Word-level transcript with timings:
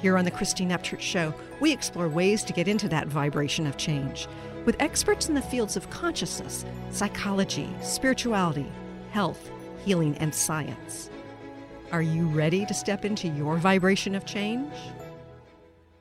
Here 0.00 0.16
on 0.16 0.24
the 0.24 0.30
Christine 0.30 0.70
Upchurch 0.70 1.00
Show, 1.00 1.34
we 1.60 1.72
explore 1.72 2.08
ways 2.08 2.42
to 2.44 2.54
get 2.54 2.68
into 2.68 2.88
that 2.88 3.08
vibration 3.08 3.66
of 3.66 3.76
change 3.76 4.28
with 4.64 4.80
experts 4.80 5.28
in 5.28 5.34
the 5.34 5.42
fields 5.42 5.76
of 5.76 5.90
consciousness, 5.90 6.64
psychology, 6.90 7.68
spirituality, 7.82 8.66
health, 9.10 9.50
healing, 9.84 10.16
and 10.16 10.34
science. 10.34 11.10
Are 11.92 12.00
you 12.00 12.28
ready 12.28 12.64
to 12.64 12.72
step 12.72 13.04
into 13.04 13.28
your 13.28 13.58
vibration 13.58 14.14
of 14.14 14.24
change? 14.24 14.72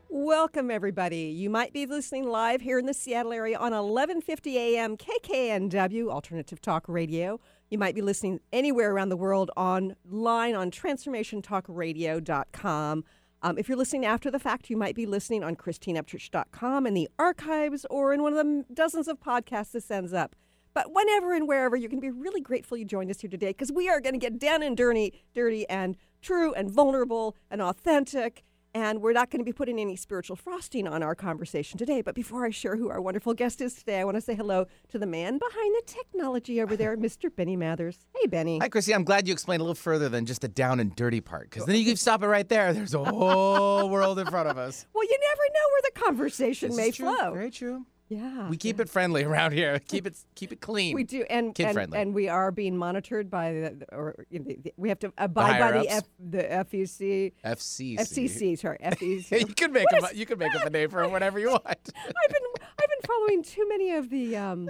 Welcome, 0.07 0.71
everybody. 0.71 1.23
You 1.23 1.49
might 1.49 1.73
be 1.73 1.85
listening 1.85 2.25
live 2.27 2.61
here 2.61 2.79
in 2.79 2.85
the 2.85 2.93
Seattle 2.93 3.33
area 3.33 3.57
on 3.57 3.73
1150 3.73 4.57
AM 4.57 4.95
KKNW, 4.95 6.09
Alternative 6.09 6.61
Talk 6.61 6.87
Radio. 6.87 7.41
You 7.69 7.77
might 7.77 7.95
be 7.95 8.01
listening 8.01 8.39
anywhere 8.53 8.91
around 8.91 9.09
the 9.09 9.17
world 9.17 9.51
online 9.57 10.55
on 10.55 10.71
transformationtalkradio.com. 10.71 13.03
Um, 13.41 13.57
if 13.57 13.69
you're 13.69 13.77
listening 13.77 14.05
after 14.05 14.29
the 14.29 14.39
fact, 14.39 14.69
you 14.69 14.75
might 14.75 14.95
be 14.95 15.05
listening 15.05 15.43
on 15.43 15.55
ChristineUpchurch.com 15.55 16.85
in 16.85 16.93
the 16.93 17.07
archives 17.17 17.85
or 17.89 18.13
in 18.13 18.21
one 18.21 18.33
of 18.33 18.45
the 18.45 18.65
dozens 18.73 19.07
of 19.07 19.19
podcasts 19.19 19.71
this 19.71 19.89
ends 19.89 20.13
up. 20.13 20.35
But 20.73 20.93
whenever 20.93 21.33
and 21.33 21.47
wherever, 21.47 21.75
you're 21.75 21.89
going 21.89 22.01
to 22.01 22.05
be 22.05 22.11
really 22.11 22.41
grateful 22.41 22.77
you 22.77 22.85
joined 22.85 23.09
us 23.09 23.21
here 23.21 23.29
today 23.29 23.49
because 23.49 23.71
we 23.71 23.89
are 23.89 24.01
going 24.01 24.13
to 24.13 24.19
get 24.19 24.39
down 24.39 24.61
and 24.61 24.75
dirty, 24.75 25.13
dirty 25.33 25.67
and 25.69 25.97
true 26.21 26.53
and 26.53 26.69
vulnerable 26.69 27.35
and 27.49 27.61
authentic 27.61 28.43
and 28.73 29.01
we're 29.01 29.13
not 29.13 29.29
going 29.29 29.39
to 29.39 29.45
be 29.45 29.53
putting 29.53 29.79
any 29.79 29.95
spiritual 29.95 30.35
frosting 30.35 30.87
on 30.87 31.01
our 31.03 31.15
conversation 31.15 31.77
today. 31.77 32.01
But 32.01 32.15
before 32.15 32.45
I 32.45 32.49
share 32.49 32.75
who 32.75 32.89
our 32.89 33.01
wonderful 33.01 33.33
guest 33.33 33.61
is 33.61 33.73
today, 33.73 33.99
I 33.99 34.03
want 34.03 34.15
to 34.15 34.21
say 34.21 34.35
hello 34.35 34.67
to 34.89 34.99
the 34.99 35.05
man 35.05 35.37
behind 35.37 35.75
the 35.75 35.83
technology 35.85 36.61
over 36.61 36.75
there, 36.75 36.95
Mr. 36.97 37.33
Benny 37.35 37.55
Mathers. 37.55 38.05
Hey, 38.15 38.27
Benny. 38.27 38.59
Hi, 38.59 38.69
Chrissy. 38.69 38.93
I'm 38.93 39.03
glad 39.03 39.27
you 39.27 39.33
explained 39.33 39.61
a 39.61 39.63
little 39.63 39.75
further 39.75 40.09
than 40.09 40.25
just 40.25 40.41
the 40.41 40.47
down 40.47 40.79
and 40.79 40.95
dirty 40.95 41.21
part, 41.21 41.49
because 41.49 41.65
then 41.65 41.75
you 41.75 41.85
can 41.85 41.95
stop 41.97 42.23
it 42.23 42.27
right 42.27 42.47
there. 42.47 42.73
There's 42.73 42.93
a 42.93 43.03
whole 43.03 43.89
world 43.89 44.19
in 44.19 44.27
front 44.27 44.49
of 44.49 44.57
us. 44.57 44.85
Well, 44.93 45.03
you 45.03 45.17
never 45.21 45.41
know 45.53 45.69
where 45.71 45.81
the 45.83 45.99
conversation 45.99 46.69
This 46.69 46.77
may 46.77 46.91
flow. 46.91 47.33
Very 47.33 47.51
true. 47.51 47.85
Yeah. 48.09 48.49
We 48.49 48.57
keep 48.57 48.79
it 48.79 48.89
friendly 48.89 49.23
around 49.23 49.51
here. 49.53 49.77
Keep 49.87 50.07
it 50.07 50.17
keep 50.33 50.51
it 50.51 50.61
clean. 50.61 50.95
We 50.95 51.03
do, 51.03 51.23
and 51.29 51.53
Kid 51.53 51.67
and, 51.67 51.73
friendly. 51.75 51.99
and 51.99 52.13
we 52.15 52.27
are 52.27 52.51
being 52.51 52.75
monitored 52.75 53.29
by 53.29 53.53
the, 53.53 53.85
or 53.91 54.25
you 54.31 54.39
the, 54.39 54.73
we 54.77 54.89
have 54.89 54.97
to 54.99 55.13
abide 55.19 55.59
by 55.59 55.71
the 55.73 55.87
F, 55.89 56.03
the 56.19 56.39
FEC, 56.43 57.33
FCC. 57.45 57.99
FCC, 57.99 58.57
sorry, 58.59 58.77
you 58.83 58.89
FEC. 58.89 59.55
can 59.55 59.71
make 59.71 59.85
What 59.91 60.03
up, 60.05 60.11
is- 60.11 60.17
you 60.17 60.25
can 60.25 60.39
make 60.39 60.55
up 60.55 60.65
a 60.65 60.69
name 60.71 60.89
for 60.89 61.03
it 61.03 61.11
whenever 61.11 61.37
you 61.39 61.49
want. 61.51 61.63
I've 61.67 61.83
been 62.29 62.41
I've 62.61 62.89
been 62.89 63.07
following 63.07 63.43
too 63.43 63.67
many 63.69 63.91
of 63.91 64.09
the 64.09 64.35
um, 64.37 64.69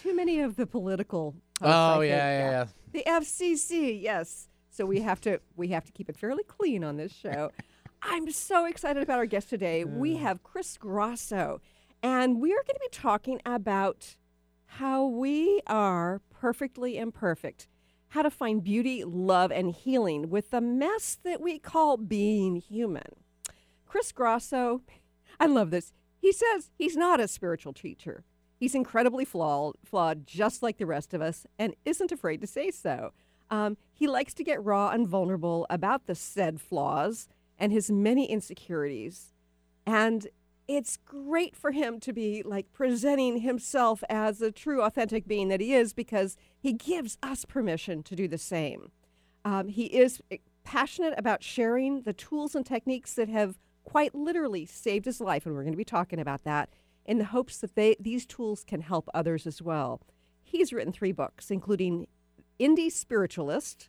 too 0.00 0.14
many 0.16 0.40
of 0.40 0.56
the 0.56 0.66
political. 0.66 1.36
Oh 1.60 2.00
think. 2.00 2.10
yeah, 2.10 2.38
yeah, 2.38 2.50
yeah. 2.50 2.66
The 2.92 3.04
FCC, 3.06 4.02
yes. 4.02 4.48
So 4.70 4.84
we 4.84 5.00
have 5.00 5.20
to 5.20 5.38
we 5.54 5.68
have 5.68 5.84
to 5.84 5.92
keep 5.92 6.08
it 6.08 6.16
fairly 6.16 6.42
clean 6.42 6.82
on 6.82 6.96
this 6.96 7.12
show. 7.12 7.52
I'm 8.02 8.32
so 8.32 8.64
excited 8.66 9.00
about 9.00 9.18
our 9.20 9.26
guest 9.26 9.48
today. 9.48 9.84
We 9.84 10.16
have 10.16 10.42
Chris 10.42 10.76
Grosso, 10.76 11.60
and 12.02 12.40
we 12.40 12.52
are 12.52 12.64
going 12.66 12.74
to 12.74 12.80
be 12.80 12.88
talking 12.90 13.40
about 13.46 14.16
how 14.66 15.06
we 15.06 15.60
are 15.66 16.20
perfectly 16.30 16.98
imperfect, 16.98 17.68
how 18.08 18.22
to 18.22 18.30
find 18.30 18.64
beauty, 18.64 19.04
love, 19.04 19.52
and 19.52 19.72
healing 19.72 20.30
with 20.30 20.50
the 20.50 20.60
mess 20.60 21.16
that 21.22 21.40
we 21.40 21.58
call 21.58 21.96
being 21.96 22.56
human. 22.56 23.16
Chris 23.86 24.12
Grosso, 24.12 24.80
I 25.38 25.46
love 25.46 25.70
this. 25.70 25.92
He 26.18 26.32
says 26.32 26.70
he's 26.78 26.96
not 26.96 27.20
a 27.20 27.28
spiritual 27.28 27.72
teacher. 27.72 28.24
He's 28.58 28.74
incredibly 28.74 29.24
flawed, 29.24 29.74
flawed, 29.84 30.26
just 30.26 30.62
like 30.62 30.78
the 30.78 30.86
rest 30.86 31.12
of 31.14 31.20
us, 31.20 31.46
and 31.58 31.74
isn't 31.84 32.12
afraid 32.12 32.40
to 32.40 32.46
say 32.46 32.70
so. 32.70 33.12
Um, 33.50 33.76
he 33.92 34.06
likes 34.06 34.32
to 34.34 34.44
get 34.44 34.64
raw 34.64 34.90
and 34.90 35.06
vulnerable 35.06 35.66
about 35.68 36.06
the 36.06 36.14
said 36.14 36.60
flaws 36.60 37.28
and 37.58 37.72
his 37.72 37.90
many 37.90 38.30
insecurities. 38.30 39.32
And 39.84 40.28
it's 40.68 40.96
great 41.04 41.56
for 41.56 41.72
him 41.72 42.00
to 42.00 42.12
be 42.12 42.42
like 42.44 42.72
presenting 42.72 43.40
himself 43.40 44.02
as 44.08 44.40
a 44.40 44.52
true, 44.52 44.82
authentic 44.82 45.26
being 45.26 45.48
that 45.48 45.60
he 45.60 45.74
is 45.74 45.92
because 45.92 46.36
he 46.58 46.72
gives 46.72 47.18
us 47.22 47.44
permission 47.44 48.02
to 48.04 48.16
do 48.16 48.28
the 48.28 48.38
same. 48.38 48.90
Um, 49.44 49.68
he 49.68 49.86
is 49.86 50.22
eh, 50.30 50.38
passionate 50.64 51.14
about 51.16 51.42
sharing 51.42 52.02
the 52.02 52.12
tools 52.12 52.54
and 52.54 52.64
techniques 52.64 53.14
that 53.14 53.28
have 53.28 53.58
quite 53.84 54.14
literally 54.14 54.64
saved 54.64 55.04
his 55.04 55.20
life, 55.20 55.44
and 55.44 55.54
we're 55.54 55.62
going 55.62 55.72
to 55.72 55.76
be 55.76 55.84
talking 55.84 56.20
about 56.20 56.44
that 56.44 56.70
in 57.04 57.18
the 57.18 57.26
hopes 57.26 57.58
that 57.58 57.74
they, 57.74 57.96
these 57.98 58.24
tools 58.24 58.64
can 58.64 58.80
help 58.80 59.08
others 59.12 59.46
as 59.46 59.60
well. 59.60 60.00
He's 60.42 60.72
written 60.72 60.92
three 60.92 61.12
books, 61.12 61.50
including 61.50 62.06
Indie 62.60 62.92
Spiritualist, 62.92 63.88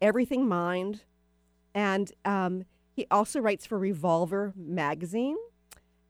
Everything 0.00 0.48
Mind, 0.48 1.04
and 1.74 2.10
um, 2.24 2.64
he 2.90 3.06
also 3.10 3.40
writes 3.40 3.66
for 3.66 3.78
Revolver 3.78 4.52
magazine, 4.56 5.36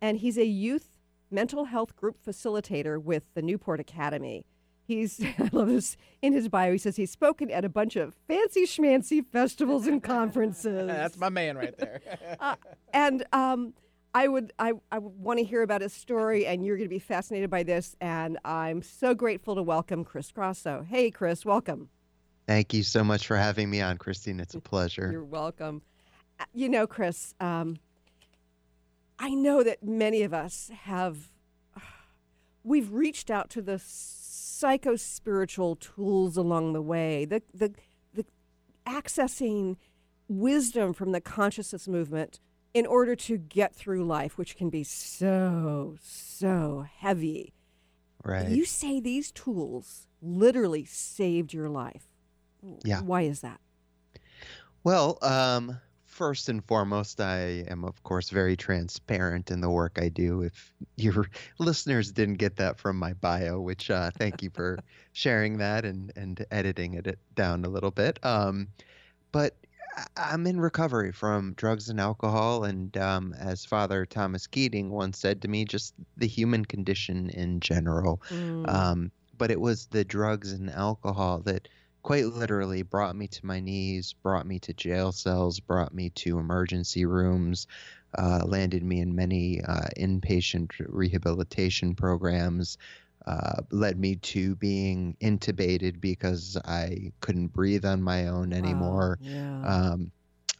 and 0.01 0.19
he's 0.19 0.39
a 0.39 0.47
youth 0.47 0.89
mental 1.31 1.67
health 1.67 1.95
group 1.97 2.17
facilitator 2.25 3.01
with 3.01 3.23
the 3.35 3.43
Newport 3.43 3.81
Academy. 3.81 4.45
He's, 4.83 5.23
I 5.39 5.49
love 5.53 5.69
this, 5.69 5.97
in 6.23 6.33
his 6.33 6.49
bio, 6.49 6.73
he 6.73 6.79
says 6.79 6.97
he's 6.97 7.11
spoken 7.13 7.51
at 7.51 7.65
a 7.65 7.69
bunch 7.69 7.95
of 7.97 8.15
fancy 8.27 8.65
schmancy 8.67 9.25
festivals 9.25 9.87
and 9.87 10.03
conferences. 10.03 10.87
That's 10.89 11.17
my 11.19 11.29
man 11.29 11.57
right 11.57 11.77
there. 11.79 12.01
Uh, 12.41 12.57
and 12.95 13.25
um, 13.33 13.75
I 14.15 14.27
would 14.27 14.53
I, 14.59 14.73
I 14.91 14.99
want 14.99 15.39
to 15.39 15.45
hear 15.45 15.63
about 15.63 15.83
his 15.83 15.93
story, 15.93 16.47
and 16.47 16.65
you're 16.65 16.77
going 16.77 16.89
to 16.89 16.93
be 16.95 16.99
fascinated 16.99 17.51
by 17.51 17.63
this. 17.63 17.95
And 18.01 18.39
I'm 18.45 18.83
so 18.83 19.15
grateful 19.15 19.55
to 19.55 19.63
welcome 19.63 20.05
Chris 20.05 20.33
Grosso. 20.33 20.85
Hey, 20.89 21.11
Chris, 21.11 21.45
welcome. 21.45 21.91
Thank 22.49 22.73
you 22.75 22.83
so 22.83 23.05
much 23.05 23.27
for 23.27 23.37
having 23.37 23.71
me 23.71 23.81
on, 23.81 23.99
Christine. 23.99 24.41
It's 24.41 24.55
a 24.55 24.61
pleasure. 24.61 25.11
You're 25.13 25.25
welcome. 25.25 25.83
Uh, 26.41 26.45
You 26.55 26.69
know, 26.71 26.87
Chris, 26.87 27.35
um, 27.41 27.77
I 29.21 29.35
know 29.35 29.63
that 29.63 29.85
many 29.85 30.23
of 30.23 30.33
us 30.33 30.71
have, 30.85 31.31
we've 32.65 32.91
reached 32.91 33.31
out 33.31 33.51
to 33.51 33.63
the 33.63 33.79
psycho 33.79 34.97
spiritual 34.97 35.77
tools 35.77 36.39
along 36.39 36.73
the 36.73 36.81
way, 36.81 37.27
the, 37.27 37.43
the, 37.53 37.75
the 38.15 38.25
accessing 38.87 39.77
wisdom 40.27 40.95
from 40.95 41.13
the 41.13 41.21
consciousness 41.21 41.87
movement 41.87 42.41
in 42.73 42.87
order 42.87 43.15
to 43.15 43.37
get 43.37 43.75
through 43.75 44.07
life, 44.07 44.39
which 44.39 44.57
can 44.57 44.71
be 44.71 44.85
so, 44.85 45.97
so 46.01 46.87
heavy. 46.97 47.53
Right. 48.25 48.49
You 48.49 48.65
say 48.65 49.01
these 49.01 49.31
tools 49.33 50.07
literally 50.23 50.87
saved 50.87 51.53
your 51.53 51.69
life. 51.69 52.09
Yeah. 52.85 53.01
Why 53.03 53.23
is 53.23 53.41
that? 53.41 53.61
Well, 54.83 55.19
um, 55.21 55.79
first 56.21 56.51
and 56.51 56.63
foremost, 56.67 57.19
I 57.19 57.65
am, 57.69 57.83
of 57.83 58.03
course, 58.03 58.29
very 58.29 58.55
transparent 58.55 59.51
in 59.51 59.63
the 59.63 59.71
work 59.71 59.99
I 59.99 60.11
do. 60.11 60.43
If 60.43 60.75
your 60.97 61.25
listeners 61.59 62.13
didn't 62.13 62.35
get 62.35 62.57
that 62.57 62.79
from 62.79 62.99
my 62.99 63.15
bio, 63.15 63.59
which 63.59 63.91
uh, 63.91 64.11
thank 64.19 64.43
you 64.43 64.51
for 64.51 64.79
sharing 65.15 65.57
that 65.59 65.87
and, 65.87 66.13
and 66.17 66.45
editing 66.51 66.93
it 66.93 67.19
down 67.35 67.65
a 67.65 67.71
little 67.71 67.91
bit. 67.91 68.19
Um, 68.23 68.69
but 69.33 69.57
I'm 70.15 70.47
in 70.47 70.61
recovery 70.61 71.11
from 71.11 71.55
drugs 71.55 71.89
and 71.89 71.99
alcohol. 71.99 72.65
And 72.65 72.95
um, 72.99 73.35
as 73.39 73.65
Father 73.65 74.05
Thomas 74.05 74.47
Keating 74.47 74.91
once 74.91 75.19
said 75.19 75.41
to 75.41 75.49
me, 75.49 75.65
just 75.65 75.95
the 76.19 76.29
human 76.29 76.67
condition 76.67 77.31
in 77.31 77.61
general. 77.61 78.21
Mm. 78.29 78.69
Um, 78.69 79.11
but 79.39 79.51
it 79.51 79.59
was 79.59 79.87
the 79.87 80.05
drugs 80.05 80.53
and 80.53 80.69
alcohol 80.69 81.41
that 81.47 81.67
quite 82.03 82.27
literally 82.27 82.83
brought 82.83 83.17
me 83.17 83.29
to 83.29 83.47
my 83.47 83.61
knees, 83.61 84.15
brought 84.23 84.47
me 84.47 84.59
to 84.61 84.75
jail 84.75 85.13
cells, 85.13 85.61
brought 85.61 85.95
me 85.95 86.11
to 86.11 86.39
emergency 86.39 87.05
rooms, 87.07 87.67
uh, 88.19 88.43
landed 88.47 88.83
me 88.83 89.01
in 89.01 89.15
many 89.15 89.61
uh, 89.63 89.89
inpatient 89.99 90.71
rehabilitation 90.89 91.95
programs, 91.95 92.77
uh, 93.27 93.63
led 93.71 93.99
me 93.99 94.17
to 94.17 94.57
being 94.57 95.17
intubated 95.23 96.01
because 96.01 96.57
I 96.65 97.13
couldn't 97.21 97.49
breathe 97.49 97.85
on 97.85 98.03
my 98.03 98.27
own 98.29 98.53
anymore 98.53 99.19
Wow. 99.19 99.19
Yeah. 99.21 99.81
um, 99.93 100.13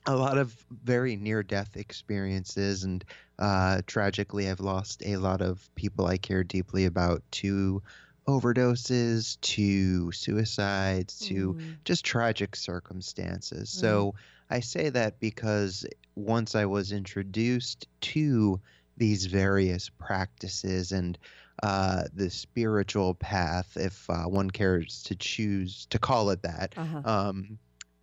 a 0.07 0.17
lot 0.17 0.39
of 0.39 0.65
very 0.71 1.17
near 1.17 1.43
death 1.43 1.77
experiences 1.77 2.85
and 2.85 3.05
uh, 3.39 3.83
tragically 3.87 4.49
i've 4.49 4.61
lost 4.61 5.03
a 5.05 5.17
lot 5.19 5.43
of 5.43 5.69
people 5.75 6.07
i 6.07 6.17
care 6.19 6.43
deeply 6.45 6.85
about 6.85 7.23
to 7.31 7.83
overdoses 8.31 9.41
to 9.43 10.11
suicides 10.13 11.21
to 11.21 11.57
Mm. 11.57 11.81
just 11.85 12.05
tragic 12.05 12.57
circumstances 12.57 13.71
so 13.71 14.15
I 14.51 14.61
say 14.61 14.91
that 14.91 15.21
because 15.21 15.85
once 16.17 16.55
I 16.55 16.67
was 16.67 16.93
introduced 16.93 17.87
to 18.03 18.61
these 18.97 19.27
various 19.27 19.89
practices 19.89 20.93
and 20.93 21.19
uh, 21.63 22.05
the 22.13 22.31
spiritual 22.31 23.15
path, 23.15 23.77
if 23.77 24.09
uh, 24.11 24.25
one 24.25 24.51
cares 24.51 25.03
to 25.05 25.17
choose 25.17 25.87
to 25.91 25.99
call 25.99 26.31
it 26.31 26.43
that, 26.43 26.75
Uh-huh. 26.77 27.05
um, 27.05 27.59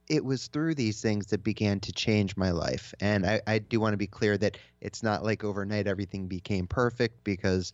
it 0.10 0.24
was 0.24 0.48
through 0.48 0.76
these 0.76 1.02
things 1.02 1.28
that 1.28 1.44
began 1.44 1.80
to 1.82 1.92
change 1.92 2.38
my 2.38 2.52
life. 2.52 2.94
And 3.02 3.26
I, 3.26 3.42
I 3.46 3.60
do 3.60 3.80
want 3.80 3.94
to 3.94 3.98
be 3.98 4.08
clear 4.08 4.38
that 4.38 4.58
it's 4.82 5.04
not 5.04 5.24
like 5.24 5.44
overnight 5.44 5.88
everything 5.88 6.28
became 6.28 6.68
perfect 6.68 7.24
because, 7.26 7.74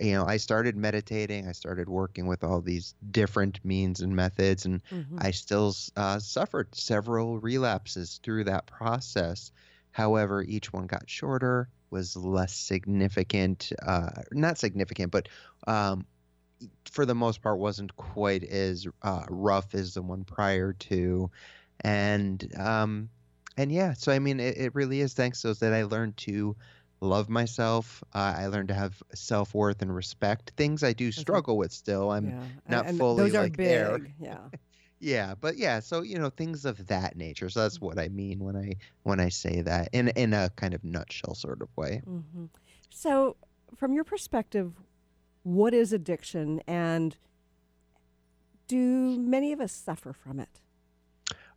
you 0.00 0.12
know, 0.12 0.24
I 0.26 0.36
started 0.38 0.76
meditating, 0.76 1.48
I 1.48 1.52
started 1.52 1.88
working 1.88 2.26
with 2.26 2.44
all 2.44 2.60
these 2.60 2.94
different 3.10 3.64
means 3.64 4.00
and 4.00 4.14
methods, 4.16 4.64
and 4.66 4.82
Mhm. 4.90 5.18
I 5.18 5.30
still 5.32 5.74
uh, 5.96 6.18
suffered 6.18 6.74
several 6.74 7.38
relapses 7.40 8.18
through 8.22 8.44
that 8.44 8.66
process. 8.66 9.52
However, 9.92 10.42
each 10.42 10.72
one 10.72 10.86
got 10.86 11.08
shorter, 11.10 11.68
was 11.90 12.16
less 12.16 12.54
significant, 12.54 13.72
uh, 13.82 14.22
not 14.32 14.58
significant, 14.58 15.12
but 15.12 15.28
um, 15.66 16.06
for 16.90 17.06
the 17.06 17.14
most 17.14 17.42
part 17.42 17.58
wasn't 17.58 17.94
quite 17.96 18.44
as 18.44 18.86
uh, 19.02 19.24
rough 19.28 19.74
as 19.74 19.94
the 19.94 20.02
one 20.02 20.24
prior 20.24 20.72
to. 20.74 21.30
And 21.80 22.52
um, 22.58 23.10
and 23.56 23.72
yeah, 23.72 23.94
so 23.94 24.12
I 24.12 24.18
mean, 24.18 24.40
it, 24.40 24.56
it 24.56 24.74
really 24.74 25.00
is 25.00 25.14
thanks 25.14 25.42
to 25.42 25.48
those 25.48 25.60
that 25.60 25.72
I 25.74 25.84
learned 25.84 26.16
to 26.18 26.56
love 27.02 27.28
myself. 27.28 28.02
Uh, 28.14 28.34
I 28.38 28.46
learned 28.46 28.68
to 28.68 28.74
have 28.74 29.02
self 29.14 29.54
worth 29.54 29.82
and 29.82 29.94
respect. 29.94 30.52
Things 30.56 30.82
I 30.82 30.92
do 30.92 31.12
struggle 31.12 31.58
with 31.58 31.72
still. 31.72 32.10
I'm 32.10 32.30
yeah. 32.30 32.42
not 32.68 32.86
and 32.86 32.98
fully, 32.98 33.24
those 33.24 33.34
are 33.34 33.42
like, 33.42 33.56
big. 33.56 33.66
there. 33.66 33.98
Yeah. 34.20 34.38
yeah, 35.00 35.34
but 35.38 35.56
yeah, 35.56 35.80
so 35.80 36.02
you 36.02 36.18
know 36.18 36.30
things 36.30 36.64
of 36.64 36.86
that 36.86 37.16
nature. 37.16 37.50
So 37.50 37.60
that's 37.60 37.80
what 37.80 37.98
I 37.98 38.08
mean 38.08 38.38
when 38.38 38.56
I 38.56 38.74
when 39.02 39.20
I 39.20 39.28
say 39.28 39.60
that 39.62 39.90
in 39.92 40.08
in 40.08 40.32
a 40.32 40.50
kind 40.50 40.74
of 40.74 40.82
nutshell 40.84 41.34
sort 41.34 41.60
of 41.60 41.68
way. 41.76 42.02
Mm-hmm. 42.08 42.46
So, 42.88 43.36
from 43.76 43.92
your 43.94 44.04
perspective, 44.04 44.72
what 45.42 45.74
is 45.74 45.92
addiction, 45.92 46.62
and 46.66 47.16
do 48.68 49.18
many 49.18 49.52
of 49.52 49.60
us 49.60 49.72
suffer 49.72 50.12
from 50.12 50.38
it? 50.38 50.60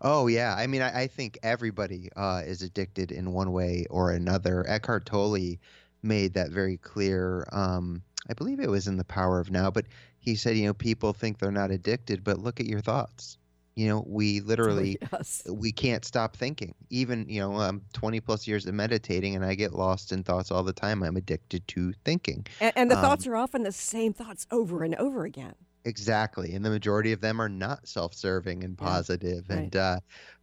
Oh 0.01 0.27
yeah, 0.27 0.55
I 0.57 0.67
mean 0.67 0.81
I, 0.81 1.03
I 1.03 1.07
think 1.07 1.37
everybody 1.43 2.09
uh, 2.15 2.41
is 2.45 2.61
addicted 2.61 3.11
in 3.11 3.33
one 3.33 3.51
way 3.51 3.85
or 3.89 4.11
another. 4.11 4.65
Eckhart 4.67 5.05
Tolle 5.05 5.57
made 6.03 6.33
that 6.33 6.51
very 6.51 6.77
clear. 6.77 7.47
Um, 7.51 8.01
I 8.29 8.33
believe 8.33 8.59
it 8.59 8.69
was 8.69 8.87
in 8.87 8.97
The 8.97 9.03
Power 9.03 9.39
of 9.39 9.51
Now, 9.51 9.69
but 9.69 9.85
he 10.19 10.35
said, 10.35 10.57
you 10.57 10.65
know, 10.65 10.73
people 10.73 11.13
think 11.13 11.37
they're 11.37 11.51
not 11.51 11.71
addicted, 11.71 12.23
but 12.23 12.39
look 12.39 12.59
at 12.59 12.65
your 12.65 12.81
thoughts. 12.81 13.37
You 13.75 13.89
know, 13.89 14.05
we 14.07 14.39
literally 14.39 14.97
yes. 15.11 15.43
we 15.51 15.71
can't 15.71 16.05
stop 16.05 16.37
thinking. 16.37 16.73
Even, 16.89 17.27
you 17.27 17.41
know, 17.41 17.59
I'm 17.59 17.81
20 17.91 18.21
plus 18.21 18.47
years 18.47 18.65
of 18.65 18.73
meditating 18.73 19.35
and 19.35 19.43
I 19.43 19.55
get 19.55 19.73
lost 19.73 20.13
in 20.13 20.23
thoughts 20.23 20.49
all 20.49 20.63
the 20.63 20.73
time. 20.73 21.03
I'm 21.03 21.17
addicted 21.17 21.67
to 21.69 21.93
thinking. 22.05 22.47
And, 22.61 22.71
and 22.77 22.91
the 22.91 22.95
um, 22.95 23.01
thoughts 23.01 23.27
are 23.27 23.35
often 23.35 23.63
the 23.63 23.73
same 23.73 24.13
thoughts 24.13 24.47
over 24.49 24.83
and 24.83 24.95
over 24.95 25.25
again. 25.25 25.55
Exactly. 25.85 26.53
And 26.55 26.65
the 26.65 26.69
majority 26.71 27.11
of 27.11 27.21
them 27.21 27.39
are 27.39 27.47
not 27.49 27.87
self-serving 27.87 28.63
and 28.63 28.75
Yeah, 28.79 29.01
positive. 29.01 29.49
right. 29.49 29.71
And 29.71 29.75
uh 29.75 29.99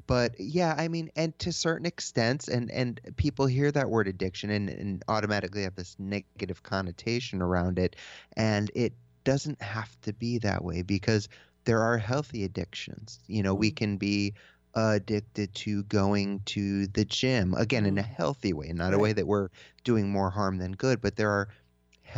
but 0.06 0.35
yeah, 0.39 0.75
I 0.79 0.89
mean, 0.89 1.11
and 1.17 1.37
to 1.41 1.53
certain 1.53 1.87
extents, 1.87 2.49
and 2.49 2.71
and 2.71 3.00
people 3.17 3.47
hear 3.47 3.71
that 3.73 3.91
word 3.91 4.06
addiction 4.09 4.50
and, 4.50 4.69
and 4.71 5.03
automatically 5.09 5.62
have 5.65 5.75
this 5.75 5.97
negative 5.99 6.62
connotation 6.62 7.43
around 7.43 7.79
it. 7.79 7.97
And 8.37 8.71
it 8.75 8.94
doesn't 9.25 9.61
have 9.62 10.00
to 10.03 10.12
be 10.12 10.39
that 10.39 10.65
way 10.65 10.83
because 10.83 11.29
there 11.65 11.81
are 11.83 11.99
healthy 11.99 12.45
addictions. 12.45 13.21
You 13.27 13.43
know, 13.43 13.55
we 13.55 13.71
Mm. 13.71 13.77
can 13.77 13.97
be 13.97 14.35
addicted 14.75 15.55
to 15.55 15.83
going 15.85 16.41
to 16.47 16.87
the 16.88 17.05
gym 17.05 17.55
again 17.55 17.85
in 17.87 17.99
a 17.99 18.03
Mm. 18.03 18.06
healthy 18.17 18.53
way, 18.53 18.73
not 18.73 18.95
a 18.95 18.99
way 18.99 19.12
that 19.12 19.27
we're 19.27 19.49
doing 19.85 20.11
more 20.11 20.31
harm 20.31 20.59
than 20.59 20.73
good, 20.73 21.00
but 21.00 21.17
there 21.17 21.31
are 21.31 21.49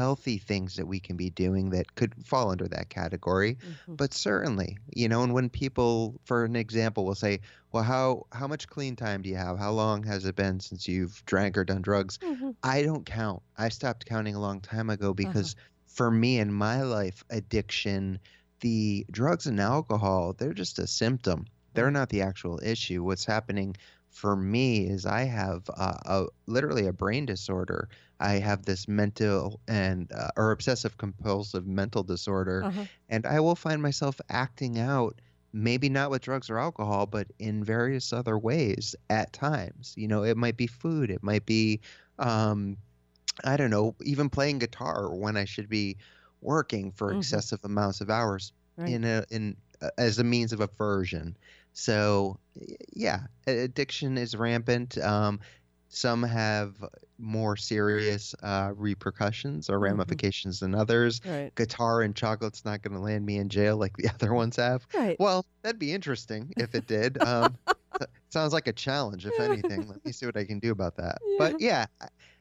healthy 0.00 0.38
things 0.38 0.74
that 0.76 0.86
we 0.86 0.98
can 1.00 1.16
be 1.16 1.30
doing 1.30 1.70
that 1.70 1.94
could 1.94 2.12
fall 2.26 2.50
under 2.50 2.68
that 2.68 2.88
category. 2.90 3.56
Mhm. 3.88 3.96
but 3.96 4.12
certainly 4.14 4.76
you 5.00 5.08
know 5.08 5.22
and 5.24 5.32
when 5.34 5.48
people 5.50 6.20
for 6.24 6.44
an 6.44 6.56
example 6.56 7.04
will 7.06 7.14
say 7.26 7.40
well 7.72 7.84
how 7.84 8.06
how 8.32 8.46
much 8.48 8.66
clean 8.68 8.96
time 8.96 9.22
do 9.22 9.28
you 9.30 9.36
have? 9.36 9.58
How 9.58 9.72
long 9.72 10.02
has 10.04 10.24
it 10.26 10.36
been 10.36 10.58
since 10.60 10.88
you've 10.88 11.22
drank 11.26 11.56
or 11.58 11.64
done 11.64 11.82
drugs? 11.82 12.18
Mhm. 12.18 12.54
i 12.62 12.82
don't 12.82 13.06
count. 13.06 13.42
I 13.56 13.68
stopped 13.70 14.06
counting 14.06 14.34
a 14.36 14.40
long 14.40 14.60
time 14.60 14.90
ago 14.90 15.08
Uh-huh. 15.10 15.14
because 15.24 15.54
for 15.86 16.10
me 16.10 16.38
in 16.44 16.52
my 16.52 16.82
life 16.82 17.22
addiction 17.30 18.18
the 18.60 19.06
drugs 19.12 19.46
and 19.46 19.60
alcohol 19.60 20.32
they're 20.38 20.54
just 20.64 20.78
a 20.78 20.86
symptom. 20.86 21.44
They're 21.74 21.90
not 22.00 22.08
the 22.08 22.22
actual 22.22 22.60
issue. 22.62 23.02
What's 23.04 23.24
happening 23.26 23.74
for 24.14 24.36
me 24.36 24.86
is 24.88 25.04
i 25.06 25.22
have 25.24 25.68
uh, 25.76 25.96
a 26.06 26.26
literally 26.46 26.86
a 26.86 26.92
brain 26.92 27.26
disorder 27.26 27.88
i 28.20 28.34
have 28.34 28.64
this 28.64 28.88
mental 28.88 29.60
and 29.68 30.10
uh, 30.12 30.30
or 30.36 30.52
obsessive 30.52 30.96
compulsive 30.98 31.66
mental 31.66 32.02
disorder 32.02 32.66
Uh-huh. 32.66 32.86
and 33.08 33.26
I 33.26 33.40
will 33.40 33.54
find 33.54 33.82
myself 33.82 34.20
acting 34.30 34.78
out, 34.78 35.20
maybe 35.52 35.88
not 35.88 36.10
with 36.10 36.22
drugs 36.22 36.48
or 36.50 36.58
alcohol, 36.58 37.06
but 37.06 37.28
in 37.38 37.62
various 37.62 38.12
other 38.12 38.38
ways 38.38 38.94
at 39.10 39.32
times. 39.32 39.92
You 39.96 40.08
know, 40.08 40.24
it 40.24 40.36
might 40.36 40.56
be 40.56 40.66
food, 40.66 41.10
it 41.10 41.22
might 41.22 41.46
be, 41.46 41.82
um, 42.18 42.78
I 43.44 43.56
don't 43.56 43.70
know, 43.70 43.96
even 44.02 44.30
playing 44.30 44.58
guitar 44.58 45.14
when 45.14 45.36
I 45.36 45.44
should 45.44 45.68
be 45.68 45.98
working 46.40 46.92
for 46.92 47.12
Mhm. 47.12 47.14
excessive 47.14 47.60
amounts 47.64 48.00
of 48.00 48.10
hours 48.10 48.52
Right. 48.76 48.98
in 48.98 49.04
a 49.04 49.24
in 49.30 49.56
uh, 49.80 49.90
as 49.98 50.18
a 50.18 50.24
means 50.24 50.52
of 50.52 50.60
aversion. 50.60 51.36
So 51.74 52.38
yeah, 52.92 53.26
addiction 53.46 54.16
is 54.16 54.36
rampant. 54.36 54.96
Um, 54.98 55.40
some 55.88 56.22
have 56.22 56.74
more 57.18 57.56
serious 57.56 58.34
uh, 58.42 58.72
repercussions 58.74 59.68
or 59.70 59.78
Mhm. 59.78 59.82
ramifications 59.82 60.60
than 60.60 60.74
others 60.74 61.20
Right. 61.24 61.54
guitar 61.54 62.02
and 62.02 62.16
chocolate's 62.16 62.64
not 62.64 62.82
going 62.82 62.94
to 62.94 63.00
land 63.00 63.24
me 63.24 63.36
in 63.36 63.48
jail 63.48 63.76
like 63.76 63.96
the 63.96 64.08
other 64.14 64.32
ones 64.34 64.56
have. 64.56 64.86
Right. 64.94 65.16
Well, 65.20 65.44
that'd 65.62 65.78
be 65.78 65.92
interesting 65.92 66.52
if 66.56 66.74
it 66.74 66.86
did. 66.86 67.18
Um, 67.22 67.56
sounds 68.30 68.52
like 68.52 68.66
a 68.66 68.72
challenge, 68.72 69.26
if 69.26 69.38
anything. 69.38 69.88
Let 69.88 70.04
me 70.04 70.10
see 70.12 70.26
what 70.26 70.36
I 70.36 70.44
can 70.44 70.58
do 70.58 70.72
about 70.72 70.96
that. 70.96 71.18
But 71.38 71.60
yeah, 71.60 71.86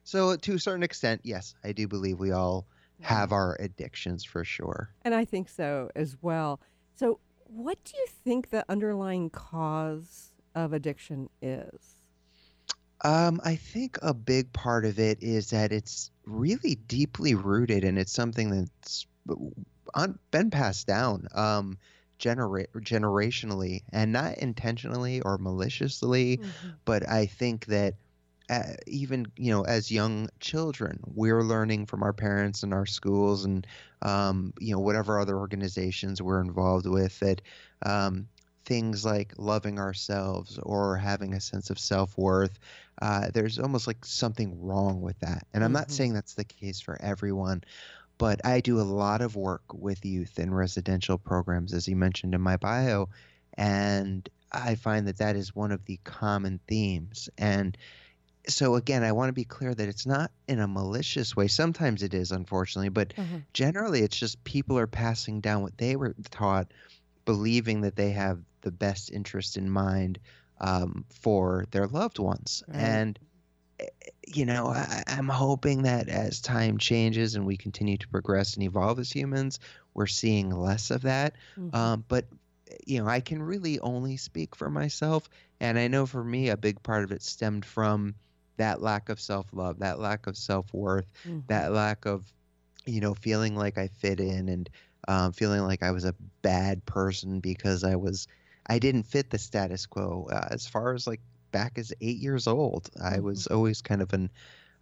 so 0.04 0.36
to 0.36 0.56
a 0.56 0.60
certain 0.60 0.84
extent, 0.84 1.22
yes, 1.24 1.54
I 1.64 1.72
do 1.74 1.88
believe 1.88 2.20
we 2.20 2.32
all 2.32 2.66
have 3.02 3.32
our 3.32 3.56
addictions 3.60 4.24
for 4.24 4.44
sure. 4.44 4.90
And 5.04 5.14
I 5.14 5.26
think 5.26 5.50
so 5.50 5.90
as 5.96 6.18
well. 6.22 6.60
So, 6.96 7.20
what 7.48 7.84
do 7.84 7.94
you 7.98 8.08
think 8.08 8.50
the 8.50 8.66
underlying 8.70 9.30
cause 9.30 10.32
of 10.56 10.74
addiction 10.74 11.30
is? 11.42 11.96
Um, 13.04 13.42
I 13.44 13.56
think 13.56 13.98
a 14.02 14.14
big 14.14 14.54
part 14.54 14.86
of 14.86 14.98
it 14.98 15.22
is 15.22 15.50
that 15.50 15.72
it's 15.72 16.10
really 16.26 16.76
deeply 16.76 17.36
rooted 17.36 17.84
and 17.84 17.98
it's 17.98 18.14
something 18.14 18.50
that's 18.50 19.06
on, 19.94 20.18
been 20.32 20.50
passed 20.50 20.88
down 20.88 21.28
um, 21.36 21.78
genera- 22.18 22.68
generationally 22.78 23.82
and 23.92 24.14
not 24.14 24.38
intentionally 24.38 25.20
or 25.22 25.38
maliciously. 25.38 26.40
but 26.86 27.08
I 27.10 27.26
think 27.26 27.66
that 27.66 27.96
uh, 28.50 28.74
even 28.88 29.26
you 29.38 29.52
know 29.52 29.64
as 29.64 29.92
young 29.92 30.28
children 30.40 31.00
we're 31.06 31.42
learning 31.44 31.86
from 31.86 32.04
our 32.04 32.14
parents 32.14 32.64
and 32.64 32.74
our 32.74 32.86
schools 32.86 33.46
and 33.46 33.66
um, 34.02 34.54
you 34.60 34.74
know 34.74 34.80
whatever 34.80 35.20
other 35.20 35.38
organizations 35.38 36.22
we're 36.22 36.42
involved 36.42 36.86
with 36.88 37.18
that 37.20 37.42
um, 37.86 38.28
things 38.66 39.06
like 39.06 39.34
loving 39.38 39.80
ourselves 39.80 40.60
or 40.64 40.98
having 40.98 41.34
a 41.34 41.40
sense 41.42 41.70
of 41.70 41.80
self-worth 41.80 42.60
uh, 43.02 43.30
there's 43.34 43.60
almost 43.60 43.88
like 43.88 44.04
something 44.06 44.60
wrong 44.62 45.02
with 45.02 45.20
that 45.20 45.46
and 45.54 45.64
i'm 45.64 45.72
not 45.74 45.90
Mhm. 45.90 45.92
saying 45.92 46.14
that's 46.14 46.36
the 46.36 46.46
case 46.46 46.80
for 46.80 46.98
everyone 47.02 47.62
but 48.18 48.46
i 48.46 48.60
do 48.60 48.80
a 48.80 48.84
lot 48.84 49.22
of 49.22 49.36
work 49.36 49.64
with 49.74 50.06
youth 50.06 50.40
in 50.40 50.54
residential 50.54 51.18
programs 51.18 51.74
as 51.74 51.88
you 51.88 51.96
mentioned 51.96 52.34
in 52.34 52.42
my 52.42 52.58
bio 52.58 53.08
and 53.58 54.30
i 54.52 54.76
find 54.76 55.08
that 55.08 55.18
that 55.18 55.36
is 55.36 55.56
one 55.56 55.72
of 55.72 55.86
the 55.86 56.00
common 56.04 56.60
themes 56.68 57.30
and 57.38 57.78
so 58.48 58.76
again 58.76 59.04
i 59.04 59.12
want 59.12 59.30
to 59.30 59.34
be 59.34 59.46
clear 59.46 59.74
that 59.74 59.88
it's 59.88 60.06
not 60.06 60.32
in 60.48 60.60
a 60.60 60.68
malicious 60.68 61.36
way 61.36 61.48
sometimes 61.48 62.04
it 62.04 62.14
is 62.14 62.32
unfortunately 62.32 62.90
but 62.90 63.14
Uh-huh. 63.18 63.44
generally 63.54 64.02
it's 64.02 64.18
just 64.18 64.44
people 64.44 64.78
are 64.78 64.88
passing 64.88 65.40
down 65.42 65.62
what 65.62 65.78
they 65.78 65.96
were 65.96 66.14
taught 66.32 66.74
believing 67.26 67.82
that 67.82 67.96
they 67.96 68.12
have 68.12 68.44
the 68.62 68.72
best 68.72 69.12
interest 69.12 69.58
in 69.58 69.70
mind 69.70 70.20
um, 70.62 71.06
for 71.14 71.66
their 71.72 71.88
loved 71.88 72.20
ones 72.20 72.64
Right. 72.68 72.78
and 72.78 73.20
eh, 73.80 73.88
you 74.28 74.46
know 74.46 74.68
I, 74.68 75.04
i'm 75.08 75.30
hoping 75.30 75.84
that 75.84 76.10
as 76.10 76.42
time 76.42 76.78
changes 76.78 77.36
and 77.36 77.46
we 77.46 77.58
continue 77.58 77.98
to 77.98 78.08
progress 78.08 78.54
and 78.56 78.64
evolve 78.64 79.00
as 79.00 79.12
humans 79.12 79.60
we're 79.94 80.08
seeing 80.08 80.50
less 80.50 80.92
of 80.92 81.04
that 81.04 81.36
Mhm. 81.56 81.74
um, 81.74 82.06
but 82.08 82.28
you 82.88 83.00
know 83.02 83.08
i 83.08 83.20
can 83.20 83.42
really 83.42 83.80
only 83.80 84.18
speak 84.18 84.56
for 84.56 84.70
myself 84.70 85.28
and 85.60 85.78
i 85.78 85.88
know 85.88 86.06
for 86.06 86.24
me 86.24 86.50
a 86.50 86.58
big 86.58 86.82
part 86.84 87.04
of 87.04 87.12
it 87.12 87.22
stemmed 87.22 87.66
from 87.66 88.16
that 88.58 88.82
lack 88.82 89.10
of 89.10 89.20
self-love 89.20 89.80
that 89.80 90.00
lack 90.00 90.28
of 90.28 90.38
self-worth 90.38 91.08
Mhm. 91.28 91.44
that 91.48 91.72
lack 91.72 92.06
of 92.06 92.32
you 92.86 93.02
know 93.02 93.14
feeling 93.14 93.56
like 93.56 93.78
i 93.78 93.88
fit 93.88 94.20
in 94.20 94.50
and 94.50 94.70
um, 95.08 95.32
feeling 95.32 95.62
like 95.62 95.84
i 95.84 95.92
was 95.92 96.06
a 96.06 96.16
bad 96.42 96.86
person 96.86 97.40
because 97.40 97.84
i 97.84 97.96
was 97.96 98.28
i 98.68 98.78
didn't 98.80 99.04
fit 99.04 99.30
the 99.30 99.38
status 99.38 99.86
quo 99.86 100.28
uh, 100.32 100.48
as 100.52 100.68
far 100.68 100.94
as 100.94 101.08
like 101.08 101.22
back 101.52 101.78
as 101.78 101.94
eight 102.02 102.18
years 102.18 102.48
old. 102.48 102.90
I 103.00 103.18
Mhm. 103.18 103.22
was 103.24 103.46
always 103.46 103.80
kind 103.82 104.02
of 104.02 104.12
an 104.14 104.32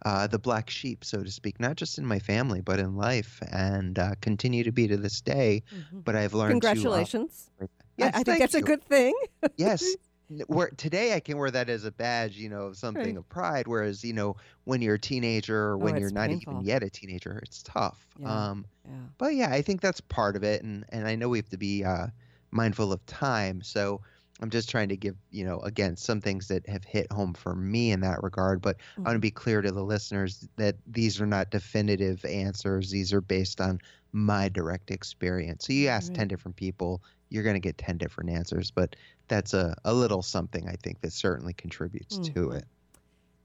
uh, 0.06 0.26
the 0.26 0.38
black 0.38 0.70
sheep, 0.70 1.04
so 1.04 1.22
to 1.22 1.30
speak, 1.30 1.60
not 1.60 1.76
just 1.76 1.98
in 1.98 2.06
my 2.06 2.18
family 2.18 2.62
but 2.62 2.80
in 2.80 2.96
life, 2.96 3.40
and 3.52 3.98
uh, 3.98 4.14
continue 4.22 4.64
to 4.64 4.72
be 4.72 4.88
to 4.88 4.96
this 4.96 5.20
day. 5.20 5.62
Mhm. 5.70 6.02
But 6.02 6.16
I've 6.16 6.32
learned 6.32 6.62
Congratulations. 6.62 7.50
to. 7.58 7.64
Uh, 7.64 7.66
I- 7.66 7.86
yes, 7.98 8.08
I, 8.08 8.16
think 8.16 8.26
thank 8.26 8.40
that's 8.40 8.54
a 8.54 8.62
good 8.62 8.82
thing. 8.84 9.14
yes. 9.58 9.84
Where 10.46 10.70
today 10.70 11.14
I 11.14 11.20
can 11.20 11.38
wear 11.38 11.50
that 11.50 11.68
as 11.68 11.84
a 11.84 11.92
badge, 11.92 12.36
you 12.36 12.48
know, 12.48 12.66
of 12.66 12.76
something 12.76 13.16
Right. 13.16 13.18
of 13.18 13.28
pride. 13.28 13.66
Whereas, 13.68 14.04
you 14.04 14.12
know, 14.12 14.36
when 14.64 14.82
you're 14.82 14.94
a 14.96 15.00
teenager 15.00 15.56
or 15.56 15.78
when 15.78 15.94
Oh, 15.94 15.96
you're 15.96 16.10
it's 16.10 16.12
not 16.12 16.30
painful. 16.30 16.54
even 16.54 16.60
yet 16.60 16.82
a 16.82 16.90
teenager, 16.90 17.38
it's 17.42 17.62
tough. 17.62 18.06
Yeah. 18.16 18.44
Um, 18.50 18.66
Yeah. 18.84 19.08
but 19.18 19.34
yeah, 19.34 19.50
I 19.52 19.62
think 19.62 19.80
that's 19.80 20.00
part 20.00 20.36
of 20.36 20.44
it, 20.44 20.62
and 20.62 20.84
and 20.90 21.06
I 21.06 21.16
know 21.16 21.28
we 21.28 21.38
have 21.38 21.48
to 21.50 21.58
be 21.58 21.84
uh, 21.84 22.08
mindful 22.50 22.92
of 22.92 23.04
time. 23.06 23.62
So 23.62 24.00
I'm 24.40 24.50
just 24.50 24.68
trying 24.70 24.88
to 24.88 24.96
give, 24.96 25.16
you 25.30 25.44
know, 25.44 25.60
again, 25.60 25.96
some 25.96 26.20
things 26.20 26.48
that 26.48 26.68
have 26.68 26.84
hit 26.84 27.10
home 27.12 27.34
for 27.34 27.54
me 27.54 27.92
in 27.92 28.00
that 28.00 28.22
regard. 28.22 28.60
But 28.62 28.76
I 29.04 29.08
want 29.10 29.16
to 29.16 29.20
be 29.20 29.30
clear 29.30 29.62
to 29.62 29.70
the 29.70 29.84
listeners 29.84 30.48
that 30.56 30.76
these 30.86 31.20
are 31.20 31.26
not 31.26 31.50
definitive 31.50 32.24
answers. 32.24 32.90
These 32.90 33.12
are 33.12 33.20
based 33.20 33.60
on 33.60 33.78
my 34.12 34.48
direct 34.48 34.90
experience. 34.90 35.66
So 35.66 35.72
you 35.72 35.88
ask 35.88 36.12
Right. 36.12 36.14
ten 36.14 36.28
different 36.28 36.56
people, 36.56 37.02
you're 37.30 37.44
going 37.44 37.54
to 37.54 37.60
get 37.60 37.78
ten 37.78 37.98
different 37.98 38.30
answers. 38.30 38.70
But 38.70 38.96
that's 39.32 39.54
a 39.54 39.74
a 39.84 39.94
little 39.94 40.20
something 40.22 40.68
I 40.68 40.74
think 40.82 41.00
that 41.00 41.12
certainly 41.12 41.54
contributes 41.54 42.18
to 42.18 42.32
Mhm. 42.48 42.56
it. 42.58 42.64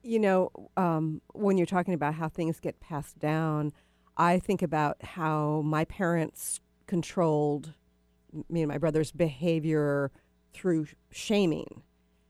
You 0.04 0.20
know, 0.20 0.52
um, 0.76 1.22
when 1.34 1.58
you're 1.58 1.66
talking 1.66 1.94
about 1.94 2.14
how 2.16 2.28
things 2.30 2.60
get 2.60 2.80
passed 2.80 3.20
down, 3.20 3.72
I 4.18 4.40
think 4.40 4.62
about 4.62 5.02
how 5.04 5.62
my 5.62 5.86
parents 5.86 6.60
controlled 6.88 7.74
me 8.50 8.62
and 8.64 8.70
my 8.70 8.78
brother's 8.78 9.12
behavior 9.12 10.12
through 10.54 10.88
shaming, 11.12 11.84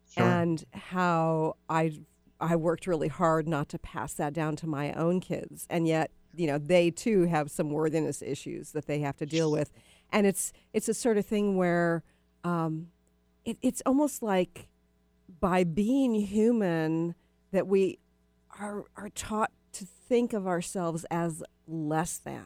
Sure. 0.10 0.26
and 0.26 0.64
how 0.74 1.56
I 1.70 2.00
I 2.40 2.56
worked 2.56 2.86
really 2.86 3.08
hard 3.08 3.48
not 3.48 3.70
to 3.70 3.80
pass 3.80 4.14
that 4.14 4.34
down 4.34 4.56
to 4.58 4.68
my 4.68 4.94
own 4.94 5.20
kids, 5.20 5.66
and 5.70 5.88
yet 5.88 6.12
you 6.36 6.46
know 6.48 6.60
they 6.60 6.92
too 6.92 7.24
have 7.24 7.50
some 7.50 7.72
worthiness 7.72 8.22
issues 8.22 8.72
that 8.74 8.86
they 8.86 9.00
have 9.00 9.18
to 9.18 9.26
deal 9.26 9.52
with, 9.52 9.72
and 10.12 10.28
it's 10.28 10.54
it's 10.74 10.88
a 10.90 10.94
sort 10.94 11.18
of 11.18 11.26
thing 11.26 11.58
where 11.58 12.04
um, 12.44 12.92
it, 13.48 13.58
it's 13.62 13.82
almost 13.86 14.22
like 14.22 14.68
by 15.39 15.63
being 15.63 16.13
human 16.13 17.16
that 17.51 17.66
we 17.68 18.00
are 18.60 18.84
are 18.96 19.10
taught 19.10 19.51
to 19.74 19.86
think 20.10 20.34
of 20.34 20.46
ourselves 20.48 21.06
as 21.10 21.42
less 21.68 22.18
than. 22.18 22.44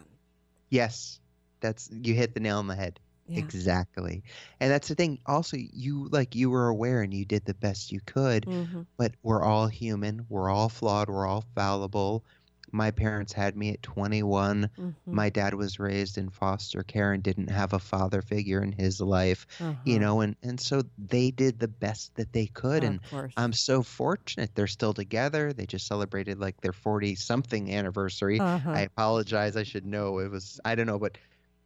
Yes, 0.70 1.20
that's 1.60 1.90
you 1.92 2.14
hit 2.14 2.34
the 2.34 2.40
nail 2.40 2.60
on 2.60 2.68
the 2.68 2.76
head. 2.76 3.00
Yeah. 3.28 3.40
Exactly. 3.40 4.24
And 4.60 4.70
that's 4.72 4.90
the 4.90 4.96
thing. 4.96 5.20
Also, 5.26 5.56
you 5.58 6.08
like 6.12 6.36
you 6.36 6.50
were 6.50 6.68
aware 6.68 7.02
and 7.02 7.14
you 7.14 7.24
did 7.26 7.46
the 7.46 7.54
best 7.54 7.92
you 7.92 8.02
could, 8.06 8.46
Mhm. 8.46 8.86
but 8.98 9.14
we're 9.24 9.44
all 9.44 9.68
human. 9.68 10.26
We're 10.30 10.50
all 10.50 10.70
flawed. 10.70 11.08
We're 11.10 11.26
all 11.28 11.46
fallible. 11.56 12.26
My 12.72 12.92
parents 12.92 13.34
had 13.34 13.56
me 13.58 13.70
at 13.74 13.82
21. 13.84 14.70
Mhm. 14.78 14.96
My 15.12 15.30
dad 15.30 15.54
was 15.56 15.80
raised 15.80 16.18
in 16.18 16.30
foster 16.30 16.84
care 16.84 17.12
and 17.14 17.22
didn't 17.24 17.50
have 17.50 17.74
a 17.74 17.80
father 17.80 18.22
figure 18.22 18.64
in 18.64 18.72
his 18.72 19.00
life, 19.02 19.46
you 19.84 20.00
Uh-huh. 20.00 20.00
know, 20.00 20.22
and 20.22 20.36
and 20.44 20.60
so 20.60 20.84
they 20.98 21.32
did 21.32 21.60
the 21.60 21.68
best 21.68 22.16
that 22.16 22.34
they 22.34 22.48
could 22.48 22.84
and 22.84 23.00
of 23.00 23.04
course. 23.04 23.38
I'm 23.38 23.54
so 23.54 23.84
fortunate 23.84 24.56
they're 24.56 24.68
still 24.68 24.94
together. 24.94 25.54
They 25.54 25.66
just 25.66 25.88
celebrated 25.88 26.40
like 26.40 26.62
their 26.62 26.74
40 26.74 27.16
something 27.16 27.72
anniversary. 27.74 28.44
uh-huh. 28.44 28.72
I 28.74 28.82
apologize. 28.82 29.56
I 29.56 29.64
should 29.64 29.86
know. 29.86 30.20
It 30.20 30.30
was, 30.32 30.60
I 30.66 30.76
don't 30.76 30.88
know, 30.88 31.00
but 31.00 31.18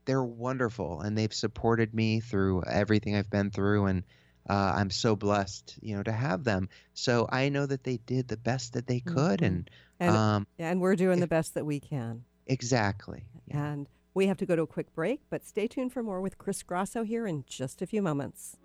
they're 0.05 0.23
wonderful 0.23 1.01
and 1.01 1.17
they've 1.17 1.33
supported 1.33 1.93
me 1.93 2.19
through 2.19 2.63
everything 2.65 3.15
I've 3.15 3.29
been 3.29 3.51
through. 3.51 3.85
And 3.87 4.05
uh, 4.49 4.73
I'm 4.75 4.89
so 4.91 5.15
blessed, 5.15 5.75
you 5.81 5.95
know, 5.95 6.03
to 6.03 6.11
have 6.11 6.43
them. 6.43 6.69
So 6.93 7.27
I 7.31 7.49
know 7.49 7.65
that 7.65 7.83
they 7.83 7.97
did 7.97 8.27
the 8.27 8.37
best 8.37 8.73
that 8.73 8.87
they 8.87 8.99
could. 8.99 9.39
Mhm. 9.41 9.45
And, 9.47 9.69
and 9.99 10.15
um, 10.15 10.47
and 10.59 10.81
we're 10.81 10.95
doing 10.95 11.19
the 11.19 11.27
best 11.27 11.53
that 11.55 11.65
we 11.65 11.79
can. 11.79 12.23
exactly. 12.47 13.23
Yeah. 13.47 13.63
And 13.65 13.87
we 14.13 14.27
have 14.27 14.37
to 14.37 14.45
go 14.45 14.55
to 14.55 14.61
a 14.63 14.67
quick 14.67 14.93
break, 14.93 15.21
but 15.29 15.43
stay 15.45 15.67
tuned 15.67 15.91
for 15.93 16.01
more 16.01 16.21
with 16.21 16.37
Chris 16.37 16.63
Grosso 16.63 17.03
here 17.03 17.27
in 17.27 17.43
just 17.47 17.81
a 17.81 17.85
few 17.85 18.01
moments. 18.01 18.57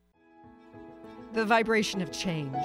The 1.33 1.45
vibration 1.45 2.01
of 2.03 2.11
change, 2.11 2.57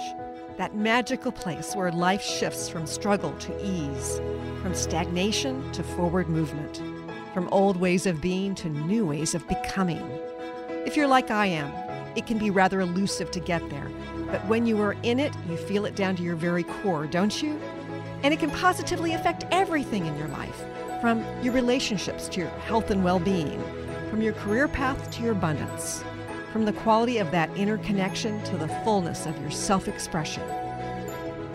that 0.57 0.75
magical 0.75 1.31
place 1.31 1.75
where 1.75 1.91
life 1.91 2.23
shifts 2.23 2.67
from 2.67 2.87
struggle 2.87 3.31
to 3.33 3.65
ease, 3.65 4.19
from 4.61 4.73
stagnation 4.73 5.71
to 5.73 5.83
forward 5.83 6.27
movement, 6.29 6.81
from 7.33 7.47
old 7.49 7.77
ways 7.77 8.05
of 8.05 8.21
being 8.21 8.55
to 8.55 8.69
new 8.69 9.05
ways 9.05 9.35
of 9.35 9.47
becoming. 9.47 10.03
If 10.85 10.95
you're 10.97 11.07
like 11.07 11.29
I 11.29 11.45
am, 11.47 11.71
it 12.15 12.25
can 12.25 12.37
be 12.37 12.49
rather 12.49 12.81
elusive 12.81 13.31
to 13.31 13.39
get 13.39 13.67
there, 13.69 13.89
but 14.27 14.45
when 14.47 14.65
you 14.65 14.79
are 14.81 14.95
in 15.03 15.19
it, 15.19 15.33
you 15.49 15.57
feel 15.57 15.85
it 15.85 15.95
down 15.95 16.15
to 16.15 16.23
your 16.23 16.35
very 16.35 16.63
core, 16.63 17.07
don't 17.07 17.41
you? 17.41 17.59
And 18.23 18.33
it 18.33 18.39
can 18.39 18.49
positively 18.51 19.13
affect 19.13 19.45
everything 19.51 20.05
in 20.05 20.17
your 20.17 20.27
life, 20.29 20.63
from 21.01 21.23
your 21.43 21.53
relationships 21.53 22.27
to 22.29 22.39
your 22.41 22.49
health 22.49 22.89
and 22.91 23.03
well 23.03 23.19
being, 23.19 23.61
from 24.09 24.21
your 24.21 24.33
career 24.33 24.67
path 24.67 25.11
to 25.11 25.23
your 25.23 25.33
abundance, 25.33 26.03
from 26.51 26.65
the 26.65 26.73
quality 26.73 27.17
of 27.17 27.31
that 27.31 27.49
inner 27.57 27.77
connection 27.77 28.43
to 28.45 28.57
the 28.57 28.67
fullness 28.83 29.25
of 29.25 29.39
your 29.41 29.51
self 29.51 29.87
expression. 29.87 30.43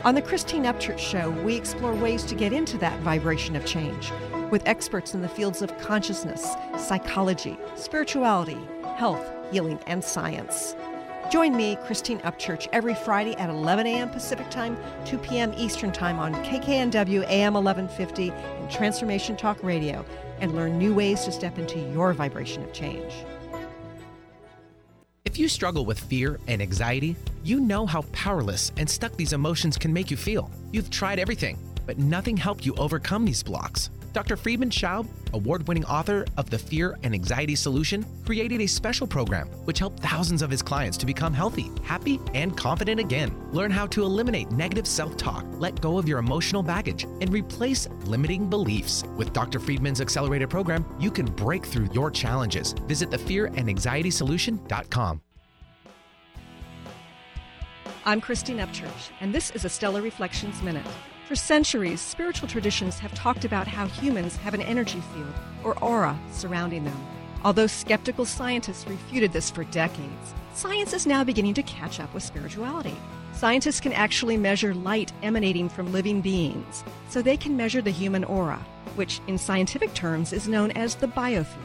On 0.05 0.15
the 0.15 0.23
Christine 0.23 0.65
Upchurch 0.65 0.99
Show, 0.99 1.31
we 1.43 1.57
explore 1.57 1.95
ways 1.95 2.25
to 2.25 2.35
get 2.35 2.53
into 2.53 2.79
that 2.79 2.99
vibration 3.01 3.57
of 3.57 3.67
change 3.67 4.13
with 4.51 4.67
experts 4.67 5.15
in 5.15 5.23
the 5.23 5.29
fields 5.29 5.63
of 5.63 5.77
consciousness, 5.79 6.55
psychology, 6.77 7.57
spirituality, 7.77 8.59
health, 8.97 9.31
healing, 9.51 9.79
and 9.87 10.03
science. 10.03 10.75
Join 11.31 11.57
me, 11.57 11.77
Christine 11.85 12.19
Upchurch, 12.21 12.67
every 12.73 12.95
Friday 12.95 13.37
at 13.37 13.51
11 13.51 13.87
a.m. 13.87 14.11
Pacific 14.11 14.51
Time, 14.51 14.77
2 15.05 15.19
p.m. 15.19 15.55
Eastern 15.57 15.93
Time 15.93 16.19
on 16.19 16.35
KKNW 16.45 17.23
AM 17.29 17.55
1150 17.55 18.31
and 18.31 18.71
Transformation 18.71 19.37
Talk 19.37 19.63
Radio, 19.63 20.05
and 20.41 20.57
learn 20.57 20.77
new 20.77 20.93
ways 20.93 21.25
to 21.25 21.33
step 21.33 21.57
into 21.59 21.79
your 21.93 22.13
vibration 22.13 22.65
of 22.65 22.73
change. 22.73 23.13
If 25.25 25.39
you 25.39 25.47
struggle 25.49 25.85
with 25.85 26.01
fear 26.01 26.41
and 26.49 26.61
anxiety, 26.61 27.15
you 27.45 27.61
know 27.61 27.87
how 27.87 28.03
powerless 28.11 28.73
and 28.77 28.91
stuck 28.91 29.17
these 29.17 29.33
emotions 29.33 29.79
can 29.79 29.93
make 29.93 30.11
you 30.11 30.17
feel. 30.17 30.51
You've 30.73 30.91
tried 30.91 31.21
everything, 31.21 31.57
but 31.87 31.99
nothing 31.99 32.37
helped 32.37 32.67
you 32.67 32.75
overcome 32.75 33.25
these 33.25 33.45
blocks. 33.45 33.91
Dr. 34.13 34.37
Friedemann 34.37 34.71
Schaub, 34.71 35.07
award 35.33 35.67
winning 35.69 35.85
author 35.85 36.27
of 36.37 36.51
The 36.51 36.59
Fear 36.59 36.99
and 37.03 37.15
Anxiety 37.15 37.55
Solution, 37.55 38.05
created 38.25 38.61
a 38.61 38.67
special 38.67 39.07
program 39.07 39.47
which 39.65 39.79
helped 39.79 40.01
thousands 40.01 40.43
of 40.43 40.51
his 40.51 40.63
clients 40.63 40.97
to 40.99 41.07
become 41.07 41.33
healthy, 41.33 41.71
happy, 41.85 42.21
and 42.35 42.57
confident 42.57 43.01
again. 43.01 43.35
Learn 43.53 43.71
how 43.71 43.87
to 43.89 44.03
eliminate 44.03 44.51
negative 44.51 44.87
self 44.87 45.17
talk, 45.17 45.45
let 45.59 45.81
go 45.81 45.99
of 45.99 46.09
your 46.09 46.19
emotional 46.19 46.63
baggage, 46.63 47.05
and 47.05 47.33
replace 47.33 47.89
limiting 48.07 48.51
beliefs. 48.51 49.05
With 49.17 49.33
Dr. 49.33 49.61
Friedemann's 49.61 50.01
accelerated 50.01 50.51
program, 50.51 50.85
you 50.99 51.11
can 51.11 51.27
break 51.27 51.65
through 51.65 51.89
your 51.93 52.11
challenges. 52.11 52.73
Visit 52.87 53.11
thefearandanxietysolution.com. 53.11 55.21
I'm 58.05 58.21
Christine 58.21 58.59
Upchurch, 58.59 59.11
and 59.21 59.35
this 59.35 59.51
is 59.51 59.67
a 59.67 59.69
Stellar 59.69 60.01
Reflections 60.01 60.63
Minute. 60.63 60.87
For 61.31 61.37
centuries, 61.37 62.01
spiritual 62.01 62.49
traditions 62.49 62.99
have 62.99 63.15
talked 63.15 63.45
about 63.45 63.69
how 63.69 63.87
humans 63.87 64.35
have 64.39 64.53
an 64.53 64.63
energy 64.63 65.01
field, 65.15 65.33
or 65.63 65.79
aura, 65.79 66.19
surrounding 66.33 66.83
them. 66.83 67.07
Although 67.45 67.69
skeptical 67.69 68.25
scientists 68.25 68.85
refuted 68.89 69.33
this 69.33 69.49
for 69.49 69.63
decades, 69.63 70.35
science 70.55 70.93
is 70.93 71.07
now 71.07 71.23
beginning 71.23 71.55
to 71.55 71.63
catch 71.63 72.01
up 72.01 72.13
with 72.13 72.25
spirituality. 72.25 72.97
Scientists 73.33 73.79
can 73.79 73.93
actually 73.93 74.37
measure 74.37 74.75
light 74.75 75.13
emanating 75.23 75.69
from 75.69 75.93
living 75.93 76.21
beings, 76.21 76.83
so 77.09 77.23
they 77.23 77.37
can 77.37 77.57
measure 77.57 77.81
the 77.81 77.93
human 77.93 78.25
aura, 78.25 78.59
which 78.97 79.21
in 79.29 79.39
scientific 79.39 79.95
terms 79.95 80.33
is 80.33 80.49
known 80.49 80.73
as 80.73 80.97
the 80.97 81.07
biofield. 81.07 81.63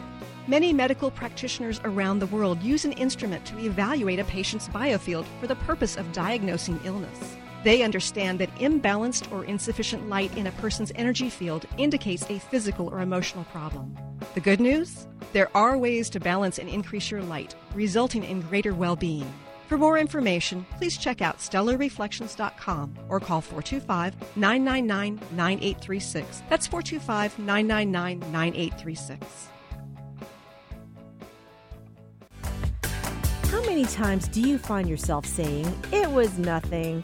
Many 0.48 0.74
medical 0.74 1.10
practitioners 1.10 1.82
around 1.86 2.20
the 2.20 2.28
world 2.28 2.62
use 2.62 2.86
an 2.86 2.92
instrument 2.92 3.44
to 3.48 3.58
evaluate 3.58 4.20
a 4.20 4.26
patient's 4.26 4.68
biofield 4.68 5.26
for 5.40 5.48
the 5.48 5.56
purpose 5.56 5.98
of 5.98 6.14
diagnosing 6.14 6.80
illness. 6.84 7.36
They 7.66 7.82
understand 7.82 8.38
that 8.42 8.54
imbalanced 8.58 9.32
or 9.32 9.44
insufficient 9.44 10.08
light 10.08 10.38
in 10.38 10.46
a 10.46 10.52
person's 10.52 10.92
energy 10.94 11.32
field 11.32 11.66
indicates 11.80 12.30
a 12.30 12.38
physical 12.38 12.90
or 12.90 13.00
emotional 13.02 13.44
problem. 13.46 13.98
The 14.36 14.40
good 14.40 14.60
news? 14.60 15.08
There 15.34 15.50
are 15.58 15.76
ways 15.76 16.08
to 16.12 16.20
balance 16.20 16.60
and 16.60 16.70
increase 16.70 17.10
your 17.10 17.24
light, 17.24 17.56
resulting 17.74 18.24
in 18.24 18.42
greater 18.42 18.76
well 18.76 18.96
being. 18.96 19.26
For 19.68 19.80
more 19.80 19.98
information, 19.98 20.64
please 20.78 20.96
check 20.96 21.24
out 21.24 21.40
stellarreflections.com 21.40 23.00
or 23.10 23.20
call 23.20 23.42
425 23.42 24.38
999 24.38 25.20
9836. 25.36 26.44
That's 26.48 26.68
425 26.68 27.40
999 27.40 28.32
9836. 28.32 29.50
How 33.50 33.62
many 33.62 33.86
times 33.86 34.28
do 34.28 34.42
you 34.42 34.60
find 34.60 34.88
yourself 34.88 35.26
saying, 35.26 35.66
it 35.92 36.12
was 36.12 36.38
nothing? 36.38 37.04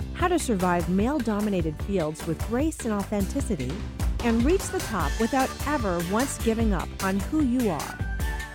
how 0.21 0.27
to 0.27 0.37
survive 0.37 0.87
male 0.87 1.17
dominated 1.17 1.75
fields 1.81 2.27
with 2.27 2.37
grace 2.47 2.85
and 2.85 2.93
authenticity, 2.93 3.71
and 4.23 4.43
reach 4.43 4.61
the 4.69 4.77
top 4.81 5.11
without 5.19 5.49
ever 5.65 5.99
once 6.11 6.37
giving 6.43 6.73
up 6.73 6.87
on 7.03 7.19
who 7.21 7.41
you 7.41 7.71
are. 7.71 7.97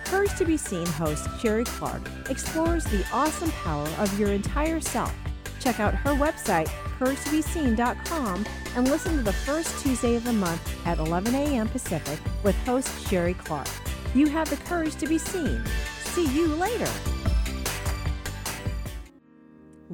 Courage 0.05 0.33
to 0.37 0.45
be 0.45 0.55
Seen 0.55 0.85
host 0.85 1.27
Sherry 1.41 1.65
Clark 1.65 2.09
explores 2.29 2.85
the 2.85 3.05
awesome 3.11 3.51
power 3.51 3.85
of 3.99 4.17
your 4.17 4.31
entire 4.31 4.79
self. 4.79 5.13
Check 5.59 5.81
out 5.81 5.93
her 5.93 6.11
website, 6.11 6.69
couragetobeseen.com, 6.99 8.45
and 8.77 8.87
listen 8.87 9.17
to 9.17 9.23
the 9.23 9.33
first 9.33 9.83
Tuesday 9.83 10.15
of 10.15 10.23
the 10.23 10.31
month 10.31 10.87
at 10.87 10.99
11 10.99 11.35
a.m. 11.35 11.67
Pacific 11.67 12.17
with 12.45 12.55
host 12.65 13.09
Sherry 13.09 13.33
Clark. 13.33 13.67
You 14.15 14.27
have 14.27 14.49
the 14.49 14.55
courage 14.55 14.95
to 14.95 15.05
be 15.05 15.17
seen. 15.17 15.61
See 16.05 16.27
you 16.27 16.47
later. 16.47 17.16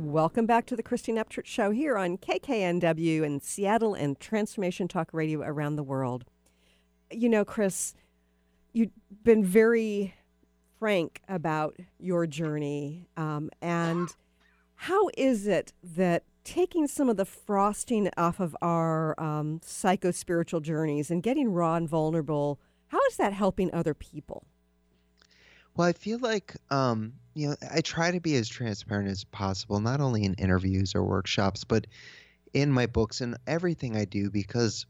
Welcome 0.03 0.45
back 0.45 0.65
to 0.65 0.75
the 0.75 0.83
Christine 0.83 1.15
Upchurch 1.15 1.45
Show 1.45 1.71
here 1.71 1.97
on 1.97 2.17
KKNW 2.17 3.23
in 3.23 3.39
Seattle 3.39 3.93
and 3.93 4.19
Transformation 4.19 4.89
Talk 4.89 5.07
Radio 5.13 5.39
around 5.39 5.77
the 5.77 5.83
world. 5.83 6.25
You 7.09 7.29
know, 7.29 7.45
Chris, 7.45 7.93
you've 8.73 8.91
been 9.23 9.45
very 9.45 10.13
frank 10.77 11.21
about 11.29 11.77
your 11.99 12.27
journey. 12.27 13.07
Um, 13.15 13.49
and 13.61 14.13
how 14.75 15.07
is 15.17 15.47
it 15.47 15.71
that 15.81 16.25
taking 16.43 16.85
some 16.85 17.07
of 17.07 17.15
the 17.15 17.25
frosting 17.25 18.09
off 18.17 18.41
of 18.41 18.57
our 18.61 19.17
um, 19.17 19.61
psycho 19.63 20.11
spiritual 20.11 20.59
journeys 20.59 21.09
and 21.11 21.23
getting 21.23 21.53
raw 21.53 21.75
and 21.75 21.87
vulnerable, 21.87 22.59
how 22.87 22.99
is 23.09 23.15
that 23.15 23.31
helping 23.31 23.73
other 23.73 23.93
people? 23.93 24.43
Well, 25.77 25.87
I 25.87 25.93
feel 25.93 26.19
like 26.19 26.57
um, 26.69 27.13
you 27.33 27.49
know 27.49 27.55
I 27.71 27.81
try 27.81 28.11
to 28.11 28.19
be 28.21 28.35
as 28.35 28.47
transparent 28.49 29.09
as 29.09 29.23
possible, 29.25 29.79
not 29.79 30.01
only 30.01 30.23
in 30.23 30.33
interviews 30.35 30.95
or 30.95 31.03
workshops, 31.03 31.63
but 31.63 31.87
in 32.53 32.71
my 32.71 32.87
books 32.87 33.21
and 33.21 33.37
everything 33.47 33.95
I 33.97 34.05
do. 34.05 34.29
Because 34.31 34.85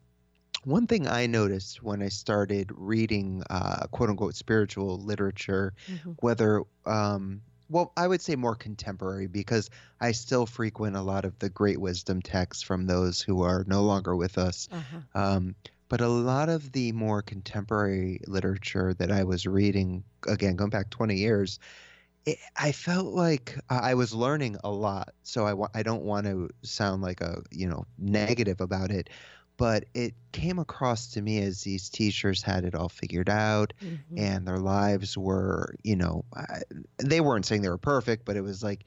one 0.64 0.88
thing 0.88 1.08
I 1.08 1.28
noticed 1.28 1.84
when 1.84 2.02
I 2.02 2.10
started 2.10 2.72
reading 2.74 3.44
uh, 3.50 3.88
"quote 3.92 4.10
unquote" 4.10 4.36
spiritual 4.36 4.98
literature, 5.00 5.74
Mm-hmm. 5.90 6.12
whether 6.20 6.62
um, 6.86 7.42
well, 7.70 7.92
I 7.98 8.08
would 8.08 8.22
say 8.22 8.36
more 8.36 8.56
contemporary 8.56 9.28
because 9.28 9.70
I 10.00 10.12
still 10.12 10.46
frequent 10.46 10.96
a 10.96 11.02
lot 11.02 11.26
of 11.26 11.40
the 11.40 11.50
great 11.50 11.80
wisdom 11.80 12.22
texts 12.22 12.62
from 12.64 12.86
those 12.86 13.22
who 13.22 13.42
are 13.44 13.64
no 13.68 13.84
longer 13.84 14.16
with 14.16 14.38
us. 14.38 14.68
Uh-huh. 14.72 15.00
Um, 15.16 15.56
but 15.90 16.02
a 16.02 16.08
lot 16.08 16.50
of 16.50 16.72
the 16.72 16.92
more 16.92 17.22
contemporary 17.22 18.20
literature 18.28 18.94
that 18.96 19.12
I 19.12 19.24
was 19.24 19.46
reading, 19.46 20.04
again, 20.28 20.56
going 20.56 20.70
back 20.72 20.90
20 20.90 21.18
years, 21.18 21.60
it, 22.26 22.40
I 22.56 22.72
felt 22.72 23.08
like 23.14 23.58
I 23.70 23.96
was 23.96 24.14
learning 24.14 24.58
a 24.64 24.72
lot. 24.72 25.14
So 25.24 25.46
I, 25.74 25.84
don't 25.84 26.04
want 26.04 26.26
to 26.28 26.50
sound 26.64 27.02
like 27.02 27.22
a, 27.22 27.44
you 27.52 27.68
know, 27.68 27.86
negative 27.98 28.62
about 28.62 28.92
it, 28.92 29.10
but 29.58 29.86
it 29.94 30.16
came 30.32 30.60
across 30.60 31.10
to 31.12 31.22
me 31.22 31.40
as 31.40 31.62
these 31.62 31.90
teachers 31.90 32.42
had 32.42 32.64
it 32.66 32.76
all 32.76 32.90
figured 32.90 33.30
out 33.30 33.74
Mhm. 33.80 34.08
and 34.16 34.48
their 34.48 34.60
lives 34.60 35.18
were, 35.18 35.76
you 35.84 35.96
know, 35.96 36.26
I- 36.36 36.62
they 36.98 37.22
weren't 37.22 37.46
saying 37.46 37.62
they 37.62 37.70
were 37.70 37.78
perfect, 37.78 38.26
but 38.26 38.38
it 38.38 38.42
was 38.42 38.64
like, 38.64 38.86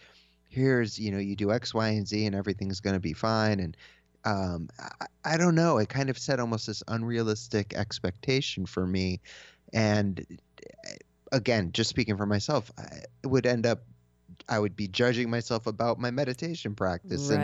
here's, 0.49 0.99
you 0.99 1.11
know, 1.11 1.19
you 1.19 1.37
do 1.37 1.53
X, 1.53 1.75
Y, 1.75 1.89
and 1.89 2.07
Z 2.09 2.25
and 2.27 2.35
everything's 2.35 2.81
going 2.81 2.95
to 2.95 3.01
be 3.01 3.13
fine. 3.13 3.61
And 3.61 3.77
um, 4.25 4.69
I, 4.79 5.07
I 5.25 5.37
don't 5.37 5.55
know. 5.55 5.79
It 5.79 5.89
kind 5.89 6.11
of 6.11 6.19
set 6.19 6.41
almost 6.41 6.67
this 6.67 6.83
unrealistic 6.89 7.75
expectation 7.75 8.67
for 8.67 8.87
me. 8.87 9.21
And 9.73 10.25
uh, 10.87 10.91
again, 11.33 11.73
just 11.73 11.91
speaking 11.91 12.17
for 12.17 12.27
myself, 12.27 12.71
I 12.79 13.03
would 13.27 13.47
end 13.47 13.67
up, 13.67 13.85
I 14.49 14.59
would 14.59 14.77
be 14.77 14.89
judging 14.89 15.31
myself 15.31 15.67
about 15.67 15.99
my 15.99 16.11
meditation 16.11 16.75
practice 16.75 17.31
and 17.31 17.41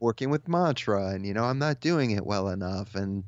working 0.00 0.30
with 0.30 0.48
mantra 0.48 1.08
and 1.08 1.24
you 1.24 1.32
know 1.32 1.44
i'm 1.44 1.58
not 1.58 1.80
doing 1.80 2.10
it 2.10 2.26
well 2.26 2.48
enough. 2.48 2.94
And 2.94 3.24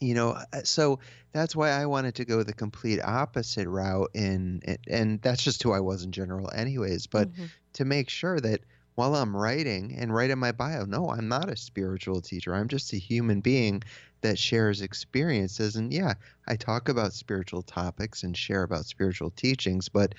you 0.00 0.14
know 0.14 0.30
uh, 0.52 0.62
so 0.64 1.00
that's 1.32 1.56
why 1.56 1.70
i 1.70 1.86
wanted 1.86 2.14
to 2.16 2.24
go 2.24 2.42
the 2.42 2.52
complete 2.52 3.00
opposite 3.02 3.68
route 3.68 4.10
in 4.14 4.60
and 4.88 5.20
that's 5.22 5.42
just 5.42 5.62
who 5.62 5.72
i 5.72 5.80
was 5.80 6.04
in 6.04 6.12
general 6.12 6.50
anyways. 6.54 7.06
But 7.06 7.30
Mhm. 7.32 7.50
to 7.74 7.84
make 7.84 8.10
sure 8.10 8.38
that 8.40 8.60
while 8.96 9.14
i'm 9.14 9.36
writing 9.36 9.94
and 9.96 10.12
write 10.14 10.30
in 10.30 10.38
my 10.38 10.52
bio 10.52 10.84
no 10.84 11.08
i'm 11.10 11.28
not 11.28 11.48
a 11.50 11.56
spiritual 11.56 12.20
teacher 12.20 12.54
i'm 12.54 12.68
just 12.68 12.92
a 12.92 12.98
human 12.98 13.40
being 13.40 13.82
that 14.22 14.38
shares 14.38 14.82
experiences 14.82 15.76
and 15.76 15.92
yeah 15.92 16.14
i 16.48 16.56
talk 16.56 16.88
about 16.88 17.12
spiritual 17.12 17.62
topics 17.62 18.22
and 18.22 18.36
share 18.36 18.62
about 18.64 18.86
spiritual 18.86 19.30
teachings 19.30 19.88
but 19.88 20.14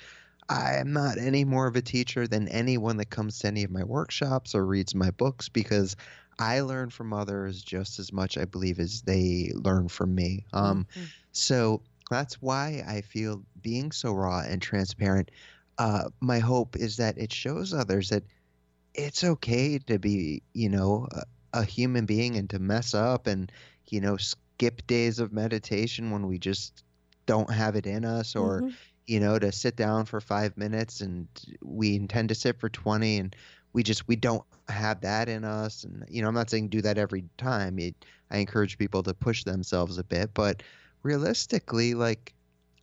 I 0.48 0.76
am 0.76 0.92
not 0.92 1.18
any 1.18 1.44
more 1.44 1.66
of 1.66 1.76
a 1.76 1.82
teacher 1.82 2.26
than 2.26 2.48
anyone 2.48 2.96
that 2.98 3.10
comes 3.10 3.38
to 3.40 3.48
any 3.48 3.64
of 3.64 3.70
my 3.70 3.84
workshops 3.84 4.54
or 4.54 4.64
reads 4.66 4.94
my 4.94 5.10
books 5.10 5.48
because 5.48 5.94
I 6.38 6.60
learn 6.60 6.90
from 6.90 7.12
others 7.12 7.62
just 7.62 7.98
as 7.98 8.12
much, 8.12 8.38
I 8.38 8.44
believe, 8.44 8.78
as 8.78 9.02
they 9.02 9.50
learn 9.54 9.88
from 9.88 10.14
me. 10.14 10.46
Um, 10.52 10.86
Mhm. 10.94 11.12
so 11.32 11.84
that's 12.10 12.40
why 12.40 12.82
I 12.86 13.02
feel 13.02 13.44
being 13.60 13.92
so 13.92 14.12
raw 14.14 14.40
and 14.40 14.62
transparent. 14.62 15.30
Uh, 15.76 16.10
my 16.20 16.38
hope 16.38 16.76
is 16.76 16.96
that 16.96 17.18
it 17.18 17.32
shows 17.32 17.74
others 17.74 18.08
that 18.08 18.24
it's 18.98 19.24
okay 19.24 19.78
to 19.78 19.98
be, 19.98 20.42
you 20.54 20.68
know, 20.68 21.08
a, 21.12 21.60
a 21.60 21.64
human 21.64 22.06
being 22.06 22.36
and 22.36 22.50
to 22.50 22.58
mess 22.58 22.94
up 22.94 23.26
and, 23.26 23.52
you 23.90 24.00
know, 24.00 24.16
skip 24.16 24.86
days 24.86 25.18
of 25.20 25.32
meditation 25.32 26.10
when 26.10 26.26
we 26.26 26.38
just 26.38 26.84
don't 27.26 27.50
have 27.52 27.76
it 27.76 27.86
in 27.86 28.04
us 28.04 28.36
or 28.36 28.64
Mhm. 28.64 28.78
you 29.06 29.20
know, 29.20 29.38
to 29.38 29.52
sit 29.52 29.76
down 29.76 30.04
for 30.04 30.20
five 30.20 30.56
minutes 30.58 31.00
and 31.00 31.28
we 31.62 31.96
intend 31.96 32.28
to 32.28 32.34
sit 32.34 32.60
for 32.60 32.68
20 32.68 33.18
and 33.18 33.34
we 33.72 33.82
just, 33.82 34.06
we 34.08 34.16
don't 34.16 34.44
have 34.68 35.00
that 35.02 35.28
in 35.30 35.44
us. 35.44 35.84
And, 35.84 36.04
you 36.10 36.20
know, 36.22 36.28
I'm 36.28 36.34
not 36.34 36.50
saying 36.50 36.68
do 36.68 36.82
that 36.82 36.98
every 36.98 37.24
time. 37.38 37.78
It, 37.78 38.04
I 38.30 38.38
encourage 38.38 38.76
people 38.78 39.02
to 39.04 39.14
push 39.14 39.44
themselves 39.44 39.98
a 39.98 40.04
bit, 40.04 40.34
but 40.34 40.62
realistically, 41.02 41.94
like 41.94 42.34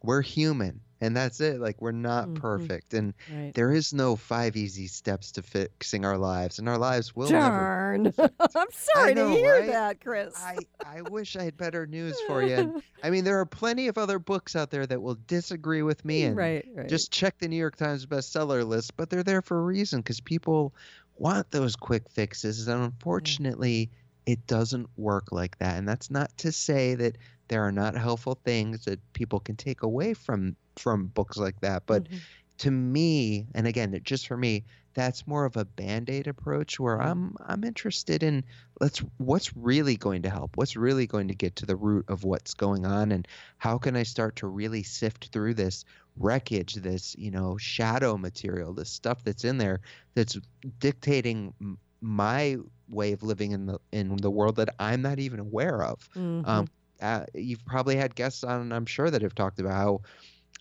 we're 0.04 0.21
human 0.23 0.82
and 1.06 1.15
that's 1.15 1.39
it. 1.39 1.60
Like 1.60 1.82
we're 1.82 1.91
not 1.91 2.28
Mhm. 2.28 2.36
perfect. 2.36 2.94
And 2.94 3.13
Right. 3.32 3.54
there 3.54 3.72
is 3.72 3.94
no 3.94 4.15
five 4.15 4.56
easy 4.58 4.88
steps 4.88 5.32
to 5.34 5.41
fixing 5.41 6.04
our 6.06 6.18
lives 6.18 6.60
and 6.60 6.68
our 6.68 6.78
lives 6.78 7.15
will 7.15 7.30
never 7.30 7.48
Darn. 7.48 8.13
I'm 8.56 8.68
sorry 8.72 9.13
know, 9.13 9.30
to 9.30 9.36
hear 9.36 9.60
right? 9.60 9.68
that, 9.68 10.02
Chris. 10.02 10.34
I, 10.38 10.58
I 10.86 11.02
wish 11.02 11.36
I 11.36 11.44
had 11.44 11.58
better 11.58 11.86
news 11.88 12.20
for 12.28 12.41
you. 12.44 12.56
And, 12.56 12.84
I 13.04 13.10
mean, 13.10 13.24
there 13.24 13.39
are 13.39 13.46
plenty 13.46 13.88
of 13.88 13.98
other 13.98 14.20
books 14.20 14.56
out 14.56 14.72
there 14.72 14.86
that 14.88 15.02
will 15.02 15.18
disagree 15.28 15.82
with 15.84 16.04
me 16.04 16.24
and 16.24 16.36
right, 16.36 16.65
right. 16.76 16.89
just 16.89 17.12
check 17.12 17.38
the 17.39 17.48
New 17.48 17.56
York 17.58 17.76
Times 17.76 18.06
bestseller 18.06 18.65
list, 18.68 18.98
but 18.98 19.10
they're 19.10 19.24
there 19.24 19.41
for 19.41 19.60
a 19.60 19.63
reason 19.63 20.02
because 20.02 20.20
people 20.20 20.74
want 21.18 21.50
those 21.52 21.76
quick 21.76 22.10
fixes. 22.10 22.68
And 22.68 22.84
unfortunately, 22.84 23.89
it 24.26 24.46
doesn't 24.48 24.89
work 24.98 25.32
like 25.32 25.58
that. 25.60 25.78
And 25.78 25.88
that's 25.88 26.10
not 26.10 26.36
to 26.39 26.52
say 26.52 26.96
that 26.96 27.18
there 27.48 27.62
are 27.63 27.72
not 27.72 27.96
helpful 27.96 28.39
things 28.44 28.86
that 28.86 29.00
people 29.13 29.39
can 29.39 29.56
take 29.56 29.84
away 29.84 30.13
from 30.15 30.56
from 30.80 31.08
books 31.08 31.38
like 31.38 31.60
that. 31.62 31.84
But 31.88 32.08
Mhm. 32.10 32.26
to 32.58 32.72
me, 32.72 33.48
and 33.54 33.68
again, 33.68 34.00
just 34.04 34.28
for 34.28 34.38
me, 34.38 34.66
that's 34.94 35.28
more 35.28 35.44
of 35.46 35.58
a 35.58 35.66
band-aid 35.66 36.26
approach 36.28 36.80
where. 36.80 37.02
I'm 37.02 37.36
I'm 37.46 37.64
interested 37.66 38.24
in 38.24 38.46
let's 38.80 39.00
what's 39.18 39.56
really 39.58 39.98
going 39.98 40.22
to 40.22 40.30
help 40.30 40.56
what's 40.56 40.78
really 40.78 41.06
going 41.06 41.28
to 41.28 41.36
get 41.36 41.58
to 41.58 41.66
the 41.66 41.76
root 41.76 42.06
of 42.08 42.24
what's 42.24 42.54
going 42.54 42.86
on 42.86 43.12
and 43.12 43.28
how 43.58 43.78
can 43.78 43.96
i 43.98 44.04
start 44.04 44.36
to 44.38 44.48
really 44.48 44.84
sift 44.84 45.30
through 45.34 45.54
this 45.54 45.84
wreckage 46.16 46.76
this 46.76 47.14
you 47.18 47.30
know 47.32 47.58
shadow 47.58 48.18
material 48.18 48.74
this 48.74 48.92
stuff 48.92 49.24
that's 49.24 49.44
in 49.44 49.58
there 49.58 49.82
that's 50.16 50.38
dictating 50.80 51.54
my 52.02 52.58
way 52.88 53.12
of 53.14 53.24
living 53.24 53.52
in 53.52 53.66
the 53.66 53.80
in 53.92 54.16
the 54.18 54.32
world 54.32 54.56
that 54.58 54.70
i'm 54.80 55.02
not 55.02 55.20
even 55.20 55.40
aware 55.40 55.82
of 55.84 56.08
Mhm. 56.16 56.46
um, 56.46 56.68
uh, 57.02 57.26
you've 57.34 57.66
probably 57.66 57.98
had 57.98 58.16
guests 58.16 58.42
on, 58.42 58.72
I'm 58.72 58.86
sure, 58.86 59.12
that 59.12 59.22
have 59.22 59.36
talked 59.36 59.60
about 59.60 59.74
how 59.74 60.00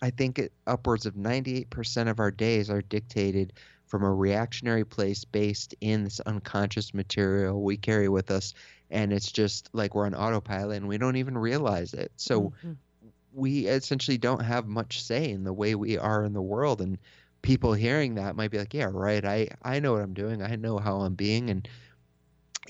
I 0.01 0.09
think 0.11 0.39
it, 0.39 0.53
upwards 0.67 1.05
of 1.05 1.15
98% 1.15 2.09
of 2.09 2.19
our 2.19 2.31
days 2.31 2.69
are 2.69 2.81
dictated 2.81 3.53
from 3.87 4.03
a 4.03 4.13
reactionary 4.13 4.83
place 4.85 5.23
based 5.25 5.75
in 5.81 6.03
this 6.03 6.19
unconscious 6.21 6.93
material 6.93 7.61
we 7.61 7.77
carry 7.77 8.09
with 8.09 8.31
us. 8.31 8.53
And 8.89 9.13
it's 9.13 9.31
just 9.31 9.69
like 9.73 9.95
we're 9.95 10.05
on 10.05 10.15
autopilot 10.15 10.77
and 10.77 10.87
we 10.87 10.97
don't 10.97 11.15
even 11.17 11.37
realize 11.37 11.93
it. 11.93 12.11
So 12.17 12.53
Mhm. 12.63 12.77
we 13.31 13.67
essentially 13.67 14.17
don't 14.17 14.41
have 14.41 14.67
much 14.67 15.01
say 15.03 15.29
in 15.29 15.43
the 15.43 15.53
way 15.53 15.75
we 15.75 15.97
are 15.97 16.23
in 16.23 16.33
the 16.33 16.41
world. 16.41 16.81
And 16.81 16.99
people 17.41 17.73
hearing 17.73 18.15
that 18.15 18.35
might 18.35 18.51
be 18.51 18.57
like, 18.57 18.73
yeah, 18.73 18.89
right. 18.91 19.23
I, 19.23 19.49
I 19.61 19.79
know 19.79 19.93
what 19.93 20.01
I'm 20.01 20.13
doing. 20.13 20.41
I 20.41 20.55
know 20.55 20.77
how 20.77 21.01
I'm 21.01 21.15
being. 21.15 21.49
And 21.49 21.67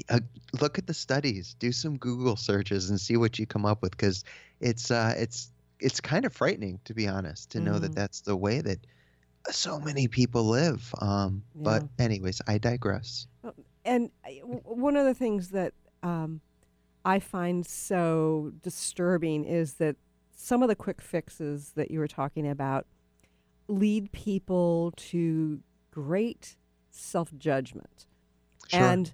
uh, 0.10 0.20
look 0.62 0.78
at 0.78 0.88
the 0.88 0.94
studies 0.94 1.56
do 1.60 1.72
some 1.72 1.98
google 1.98 2.36
searches 2.36 2.90
and 2.90 3.00
see 3.00 3.16
what 3.16 3.40
you 3.40 3.48
come 3.48 3.66
up 3.66 3.82
with 3.82 3.92
because 3.92 4.24
it's 4.60 4.92
uh 4.92 5.14
it's 5.18 5.52
it's 5.80 6.00
kind 6.02 6.26
of 6.26 6.34
frightening 6.34 6.80
to 6.86 6.94
be 6.94 7.08
honest 7.08 7.52
to 7.52 7.60
know 7.60 7.80
that 7.80 7.92
Mhm. 7.92 7.96
that's 7.96 8.22
the 8.22 8.36
way 8.36 8.62
that 8.62 8.80
so 9.52 9.80
many 9.80 10.08
people 10.08 10.44
live 10.46 10.94
um 11.02 11.44
but 11.56 11.84
anyways 12.00 12.42
i 12.48 12.58
digress 12.58 13.28
And 13.84 14.10
one 14.64 14.96
of 14.96 15.06
the 15.06 15.14
things 15.14 15.50
that 15.50 15.74
um, 16.02 16.42
I 17.04 17.20
find 17.20 17.64
so 17.68 18.52
disturbing 18.64 19.44
is 19.46 19.76
that 19.76 19.96
some 20.36 20.64
of 20.64 20.70
the 20.70 20.76
quick 20.76 21.02
fixes 21.02 21.74
that 21.76 21.92
you 21.92 22.00
were 22.00 22.08
talking 22.08 22.48
about 22.48 22.88
lead 23.68 24.12
people 24.12 24.92
to 24.98 25.62
great 25.92 26.56
self 26.90 27.32
judgment. 27.38 28.08
Sure. 28.68 28.82
And 28.82 29.14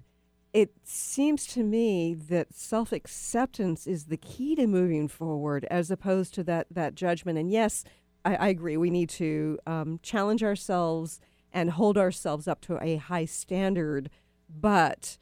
it 0.52 0.72
seems 0.84 1.46
to 1.48 1.62
me 1.62 2.14
that 2.14 2.54
self 2.54 2.92
acceptance 2.92 3.86
is 3.86 4.06
the 4.06 4.16
key 4.16 4.54
to 4.56 4.66
moving 4.66 5.08
forward 5.08 5.66
as 5.70 5.90
opposed 5.90 6.34
to 6.34 6.44
that, 6.44 6.66
that 6.70 6.94
judgment. 6.94 7.38
And 7.38 7.50
yes, 7.50 7.84
I, 8.24 8.36
I 8.36 8.48
agree. 8.48 8.76
We 8.76 8.90
need 8.90 9.08
to 9.10 9.58
um, 9.66 9.98
challenge 10.02 10.42
ourselves 10.42 11.20
and 11.52 11.70
hold 11.70 11.98
ourselves 11.98 12.46
up 12.48 12.60
to 12.62 12.82
a 12.82 12.96
high 12.96 13.24
standard, 13.24 14.10
but 14.48 15.18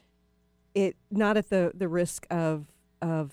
it 0.75 0.97
not 1.11 1.37
at 1.37 1.51
the, 1.51 1.73
the 1.75 1.89
risk 1.89 2.27
of 2.31 2.67
of 3.03 3.33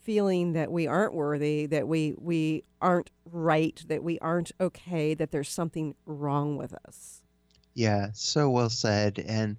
feeling 0.00 0.52
that 0.52 0.70
we 0.70 0.86
aren't 0.86 1.12
worthy, 1.12 1.66
that 1.66 1.88
we 1.88 2.14
we 2.18 2.64
aren't 2.80 3.10
right, 3.30 3.84
that 3.88 4.02
we 4.02 4.18
aren't 4.20 4.52
okay, 4.60 5.14
that 5.14 5.30
there's 5.30 5.50
something 5.50 5.94
wrong 6.06 6.56
with 6.56 6.74
us. 6.86 7.22
Yeah, 7.74 8.08
so 8.12 8.50
well 8.50 8.70
said. 8.70 9.18
And 9.18 9.56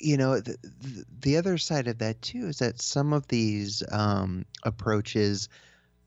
you 0.00 0.16
know, 0.16 0.40
the, 0.40 0.56
the, 0.62 1.04
the 1.20 1.36
other 1.36 1.58
side 1.58 1.88
of 1.88 1.98
that 1.98 2.20
too 2.22 2.48
is 2.48 2.58
that 2.58 2.80
some 2.80 3.12
of 3.12 3.26
these 3.28 3.82
um, 3.90 4.44
approaches 4.64 5.48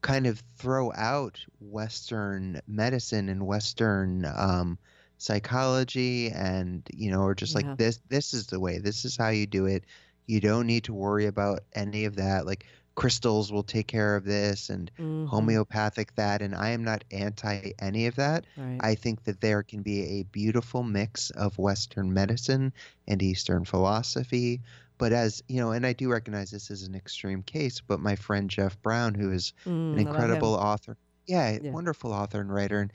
kind 0.01 0.27
of 0.27 0.41
throw 0.57 0.91
out 0.93 1.39
Western 1.59 2.59
medicine 2.67 3.29
and 3.29 3.45
Western 3.45 4.25
um, 4.35 4.77
psychology, 5.17 6.29
and 6.31 6.87
you 6.93 7.11
know, 7.11 7.21
or 7.23 7.35
just 7.35 7.55
Yeah. 7.55 7.59
like 7.59 7.75
this. 7.77 7.99
This 8.09 8.33
is 8.33 8.47
the 8.47 8.59
way. 8.59 8.79
This 8.79 9.05
is 9.05 9.17
how 9.17 9.29
you 9.29 9.45
do 9.47 9.65
it. 9.65 9.85
You 10.27 10.39
don't 10.39 10.67
need 10.67 10.85
to 10.85 10.93
worry 10.93 11.25
about 11.25 11.61
any 11.75 12.05
of 12.05 12.15
that. 12.17 12.45
Like 12.45 12.65
crystals 12.95 13.51
will 13.51 13.63
take 13.63 13.87
care 13.87 14.15
of 14.15 14.23
this, 14.25 14.69
and 14.69 14.91
Mhm. 14.97 15.61
homeopathic 15.63 16.15
that. 16.15 16.41
And 16.41 16.55
I 16.55 16.69
am 16.69 16.83
not 16.83 17.03
anti 17.11 17.71
any 17.79 18.07
of 18.07 18.15
that. 18.15 18.45
Right. 18.55 18.83
I 18.83 18.95
think 18.95 19.23
that 19.23 19.41
there 19.41 19.63
can 19.63 19.81
be 19.83 20.19
a 20.19 20.23
beautiful 20.23 20.83
mix 20.83 21.29
of 21.31 21.57
Western 21.57 22.13
medicine 22.13 22.73
and 23.07 23.21
Eastern 23.21 23.65
philosophy. 23.65 24.61
But 24.97 25.13
as 25.13 25.41
you 25.47 25.57
know, 25.59 25.71
and 25.71 25.85
I 25.85 25.93
do 25.93 26.11
recognize 26.11 26.51
this 26.51 26.69
is 26.71 26.83
an 26.83 26.95
extreme 26.95 27.43
case, 27.43 27.81
but 27.81 27.99
my 27.99 28.15
friend 28.15 28.49
Jeff 28.49 28.81
Brown, 28.81 29.15
who 29.15 29.31
is 29.31 29.53
Mm, 29.65 29.93
an 29.93 29.99
I 30.05 30.11
love 30.11 30.29
him. 30.31 30.43
incredible 30.43 30.53
author, 30.55 30.97
yeah, 31.27 31.59
Yeah. 31.59 31.71
wonderful 31.71 32.11
author 32.13 32.41
and 32.41 32.53
writer, 32.53 32.81
and 32.81 32.91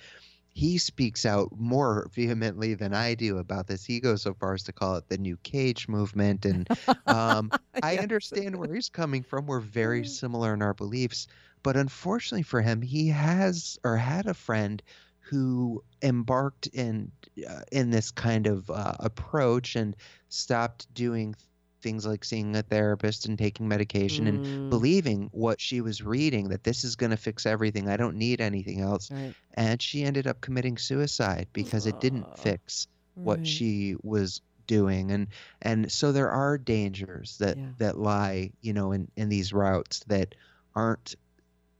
he 0.58 0.76
speaks 0.76 1.24
out 1.24 1.52
more 1.56 2.10
vehemently 2.12 2.74
than 2.74 2.92
I 2.92 3.14
do 3.14 3.38
about 3.38 3.68
this. 3.68 3.84
He 3.84 4.00
goes 4.00 4.22
so 4.22 4.34
far 4.34 4.54
as 4.54 4.64
to 4.64 4.72
call 4.72 4.96
it 4.96 5.08
the 5.08 5.16
New 5.16 5.36
Cage 5.44 5.86
movement, 5.86 6.44
and 6.44 6.68
um, 7.06 7.52
I 7.80 7.98
understand 7.98 8.56
where 8.56 8.74
he's 8.74 8.88
coming 8.88 9.22
from. 9.22 9.46
We're 9.46 9.60
very 9.60 10.04
similar 10.04 10.52
in 10.52 10.60
our 10.60 10.74
beliefs, 10.74 11.28
but 11.62 11.76
unfortunately 11.76 12.42
for 12.42 12.60
him, 12.60 12.82
he 12.82 13.06
has 13.06 13.78
or 13.84 13.96
had 13.96 14.26
a 14.26 14.34
friend 14.34 14.82
who 15.20 15.84
embarked 16.02 16.66
in 16.66 17.12
uh, 17.48 17.60
in 17.70 17.90
this 17.90 18.10
kind 18.10 18.48
of 18.48 18.68
uh, 18.68 18.94
approach 18.98 19.76
and 19.76 19.94
stopped 20.28 20.92
doing 20.92 21.36
things 21.82 22.06
like 22.06 22.24
seeing 22.24 22.54
a 22.56 22.62
therapist 22.62 23.26
and 23.26 23.38
taking 23.38 23.68
medication 23.68 24.26
and 24.26 24.40
Mm, 24.40 24.68
believing 24.68 25.28
what 25.32 25.60
she 25.60 25.80
was 25.80 26.02
reading 26.02 26.48
that 26.48 26.64
this 26.64 26.84
is 26.84 26.96
going 26.96 27.10
to 27.10 27.16
fix 27.16 27.46
everything. 27.46 27.88
I 27.88 27.96
don't 27.96 28.16
need 28.16 28.40
anything 28.40 28.80
else. 28.80 29.10
right. 29.10 29.34
And 29.54 29.80
she 29.82 30.02
ended 30.04 30.26
up 30.26 30.40
committing 30.40 30.78
suicide 30.78 31.48
because 31.52 31.86
it 31.86 31.98
didn't 31.98 32.28
fix 32.36 32.86
what 33.22 33.40
right. 33.40 33.46
she 33.46 33.96
was 34.02 34.40
doing 34.66 35.10
and 35.12 35.28
and 35.62 35.90
so 35.90 36.12
there 36.12 36.30
are 36.30 36.58
dangers 36.58 37.38
that 37.38 37.56
Yeah. 37.56 37.72
that 37.78 37.96
lie 37.98 38.50
you 38.60 38.72
know 38.72 38.92
in 38.92 39.10
in 39.16 39.28
these 39.28 39.52
routes 39.52 40.00
that 40.06 40.34
aren't 40.74 41.14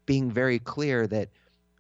being 0.07 0.31
very 0.31 0.59
clear 0.59 1.07
that 1.07 1.31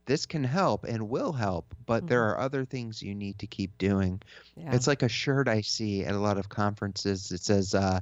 this 0.09 0.27
can 0.27 0.44
help 0.44 0.85
and 0.85 1.09
will 1.11 1.33
help 1.33 1.75
but 1.87 2.09
there 2.09 2.25
Mhm. 2.25 2.31
are 2.31 2.40
other 2.40 2.66
things 2.66 3.03
you 3.03 3.14
need 3.14 3.38
to 3.40 3.47
keep 3.47 3.79
doing 3.79 4.21
Yeah. 4.57 4.75
it's 4.75 4.88
like 4.88 5.05
a 5.05 5.09
shirt 5.09 5.49
i 5.49 5.62
see 5.62 6.05
at 6.05 6.16
a 6.16 6.21
lot 6.21 6.38
of 6.38 6.51
conferences 6.51 7.33
it 7.33 7.42
says 7.42 7.75
uh 7.77 8.01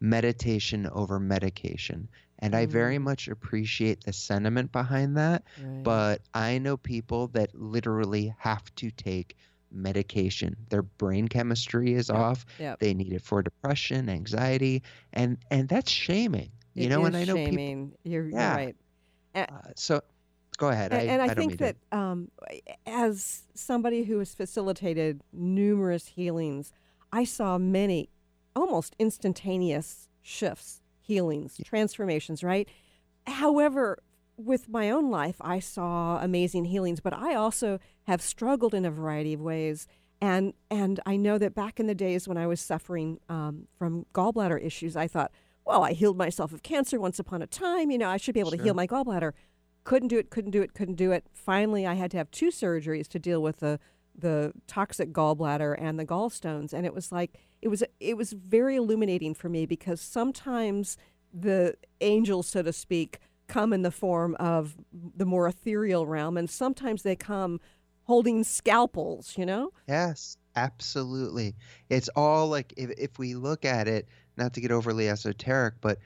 meditation 0.00 0.88
over 0.92 1.20
medication 1.20 2.08
and 2.40 2.54
i 2.56 2.66
very 2.66 2.98
Mm. 2.98 3.02
much 3.02 3.28
appreciate 3.28 4.02
the 4.04 4.12
sentiment 4.12 4.72
behind 4.72 5.16
that 5.16 5.44
right. 5.56 5.82
but 5.84 6.22
I 6.34 6.58
know 6.58 6.76
people 6.76 7.28
that 7.28 7.54
literally 7.54 8.34
have 8.38 8.74
to 8.76 8.90
take 8.90 9.36
medication. 9.70 10.56
Their 10.68 10.82
brain 10.82 11.28
chemistry 11.28 11.94
is 11.94 12.10
Yep, 12.10 12.18
off. 12.18 12.44
yep. 12.58 12.80
They 12.80 12.94
need 12.94 13.12
it 13.12 13.22
for 13.22 13.42
depression, 13.42 14.08
anxiety, 14.08 14.82
and 15.12 15.38
and 15.50 15.68
that's 15.68 15.90
shaming. 15.90 16.52
You 16.74 16.86
It 16.86 16.90
know, 16.90 17.04
and 17.06 17.16
I 17.16 17.24
know 17.24 17.38
people. 17.38 17.68
shaming. 17.68 17.92
You're, 18.04 18.28
you're 18.28 18.50
right. 18.52 18.76
Uh, 19.34 19.46
so, 19.76 20.02
go 20.62 20.68
ahead. 20.68 20.92
A- 20.92 20.96
I, 20.96 21.00
and 21.00 21.20
I, 21.20 21.26
I, 21.26 21.34
think 21.34 21.58
that 21.58 21.76
um, 21.90 22.30
as 22.86 23.42
somebody 23.52 24.04
who 24.04 24.20
has 24.20 24.32
facilitated 24.32 25.20
numerous 25.32 26.06
healings, 26.06 26.72
I 27.12 27.24
saw 27.24 27.58
many 27.58 28.10
almost 28.54 28.94
instantaneous 28.98 30.08
shifts, 30.22 30.80
healings, 31.00 31.60
transformations, 31.64 32.44
right? 32.44 32.68
However, 33.26 33.98
with 34.36 34.68
my 34.68 34.88
own 34.88 35.10
life, 35.10 35.36
I 35.40 35.58
saw 35.58 36.20
amazing 36.22 36.66
healings, 36.66 37.00
but 37.00 37.12
I 37.12 37.34
also 37.34 37.80
have 38.04 38.22
struggled 38.22 38.72
in 38.72 38.84
a 38.84 38.90
variety 38.90 39.34
of 39.34 39.40
ways. 39.40 39.88
And, 40.20 40.54
and 40.70 41.00
I 41.04 41.16
know 41.16 41.38
that 41.38 41.56
back 41.56 41.80
in 41.80 41.88
the 41.88 41.94
days 41.94 42.28
when 42.28 42.38
I 42.38 42.46
was 42.46 42.60
suffering 42.60 43.18
um, 43.28 43.66
from 43.76 44.06
gallbladder 44.14 44.64
issues, 44.64 44.96
I 44.96 45.08
thought, 45.08 45.32
well, 45.64 45.82
I 45.82 45.92
healed 45.92 46.16
myself 46.16 46.52
of 46.52 46.62
cancer 46.62 47.00
once 47.00 47.18
upon 47.18 47.42
a 47.42 47.48
time. 47.48 47.90
You 47.90 47.98
know, 47.98 48.08
I 48.08 48.16
should 48.16 48.34
be 48.34 48.40
able 48.40 48.52
to 48.52 48.62
heal 48.62 48.74
my 48.74 48.86
gallbladder 48.86 49.32
couldn't 49.84 50.08
do 50.08 50.18
it 50.18 50.30
couldn't 50.30 50.50
do 50.52 50.62
it 50.62 50.74
couldn't 50.74 50.94
do 50.96 51.12
it. 51.12 51.26
Finally 51.32 51.86
i 51.86 51.94
had 51.94 52.10
to 52.10 52.16
have 52.16 52.30
two 52.30 52.50
surgeries 52.50 53.08
to 53.08 53.18
deal 53.18 53.42
with 53.42 53.58
the 53.58 53.78
the 54.16 54.52
toxic 54.66 55.12
gallbladder 55.12 55.74
and 55.78 55.98
the 55.98 56.04
gallstones. 56.04 56.72
And 56.72 56.86
it 56.86 56.94
was 56.94 57.12
like 57.12 57.38
it 57.60 57.68
was 57.68 57.82
it 58.00 58.16
was 58.16 58.32
very 58.32 58.76
illuminating 58.76 59.34
for 59.34 59.48
me 59.48 59.66
because 59.66 60.00
sometimes 60.00 60.96
the 61.32 61.74
angels 62.00 62.46
so 62.48 62.62
to 62.62 62.72
speak 62.72 63.18
come 63.48 63.72
in 63.72 63.82
the 63.82 63.90
form 63.90 64.34
of 64.36 64.76
the 64.92 65.26
more 65.26 65.46
ethereal 65.48 66.06
realm. 66.06 66.36
And 66.36 66.48
sometimes 66.48 67.02
they 67.02 67.16
come 67.16 67.60
holding 68.04 68.44
scalpels 68.44 69.36
you 69.38 69.46
know? 69.46 69.72
Yes, 69.88 70.36
absolutely. 70.56 71.54
It's 71.88 72.08
all 72.16 72.48
like 72.48 72.74
if 72.76 72.90
if 72.98 73.18
we 73.18 73.34
look 73.34 73.64
at 73.64 73.88
it, 73.88 74.08
not 74.36 74.54
to 74.54 74.60
get 74.60 74.70
overly 74.70 75.08
esoteric, 75.08 75.74
but 75.80 75.98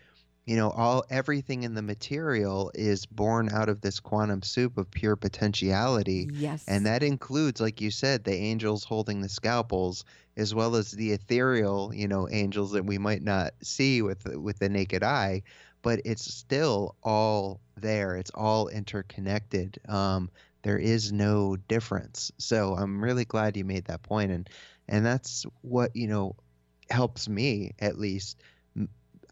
you 0.47 0.57
know, 0.57 0.71
all 0.71 1.05
everything 1.11 1.65
in 1.65 1.75
the 1.75 1.83
material 1.83 2.71
is 2.75 3.05
born 3.07 3.51
out 3.53 3.69
of 3.69 3.81
this 3.81 4.01
quantum 4.01 4.43
soup 4.43 4.79
of 4.79 4.91
pure 4.91 5.17
potentiality. 5.17 6.29
yes 6.29 6.65
And 6.69 6.87
that 6.87 7.03
includes, 7.03 7.61
like 7.61 7.81
you 7.81 7.91
said, 7.91 8.25
the 8.25 8.35
angels 8.35 8.85
holding 8.85 9.21
the 9.21 9.29
scalpels, 9.29 10.05
as 10.37 10.55
well 10.55 10.77
as 10.77 10.91
the 10.93 11.13
ethereal, 11.13 11.93
you 11.95 12.09
know, 12.09 12.29
angels 12.29 12.73
that 12.73 12.85
we 12.87 12.99
might 12.99 13.23
not 13.23 13.55
see 13.63 14.03
with 14.03 14.25
with 14.37 14.59
the 14.59 14.69
naked 14.69 15.03
eye, 15.03 15.43
but 15.83 16.01
it's 16.05 16.33
still 16.33 16.97
all 17.03 17.61
there. 17.77 18.17
It's 18.17 18.31
all 18.35 18.69
interconnected. 18.69 19.79
Um, 19.89 20.31
there 20.63 20.79
is 20.79 21.13
no 21.13 21.57
difference. 21.57 22.33
So 22.39 22.75
I'm 22.75 23.03
really 23.03 23.25
glad 23.25 23.57
you 23.57 23.65
made 23.65 23.87
that 23.87 24.03
point, 24.03 24.31
and 24.33 24.49
and 24.89 25.05
that's 25.05 25.45
what 25.63 25.95
you 25.97 26.07
know 26.09 26.37
helps 26.91 27.29
me 27.29 27.73
at 27.79 27.99
least. 27.99 28.41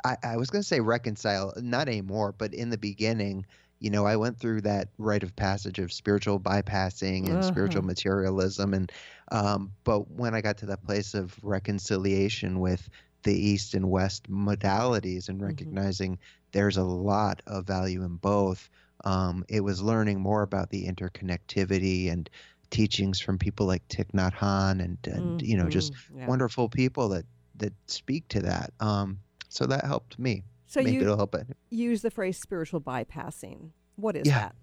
I, 0.04 0.16
I 0.22 0.36
was 0.36 0.50
going 0.50 0.62
to 0.62 0.68
say 0.68 0.80
reconcile, 0.80 1.52
not 1.56 1.88
anymore, 1.88 2.32
but 2.32 2.52
in 2.54 2.70
the 2.70 2.78
beginning, 2.78 3.46
you 3.80 3.90
know, 3.90 4.06
I 4.06 4.16
went 4.16 4.38
through 4.38 4.62
that 4.62 4.88
rite 4.98 5.22
of 5.22 5.34
passage 5.36 5.78
of 5.78 5.92
spiritual 5.92 6.38
bypassing 6.40 7.30
and 7.30 7.44
spiritual 7.44 7.82
Uh-huh. 7.82 7.84
materialism, 7.84 8.74
and 8.74 8.92
um, 9.32 9.72
but 9.84 10.10
when 10.10 10.34
I 10.34 10.40
got 10.40 10.58
to 10.58 10.66
that 10.66 10.82
place 10.84 11.14
of 11.14 11.38
reconciliation 11.42 12.60
with 12.60 12.88
the 13.24 13.34
East 13.34 13.74
and 13.74 13.90
West 13.90 14.28
modalities 14.30 15.28
and 15.28 15.40
Mhm. 15.46 15.78
recognizing 15.80 16.18
there's 16.52 16.76
a 16.76 16.84
lot 16.84 17.40
of 17.46 17.66
value 17.66 18.02
in 18.04 18.16
both, 18.16 18.68
um, 19.04 19.44
it 19.48 19.60
was 19.62 19.82
learning 19.82 20.20
more 20.20 20.42
about 20.42 20.70
the 20.70 20.86
interconnectivity 20.86 22.10
and 22.10 22.28
teachings 22.70 23.20
from 23.20 23.38
people 23.38 23.66
like 23.66 23.86
Thich 23.88 24.10
Nhat 24.14 24.34
Hanh 24.34 24.82
and, 24.82 24.98
and 25.06 25.40
you 25.42 25.56
know 25.56 25.68
just 25.68 25.92
Mhm, 25.92 26.02
yeah. 26.10 26.26
wonderful 26.26 26.68
people 26.68 27.08
that 27.10 27.26
that 27.56 27.72
speak 27.88 28.28
to 28.28 28.40
that. 28.42 28.70
Um, 28.80 29.20
so 29.54 29.66
that 29.66 29.84
helped 29.84 30.18
me. 30.18 30.42
so 30.66 30.80
Maybe 30.80 30.96
you 30.96 31.02
it'll 31.02 31.16
help 31.16 31.34
it. 31.36 31.46
use 31.70 32.02
the 32.02 32.10
phrase 32.10 32.38
spiritual 32.40 32.80
bypassing 32.80 33.70
what 33.96 34.16
is 34.16 34.26
Yeah. 34.26 34.50
that 34.50 34.54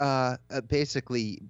uh, 0.00 0.36
uh, 0.50 0.60
basically 0.62 1.42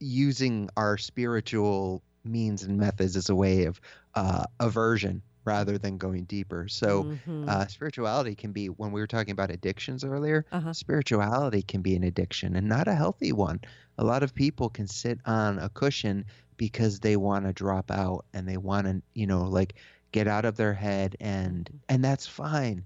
using 0.00 0.68
our 0.76 0.96
spiritual 0.96 2.02
means 2.24 2.62
and 2.62 2.78
methods 2.78 3.16
as 3.16 3.28
a 3.28 3.34
way 3.34 3.64
of 3.64 3.80
uh, 4.14 4.44
aversion 4.60 5.22
rather 5.44 5.78
than 5.78 5.96
going 5.98 6.24
deeper. 6.24 6.68
So, 6.68 7.04
Mhm. 7.04 7.48
uh, 7.48 7.66
spirituality 7.66 8.34
can 8.34 8.52
be, 8.52 8.66
when 8.68 8.92
we 8.92 9.00
were 9.00 9.06
talking 9.06 9.32
about 9.32 9.50
addictions 9.50 10.04
earlier, 10.04 10.44
Uh-huh. 10.52 10.72
spirituality 10.74 11.62
can 11.62 11.80
be 11.82 11.96
an 11.96 12.04
addiction 12.04 12.54
and 12.56 12.68
not 12.68 12.86
a 12.86 12.94
healthy 12.94 13.32
one. 13.32 13.60
A 13.98 14.04
lot 14.04 14.22
of 14.22 14.34
people 14.34 14.68
can 14.68 14.86
sit 14.86 15.18
on 15.24 15.58
a 15.58 15.68
cushion 15.70 16.24
because 16.58 17.00
they 17.00 17.16
want 17.16 17.46
to 17.46 17.52
drop 17.52 17.90
out 17.90 18.26
and 18.34 18.46
they 18.48 18.56
want 18.58 18.86
to, 18.86 19.02
you 19.14 19.26
know, 19.26 19.42
like 19.44 19.74
get 20.12 20.28
out 20.28 20.44
of 20.44 20.56
their 20.56 20.74
head 20.74 21.16
and 21.20 21.68
and 21.88 22.04
that's 22.04 22.26
fine. 22.26 22.84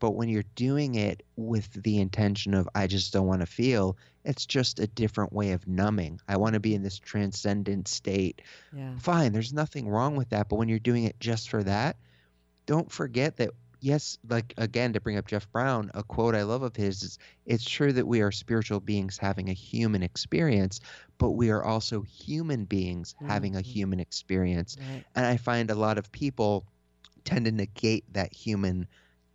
But 0.00 0.12
when 0.12 0.28
you're 0.28 0.44
doing 0.54 0.94
it 0.94 1.24
with 1.36 1.72
the 1.72 1.98
intention 1.98 2.54
of, 2.54 2.68
I 2.74 2.86
just 2.86 3.12
don't 3.12 3.26
want 3.26 3.40
to 3.40 3.46
feel, 3.46 3.96
it's 4.24 4.46
just 4.46 4.78
a 4.78 4.86
different 4.86 5.32
way 5.32 5.50
of 5.50 5.66
numbing. 5.66 6.20
I 6.28 6.36
want 6.36 6.54
to 6.54 6.60
be 6.60 6.74
in 6.74 6.84
this 6.84 6.98
transcendent 6.98 7.88
state. 7.88 8.42
Yeah. 8.72 8.96
Fine, 8.98 9.32
there's 9.32 9.52
nothing 9.52 9.88
wrong 9.88 10.14
with 10.14 10.28
that. 10.30 10.48
But 10.48 10.56
when 10.56 10.68
you're 10.68 10.78
doing 10.78 11.04
it 11.04 11.18
just 11.18 11.50
for 11.50 11.64
that, 11.64 11.96
don't 12.66 12.92
forget 12.92 13.38
that 13.38 13.50
yes, 13.80 14.18
like 14.28 14.54
again 14.56 14.92
to 14.92 15.00
bring 15.00 15.16
up 15.16 15.26
Jeff 15.26 15.50
Brown, 15.52 15.90
a 15.94 16.02
quote 16.02 16.34
I 16.34 16.42
love 16.42 16.62
of 16.62 16.74
his 16.76 17.02
is 17.02 17.18
it's 17.46 17.64
true 17.68 17.92
that 17.92 18.06
we 18.06 18.20
are 18.20 18.30
spiritual 18.32 18.80
beings 18.80 19.18
having 19.18 19.48
a 19.48 19.52
human 19.52 20.02
experience, 20.02 20.80
but 21.18 21.32
we 21.32 21.50
are 21.50 21.64
also 21.64 22.02
human 22.02 22.64
beings 22.64 23.14
having 23.26 23.56
a 23.56 23.60
Mhm. 23.60 23.64
human 23.66 24.00
experience. 24.00 24.76
Right. 24.80 25.04
And 25.14 25.26
I 25.26 25.36
find 25.36 25.70
a 25.70 25.74
lot 25.74 25.98
of 25.98 26.10
people 26.12 26.66
tend 27.24 27.44
to 27.46 27.52
negate 27.52 28.04
that 28.14 28.32
human 28.32 28.86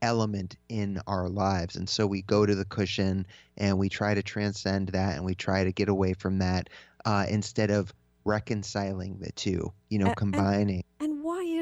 element 0.01 0.57
in 0.67 0.99
our 1.07 1.29
lives. 1.29 1.75
And 1.75 1.87
so 1.87 2.05
we 2.07 2.21
go 2.23 2.45
to 2.45 2.55
the 2.55 2.65
cushion 2.65 3.25
and 3.57 3.77
we 3.77 3.87
try 3.89 4.13
to 4.13 4.23
transcend 4.23 4.89
that 4.89 5.15
and 5.15 5.23
we 5.25 5.35
try 5.35 5.63
to 5.63 5.71
get 5.71 5.87
away 5.89 6.13
from 6.13 6.39
that 6.39 6.69
uh, 7.05 7.25
instead 7.29 7.71
of 7.71 7.93
reconciling 8.25 9.17
the 9.19 9.31
two, 9.33 9.71
you 9.89 9.99
know, 9.99 10.07
and- 10.07 10.15
combining. 10.15 10.83
And 10.99 11.12
why 11.12 11.12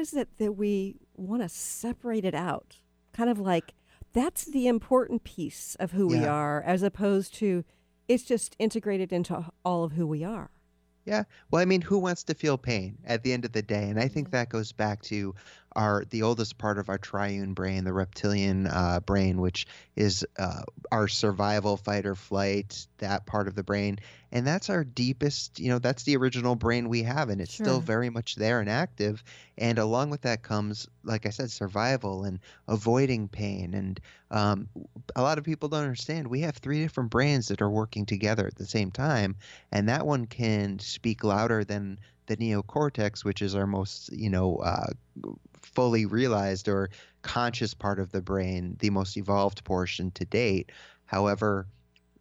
is 0.02 0.12
it 0.12 0.36
that 0.38 0.52
we 0.52 0.96
want 1.14 1.42
to 1.42 1.48
separate 1.48 2.24
it 2.24 2.34
out? 2.34 2.76
Kind 3.12 3.30
of 3.30 3.38
like 3.38 3.72
that's 4.12 4.44
the 4.44 4.66
important 4.66 5.24
piece 5.24 5.76
of 5.80 5.92
who 5.92 6.06
we 6.08 6.24
are, 6.24 6.60
as 6.62 6.82
opposed 6.82 7.32
to 7.34 7.64
it's 8.08 8.24
just 8.24 8.56
integrated 8.58 9.12
into 9.12 9.46
all 9.64 9.84
of 9.84 9.92
who 9.92 10.06
we 10.06 10.24
are. 10.24 10.50
Yeah. 11.04 11.24
Well, 11.50 11.62
I 11.62 11.64
mean, 11.64 11.80
who 11.80 11.98
wants 11.98 12.24
to 12.24 12.34
feel 12.34 12.58
pain 12.58 12.98
at 13.04 13.22
the 13.22 13.32
end 13.32 13.44
of 13.44 13.52
the 13.52 13.62
day? 13.62 13.88
And 13.88 13.98
I 13.98 14.08
think 14.08 14.28
mm-hmm. 14.28 14.36
that 14.36 14.50
goes 14.50 14.72
back 14.72 15.02
to 15.02 15.34
our 15.76 16.04
the 16.10 16.22
oldest 16.22 16.58
part 16.58 16.78
of 16.78 16.88
our 16.88 16.98
triune 16.98 17.54
brain, 17.54 17.84
the 17.84 17.92
reptilian 17.92 18.66
uh, 18.66 19.00
brain, 19.00 19.40
which 19.40 19.66
is 19.96 20.26
uh, 20.38 20.62
our 20.90 21.08
survival, 21.08 21.76
fight 21.76 22.06
or 22.06 22.14
flight, 22.14 22.86
that 22.98 23.26
part 23.26 23.48
of 23.48 23.54
the 23.54 23.62
brain, 23.62 23.98
and 24.30 24.46
that's 24.46 24.70
our 24.70 24.84
deepest. 24.84 25.58
You 25.58 25.70
know, 25.70 25.78
that's 25.78 26.04
the 26.04 26.16
original 26.16 26.54
brain 26.56 26.88
we 26.88 27.02
have, 27.02 27.28
and 27.28 27.40
it's 27.40 27.54
still 27.54 27.80
very 27.80 28.10
much 28.10 28.36
there 28.36 28.60
and 28.60 28.68
active. 28.68 29.22
And 29.58 29.78
along 29.78 30.10
with 30.10 30.22
that 30.22 30.42
comes, 30.42 30.88
like 31.04 31.26
I 31.26 31.30
said, 31.30 31.50
survival 31.50 32.24
and 32.24 32.40
avoiding 32.68 33.28
pain. 33.28 33.74
And 33.74 34.00
um, 34.30 34.68
a 35.16 35.22
lot 35.22 35.38
of 35.38 35.44
people 35.44 35.68
don't 35.68 35.82
understand 35.82 36.26
we 36.28 36.40
have 36.40 36.56
three 36.56 36.80
different 36.82 37.10
brains 37.10 37.48
that 37.48 37.62
are 37.62 37.70
working 37.70 38.06
together 38.06 38.46
at 38.46 38.56
the 38.56 38.66
same 38.66 38.90
time 38.90 39.36
and 39.70 39.88
that 39.88 40.06
one 40.06 40.26
can 40.26 40.78
speak 40.78 41.24
louder 41.24 41.64
than 41.64 41.98
the 42.26 42.36
neocortex, 42.36 43.24
which 43.24 43.42
is 43.42 43.54
our 43.54 43.66
most, 43.66 44.12
you 44.12 44.30
know, 44.30 44.56
uh, 44.56 44.86
fully 45.74 46.06
realized 46.06 46.68
or 46.68 46.90
conscious 47.22 47.74
part 47.74 47.98
of 47.98 48.12
the 48.12 48.22
brain, 48.22 48.76
the 48.80 48.90
most 48.90 49.16
evolved 49.16 49.64
portion 49.64 50.10
to 50.12 50.24
date. 50.24 50.70
However, 51.04 51.66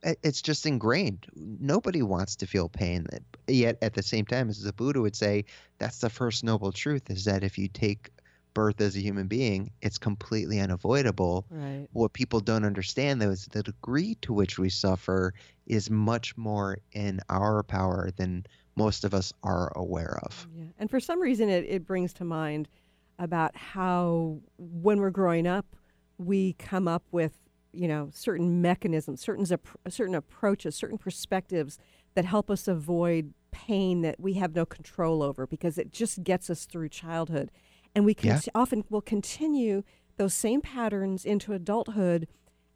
it's 0.03 0.41
just 0.41 0.65
ingrained. 0.65 1.27
Nobody 1.35 2.01
wants 2.01 2.35
to 2.37 2.47
feel 2.47 2.69
pain. 2.69 3.05
Eh, 3.13 3.19
yet 3.47 3.77
at 3.81 3.93
the 3.93 4.03
same 4.03 4.25
time, 4.25 4.49
as 4.49 4.61
the 4.61 4.73
Buddha 4.73 5.01
would 5.01 5.15
say, 5.15 5.45
that's 5.77 5.99
the 5.99 6.09
first 6.09 6.43
noble 6.43 6.71
truth: 6.71 7.09
is 7.09 7.25
that 7.25 7.43
if 7.43 7.57
you 7.57 7.67
take 7.67 8.09
birth 8.53 8.81
as 8.81 8.95
a 8.95 8.99
human 8.99 9.27
being, 9.27 9.71
it's 9.81 9.97
completely 9.97 10.59
unavoidable. 10.59 11.45
Right. 11.49 11.87
What 11.93 12.13
people 12.13 12.39
don't 12.39 12.65
understand, 12.65 13.21
though, 13.21 13.29
is 13.29 13.45
the 13.45 13.63
degree 13.63 14.15
to 14.21 14.33
which 14.33 14.59
we 14.59 14.69
suffer 14.69 15.33
is 15.67 15.89
much 15.89 16.35
more 16.35 16.79
in 16.91 17.21
our 17.29 17.63
power 17.63 18.09
than 18.17 18.45
most 18.75 19.03
of 19.03 19.13
us 19.13 19.31
are 19.43 19.71
aware 19.75 20.19
of. 20.23 20.47
Yeah. 20.57 20.65
And 20.79 20.89
for 20.89 20.99
some 20.99 21.21
reason, 21.21 21.49
it, 21.49 21.65
it 21.65 21.85
brings 21.85 22.13
to 22.13 22.25
mind 22.25 22.67
about 23.21 23.55
how 23.55 24.39
when 24.57 24.99
we're 24.99 25.11
growing 25.11 25.45
up, 25.45 25.75
we 26.17 26.53
come 26.53 26.87
up 26.87 27.03
with, 27.11 27.37
you 27.71 27.87
know, 27.87 28.09
certain 28.11 28.61
mechanisms, 28.61 29.21
certain, 29.21 29.45
certain 29.87 30.15
approaches, 30.15 30.75
certain 30.75 30.97
perspectives 30.97 31.77
that 32.15 32.25
help 32.25 32.49
us 32.49 32.67
avoid 32.67 33.33
pain 33.51 34.01
that 34.01 34.19
we 34.19 34.33
have 34.33 34.55
no 34.55 34.65
control 34.65 35.21
over 35.21 35.45
because 35.45 35.77
it 35.77 35.93
just 35.93 36.23
gets 36.23 36.49
us 36.49 36.65
through 36.65 36.89
childhood. 36.89 37.51
And 37.93 38.05
we 38.05 38.15
Yeah. 38.21 38.39
often 38.55 38.83
will 38.89 39.01
continue 39.01 39.83
those 40.17 40.33
same 40.33 40.61
patterns 40.61 41.23
into 41.23 41.53
adulthood 41.53 42.27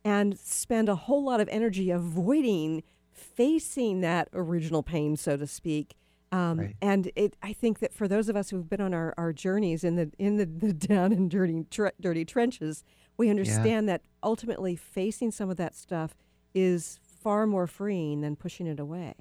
and 0.04 0.38
spend 0.38 0.88
a 0.90 0.96
whole 0.96 1.24
lot 1.24 1.40
of 1.40 1.50
energy 1.50 1.90
avoiding 1.90 2.84
facing 3.12 4.02
that 4.02 4.28
original 4.34 4.84
pain, 4.84 5.16
so 5.16 5.38
to 5.38 5.48
speak. 5.48 5.96
Um, 6.32 6.60
Right. 6.60 6.76
And 6.82 7.12
it, 7.16 7.36
I 7.44 7.54
think 7.54 7.80
that 7.80 7.94
for 7.94 8.08
those 8.08 8.30
of 8.30 8.36
us 8.36 8.50
who've 8.50 8.68
been 8.70 8.82
on 8.82 8.94
our, 8.94 9.14
our 9.18 9.32
journeys 9.32 9.84
in 9.84 9.96
the 9.96 10.12
in 10.18 10.38
the, 10.38 10.46
the 10.46 10.74
down 10.88 11.12
and 11.14 11.30
dirty 11.30 11.66
tre- 11.70 11.92
dirty 12.02 12.26
trenches, 12.26 12.84
we 13.18 13.30
understand 13.30 13.88
that 13.90 14.02
ultimately 14.24 14.76
facing 14.76 15.32
some 15.32 15.50
of 15.50 15.58
that 15.58 15.76
stuff 15.76 16.16
is 16.54 17.00
far 17.04 17.46
more 17.48 17.68
freeing 17.68 18.22
than 18.22 18.36
pushing 18.36 18.68
it 18.68 18.80
away. 18.80 19.14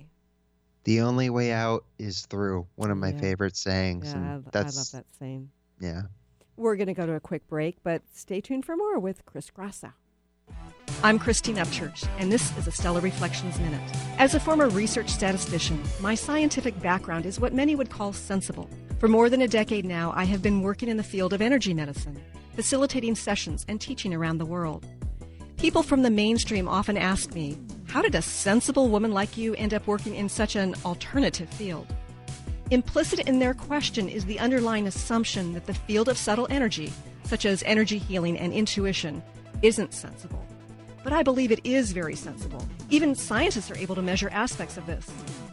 The 0.85 1.01
only 1.01 1.31
way 1.31 1.53
out 1.53 1.85
is 1.99 2.27
through. 2.27 2.67
One 2.75 2.90
of 2.90 2.99
my 2.99 3.11
Yeah. 3.11 3.21
favorite 3.21 3.57
sayings, 3.57 4.07
Yeah, 4.07 4.17
and 4.17 4.25
I, 4.27 4.59
I 4.59 4.62
love 4.62 4.90
that 4.93 5.05
saying. 5.19 5.51
yeah. 5.81 6.03
We're 6.57 6.77
going 6.77 6.87
to 6.88 6.95
go 6.95 7.07
to 7.07 7.14
a 7.14 7.21
quick 7.21 7.47
break, 7.49 7.83
but 7.83 8.03
stay 8.12 8.40
tuned 8.40 8.64
for 8.64 8.77
more 8.77 8.99
with 8.99 9.25
Chris 9.27 9.51
Grosso. 9.51 9.93
I'm 11.02 11.18
Christine 11.18 11.57
Upchurch, 11.57 12.09
and 12.18 12.33
this 12.33 12.57
is 12.57 12.66
a 12.66 12.70
Stellar 12.70 13.00
Reflections 13.00 13.59
Minute. 13.59 13.80
As 14.18 14.35
a 14.35 14.40
former 14.40 14.68
research 14.68 15.09
statistician, 15.09 15.83
my 16.00 16.14
scientific 16.14 16.80
background 16.80 17.26
is 17.26 17.38
what 17.38 17.52
many 17.52 17.74
would 17.74 17.90
call 17.90 18.12
sensible. 18.12 18.70
For 18.98 19.09
more 19.09 19.28
than 19.28 19.42
a 19.42 19.48
decade 19.48 19.85
now, 19.85 20.12
I 20.16 20.24
have 20.24 20.42
been 20.42 20.62
working 20.62 20.88
in 20.88 20.96
the 20.96 21.02
field 21.02 21.33
of 21.33 21.42
energy 21.42 21.74
medicine, 21.74 22.18
facilitating 22.54 23.14
sessions 23.14 23.66
and 23.68 23.80
teaching 23.80 24.14
around 24.14 24.38
the 24.38 24.46
world. 24.46 24.87
People 25.59 25.83
from 25.83 26.02
the 26.02 26.11
mainstream 26.11 26.68
often 26.68 26.96
ask 26.96 27.35
me, 27.35 27.59
How 27.87 28.00
did 28.00 28.14
a 28.14 28.22
sensible 28.22 28.88
woman 28.88 29.12
like 29.12 29.37
you 29.37 29.54
end 29.57 29.74
up 29.74 29.87
working 29.87 30.14
in 30.14 30.28
such 30.28 30.57
an 30.57 30.74
alternative 30.85 31.50
field? 31.50 31.87
Implicit 32.70 33.20
in 33.20 33.38
their 33.38 33.54
question 33.54 34.09
is 34.09 34.24
the 34.24 34.38
underlying 34.38 34.87
assumption 34.87 35.52
that 35.52 35.66
the 35.66 35.74
field 35.74 36.09
of 36.09 36.16
subtle 36.16 36.46
energy, 36.48 36.92
such 37.24 37.44
as 37.44 37.62
energy 37.64 37.98
healing 37.98 38.38
and 38.38 38.52
intuition, 38.52 39.22
isn't 39.61 39.92
sensible. 39.92 40.44
But 41.05 41.12
I 41.12 41.23
believe 41.23 41.53
it 41.53 41.61
is 41.62 41.93
very 41.93 42.17
sensible. 42.17 42.67
Even 42.90 43.14
scientists 43.14 43.71
are 43.71 43.77
able 43.77 43.95
to 43.95 44.03
measure 44.03 44.31
aspects 44.33 44.79
of 44.79 44.87
this. 44.87 45.09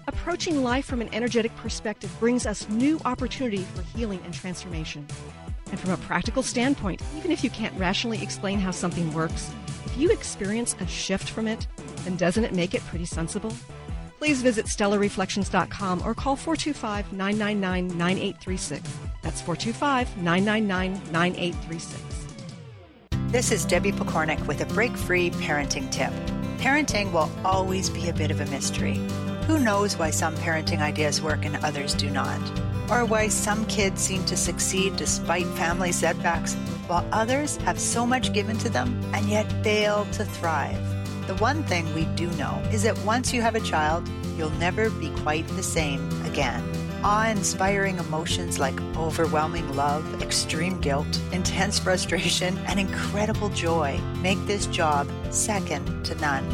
Approaching 0.07 0.63
life 0.63 0.85
from 0.85 1.01
an 1.01 1.13
energetic 1.13 1.55
perspective 1.57 2.09
brings 2.19 2.45
us 2.45 2.67
new 2.69 2.99
opportunity 3.05 3.63
for 3.75 3.83
healing 3.83 4.21
and 4.23 4.33
transformation. 4.33 5.05
And 5.69 5.79
from 5.79 5.91
a 5.91 5.97
practical 5.97 6.41
standpoint, 6.41 7.01
even 7.17 7.31
if 7.31 7.43
you 7.43 7.49
can't 7.49 7.77
rationally 7.77 8.23
explain 8.23 8.59
how 8.59 8.71
something 8.71 9.13
works, 9.13 9.51
if 9.85 9.97
you 9.97 10.09
experience 10.09 10.75
a 10.79 10.87
shift 10.87 11.29
from 11.29 11.47
it, 11.47 11.67
then 12.05 12.15
doesn't 12.15 12.45
it 12.45 12.53
make 12.53 12.73
it 12.73 12.81
pretty 12.85 13.05
sensible? 13.05 13.53
Please 14.19 14.41
visit 14.41 14.67
stellarreflections.com 14.67 16.03
or 16.05 16.13
call 16.13 16.35
425 16.37 17.11
999 17.11 17.97
9836. 17.97 18.97
That's 19.21 19.41
425 19.41 20.17
999 20.17 21.11
9836. 21.11 22.30
This 23.31 23.53
is 23.53 23.63
Debbie 23.63 23.93
Pokornik 23.93 24.45
with 24.45 24.59
a 24.59 24.65
break 24.65 24.97
free 24.97 25.29
parenting 25.29 25.89
tip. 25.89 26.11
Parenting 26.57 27.13
will 27.13 27.31
always 27.45 27.89
be 27.89 28.09
a 28.09 28.13
bit 28.13 28.29
of 28.29 28.41
a 28.41 28.45
mystery. 28.47 28.99
Who 29.47 29.57
knows 29.57 29.95
why 29.97 30.09
some 30.09 30.35
parenting 30.35 30.81
ideas 30.81 31.21
work 31.21 31.45
and 31.45 31.55
others 31.63 31.93
do 31.93 32.09
not? 32.09 32.41
Or 32.91 33.05
why 33.05 33.29
some 33.29 33.65
kids 33.67 34.01
seem 34.01 34.25
to 34.25 34.35
succeed 34.35 34.97
despite 34.97 35.45
family 35.55 35.93
setbacks, 35.93 36.55
while 36.87 37.07
others 37.13 37.55
have 37.63 37.79
so 37.79 38.05
much 38.05 38.33
given 38.33 38.57
to 38.57 38.69
them 38.69 39.01
and 39.13 39.29
yet 39.29 39.49
fail 39.63 40.05
to 40.11 40.25
thrive? 40.25 40.77
The 41.25 41.35
one 41.35 41.63
thing 41.63 41.85
we 41.95 42.03
do 42.15 42.29
know 42.31 42.61
is 42.73 42.83
that 42.83 42.99
once 43.05 43.33
you 43.33 43.41
have 43.41 43.55
a 43.55 43.61
child, 43.61 44.09
you'll 44.37 44.49
never 44.59 44.89
be 44.89 45.09
quite 45.21 45.47
the 45.47 45.63
same 45.63 46.05
again. 46.25 46.61
Awe 47.03 47.29
inspiring 47.29 47.97
emotions 47.97 48.59
like 48.59 48.79
overwhelming 48.95 49.75
love, 49.75 50.21
extreme 50.21 50.79
guilt, 50.79 51.19
intense 51.31 51.79
frustration, 51.79 52.55
and 52.67 52.79
incredible 52.79 53.49
joy 53.49 53.99
make 54.17 54.37
this 54.45 54.67
job 54.67 55.09
second 55.31 56.05
to 56.05 56.13
none. 56.15 56.45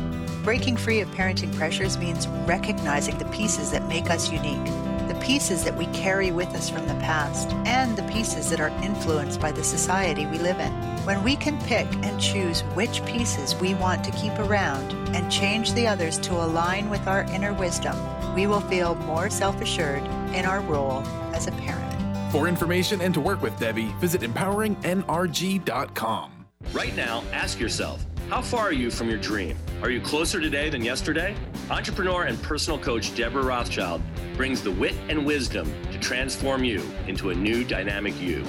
Breaking 0.46 0.78
free 0.78 1.02
of 1.02 1.10
parenting 1.10 1.54
pressures 1.58 1.98
means 1.98 2.30
recognizing 2.46 3.18
the 3.18 3.26
pieces 3.26 3.72
that 3.72 3.90
make 3.90 4.10
us 4.10 4.32
unique, 4.32 4.66
the 5.10 5.20
pieces 5.22 5.66
that 5.66 5.76
we 5.76 5.86
carry 5.88 6.32
with 6.32 6.48
us 6.56 6.70
from 6.70 6.88
the 6.88 6.96
past, 6.96 7.50
and 7.66 7.98
the 7.98 8.04
pieces 8.04 8.50
that 8.50 8.62
are 8.62 8.72
influenced 8.82 9.42
by 9.42 9.52
the 9.52 9.66
society 9.66 10.26
we 10.28 10.38
live 10.38 10.60
in. 10.62 10.72
When 11.04 11.26
we 11.26 11.36
can 11.36 11.62
pick 11.64 11.88
and 12.06 12.22
choose 12.22 12.62
which 12.74 13.04
pieces 13.04 13.54
we 13.56 13.74
want 13.74 14.02
to 14.06 14.12
keep 14.12 14.40
around 14.40 14.94
and 15.14 15.30
change 15.30 15.74
the 15.74 15.88
others 15.88 16.18
to 16.20 16.36
align 16.36 16.90
with 16.90 17.06
our 17.06 17.24
inner 17.34 17.54
wisdom, 17.54 17.98
we 18.34 18.48
will 18.48 18.62
feel 18.62 18.96
more 18.96 19.30
self 19.30 19.60
assured 19.60 20.08
in 20.34 20.46
our 20.46 20.62
role 20.62 21.02
as 21.34 21.48
a 21.48 21.52
parent. 21.52 21.84
For 22.32 22.48
information 22.48 23.02
and 23.02 23.14
to 23.14 23.22
work 23.22 23.42
with 23.42 23.60
Debbie, 23.60 23.94
visit 24.00 24.22
empoweringnrg.com. 24.22 26.32
Right 26.74 26.96
now, 26.96 27.24
ask 27.32 27.60
yourself 27.60 28.06
how 28.30 28.42
far 28.42 28.68
are 28.68 28.74
you 28.74 28.92
from 28.92 29.10
your 29.10 29.20
dream? 29.20 29.58
Are 29.82 29.90
you 29.90 30.02
closer 30.02 30.42
today 30.42 30.70
than 30.70 30.84
yesterday? 30.84 31.34
Entrepreneur 31.70 32.24
and 32.24 32.42
personal 32.42 32.78
coach 32.78 33.16
Debra 33.16 33.42
Rothschild 33.42 34.02
brings 34.36 34.62
the 34.62 34.72
wit 34.72 34.96
and 35.08 35.26
wisdom 35.26 35.72
to 35.94 36.00
transform 36.00 36.66
you 36.66 36.84
into 37.08 37.30
a 37.30 37.36
new 37.36 37.64
dynamic 37.64 38.20
you. 38.20 38.44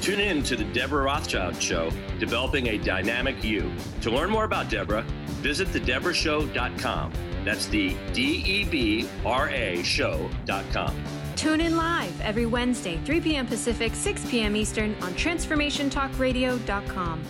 Tune 0.00 0.20
in 0.20 0.42
to 0.44 0.56
the 0.56 0.64
Debra 0.64 1.02
Rothschild 1.02 1.60
Show, 1.60 1.90
Developing 2.18 2.68
a 2.68 2.78
Dynamic 2.78 3.44
You. 3.44 3.70
To 4.00 4.10
learn 4.10 4.30
more 4.30 4.44
about 4.44 4.70
Debra, 4.70 5.02
visit 5.42 5.68
thedebrashow.com. 5.68 7.12
That's 7.48 7.64
the 7.64 7.96
D 8.12 8.44
E 8.44 8.64
B 8.64 9.08
R 9.24 9.48
A 9.48 9.82
show.com. 9.82 10.94
Tune 11.34 11.62
in 11.62 11.78
live 11.78 12.20
every 12.20 12.44
Wednesday, 12.44 13.00
3 13.06 13.22
p.m. 13.22 13.46
Pacific, 13.46 13.94
6 13.94 14.30
p.m. 14.30 14.54
Eastern 14.54 14.94
on 15.00 15.14
TransformationTalkRadio.com. 15.14 17.22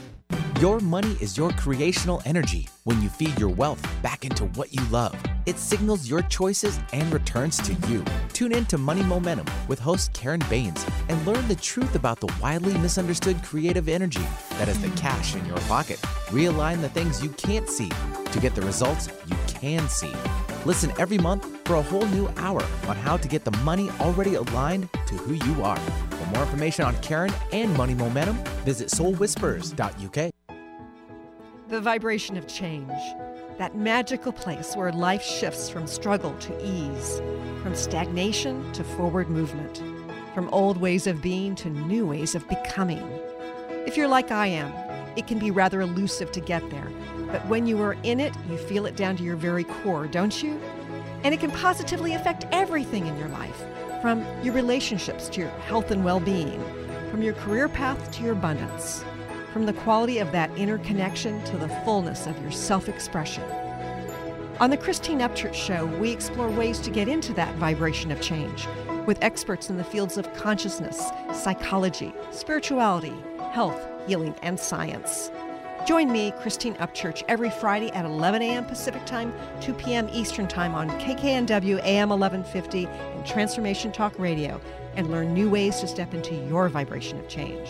Your 0.61 0.81
money 0.81 1.17
is 1.21 1.39
your 1.39 1.53
creational 1.53 2.21
energy. 2.25 2.67
When 2.83 3.01
you 3.01 3.09
feed 3.09 3.39
your 3.39 3.51
wealth 3.51 3.89
back 4.03 4.25
into 4.25 4.47
what 4.57 4.75
you 4.75 4.83
love, 4.89 5.15
it 5.47 5.57
signals 5.57 6.11
your 6.11 6.23
choices 6.23 6.81
and 6.93 7.13
returns 7.13 7.59
to 7.59 7.75
you. 7.87 8.05
Tune 8.33 8.51
in 8.51 8.67
to 8.67 8.77
Money 8.77 9.05
Momentum 9.05 9.47
with 9.69 9.79
host 9.79 10.13
Karen 10.15 10.43
Baines 10.51 10.85
and 11.09 11.25
learn 11.29 11.47
the 11.47 11.55
truth 11.55 11.95
about 11.95 12.19
the 12.19 12.35
widely 12.43 12.77
misunderstood 12.79 13.41
creative 13.45 13.89
energy 13.89 14.27
that 14.59 14.67
is 14.67 14.83
the 14.83 14.91
cash 14.97 15.37
in 15.37 15.47
your 15.47 15.59
pocket. 15.69 15.99
Realign 16.31 16.81
the 16.81 16.89
things 16.89 17.23
you 17.23 17.31
can't 17.31 17.71
see 17.71 17.91
to 18.33 18.41
get 18.41 18.57
the 18.57 18.63
results 18.63 19.09
you 19.29 19.37
can 19.61 19.89
see. 19.89 20.13
Listen 20.65 20.93
every 20.99 21.19
month 21.19 21.47
for 21.67 21.77
a 21.77 21.83
whole 21.83 22.07
new 22.07 22.29
hour 22.37 22.63
on 22.87 22.97
how 22.97 23.17
to 23.17 23.29
get 23.29 23.45
the 23.45 23.57
money 23.59 23.91
already 24.01 24.35
aligned 24.35 24.89
to 25.07 25.15
who 25.15 25.35
you 25.35 25.63
are. 25.63 25.77
For 25.77 26.27
more 26.35 26.43
information 26.43 26.85
on 26.85 26.97
Karen 27.01 27.33
and 27.53 27.77
Money 27.77 27.95
Momentum, 27.95 28.37
visit 28.65 28.89
soulwhispers.uk. 28.89 30.33
The 31.69 31.81
vibration 31.81 32.37
of 32.37 32.47
change, 32.47 32.93
that 33.59 33.77
magical 33.77 34.33
place 34.33 34.75
where 34.75 34.93
life 34.93 35.23
shifts 35.23 35.69
from 35.69 35.87
struggle 35.87 36.35
to 36.39 36.65
ease, 36.65 37.21
from 37.63 37.75
stagnation 37.75 38.73
to 38.73 38.85
forward 38.85 39.29
movement, 39.29 39.83
from 40.35 40.49
old 40.51 40.79
ways 40.79 41.07
of 41.07 41.21
being 41.21 41.55
to 41.57 41.69
new 41.69 42.07
ways 42.07 42.35
of 42.35 42.49
becoming. 42.49 43.07
If 43.87 43.97
you're 43.97 44.09
like 44.09 44.31
I 44.31 44.47
am, 44.47 44.73
it 45.17 45.27
can 45.27 45.39
be 45.39 45.51
rather 45.51 45.81
elusive 45.81 46.31
to 46.33 46.41
get 46.41 46.69
there, 46.71 46.89
but 47.31 47.47
when 47.47 47.67
you 47.67 47.81
are 47.83 47.97
in 48.03 48.21
it, 48.21 48.35
you 48.49 48.57
feel 48.57 48.87
it 48.87 48.97
down 48.97 49.17
to 49.17 49.23
your 49.23 49.37
very 49.37 49.65
core, 49.65 50.07
don't 50.07 50.43
you? 50.43 50.61
And 51.25 51.35
it 51.35 51.41
can 51.41 51.51
positively 51.51 52.15
affect 52.15 52.47
everything 52.53 53.07
in 53.07 53.17
your 53.19 53.29
life, 53.29 53.65
from 54.01 54.25
your 54.43 54.55
relationships 54.55 55.29
to 55.31 55.41
your 55.41 55.51
health 55.67 55.91
and 55.91 56.05
well 56.05 56.21
being, 56.21 56.63
from 57.11 57.23
your 57.23 57.35
career 57.35 57.69
path 57.69 58.11
to 58.13 58.23
your 58.23 58.33
abundance 58.33 59.05
from 59.53 59.67
the 59.67 59.73
quality 59.73 60.19
of 60.19 60.31
that 60.33 60.51
inner 60.57 60.79
connection 60.79 61.43
to 61.45 61.57
the 61.57 61.69
fullness 61.85 62.27
of 62.27 62.41
your 62.43 62.51
self 62.51 62.89
expression. 62.89 63.43
On 64.61 64.71
the 64.71 64.77
Christine 64.77 65.21
Upchurch 65.21 65.55
Show, 65.55 65.87
we 65.99 66.11
explore 66.11 66.51
ways 66.51 66.79
to 66.81 66.91
get 66.91 67.09
into 67.09 67.33
that 67.35 67.55
vibration 67.57 68.11
of 68.11 68.21
change 68.21 68.67
with 69.07 69.19
experts 69.23 69.71
in 69.71 69.77
the 69.77 69.85
fields 69.85 70.19
of 70.19 70.33
consciousness, 70.35 71.11
psychology, 71.33 72.13
spirituality, 72.31 73.15
health, 73.53 73.81
healing, 74.07 74.35
and 74.43 74.61
science. 74.61 75.31
Join 75.87 76.13
me, 76.13 76.33
Christine 76.41 76.75
Upchurch, 76.75 77.23
every 77.29 77.51
Friday 77.51 77.91
at 77.93 78.05
11 78.05 78.43
a.m. 78.43 78.67
Pacific 78.67 79.05
Time, 79.07 79.33
2 79.61 79.73
p.m. 79.75 80.09
Eastern 80.13 80.47
Time 80.47 80.75
on 80.75 80.91
KKNW 81.01 81.83
AM 81.83 82.11
1150 82.11 82.87
and 82.87 83.27
Transformation 83.27 83.91
Talk 83.91 84.19
Radio, 84.19 84.61
and 84.97 85.11
learn 85.11 85.33
new 85.33 85.49
ways 85.49 85.81
to 85.81 85.87
step 85.87 86.13
into 86.13 86.35
your 86.49 86.69
vibration 86.69 87.19
of 87.19 87.29
change. 87.29 87.69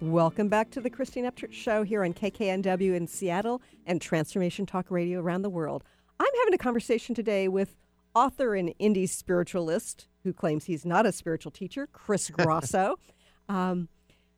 Welcome 0.00 0.48
back 0.48 0.70
to 0.70 0.80
the 0.80 0.90
Christine 0.90 1.24
Upchurch 1.24 1.52
Show 1.52 1.82
here 1.82 2.04
on 2.04 2.14
KKNW 2.14 2.94
in 2.94 3.06
Seattle 3.06 3.60
and 3.84 4.00
Transformation 4.00 4.64
Talk 4.64 4.90
Radio 4.90 5.20
around 5.20 5.42
the 5.42 5.50
world. 5.50 5.84
I'm 6.18 6.32
having 6.40 6.54
a 6.54 6.58
conversation 6.58 7.14
today 7.14 7.48
with 7.48 7.76
author 8.14 8.54
and 8.54 8.74
indie 8.80 9.08
spiritualist 9.08 10.08
who 10.22 10.32
claims 10.32 10.64
he's 10.64 10.86
not 10.86 11.04
a 11.04 11.12
spiritual 11.12 11.52
teacher, 11.52 11.88
Chris 11.92 12.30
Grosso. 12.30 12.98
um, 13.48 13.88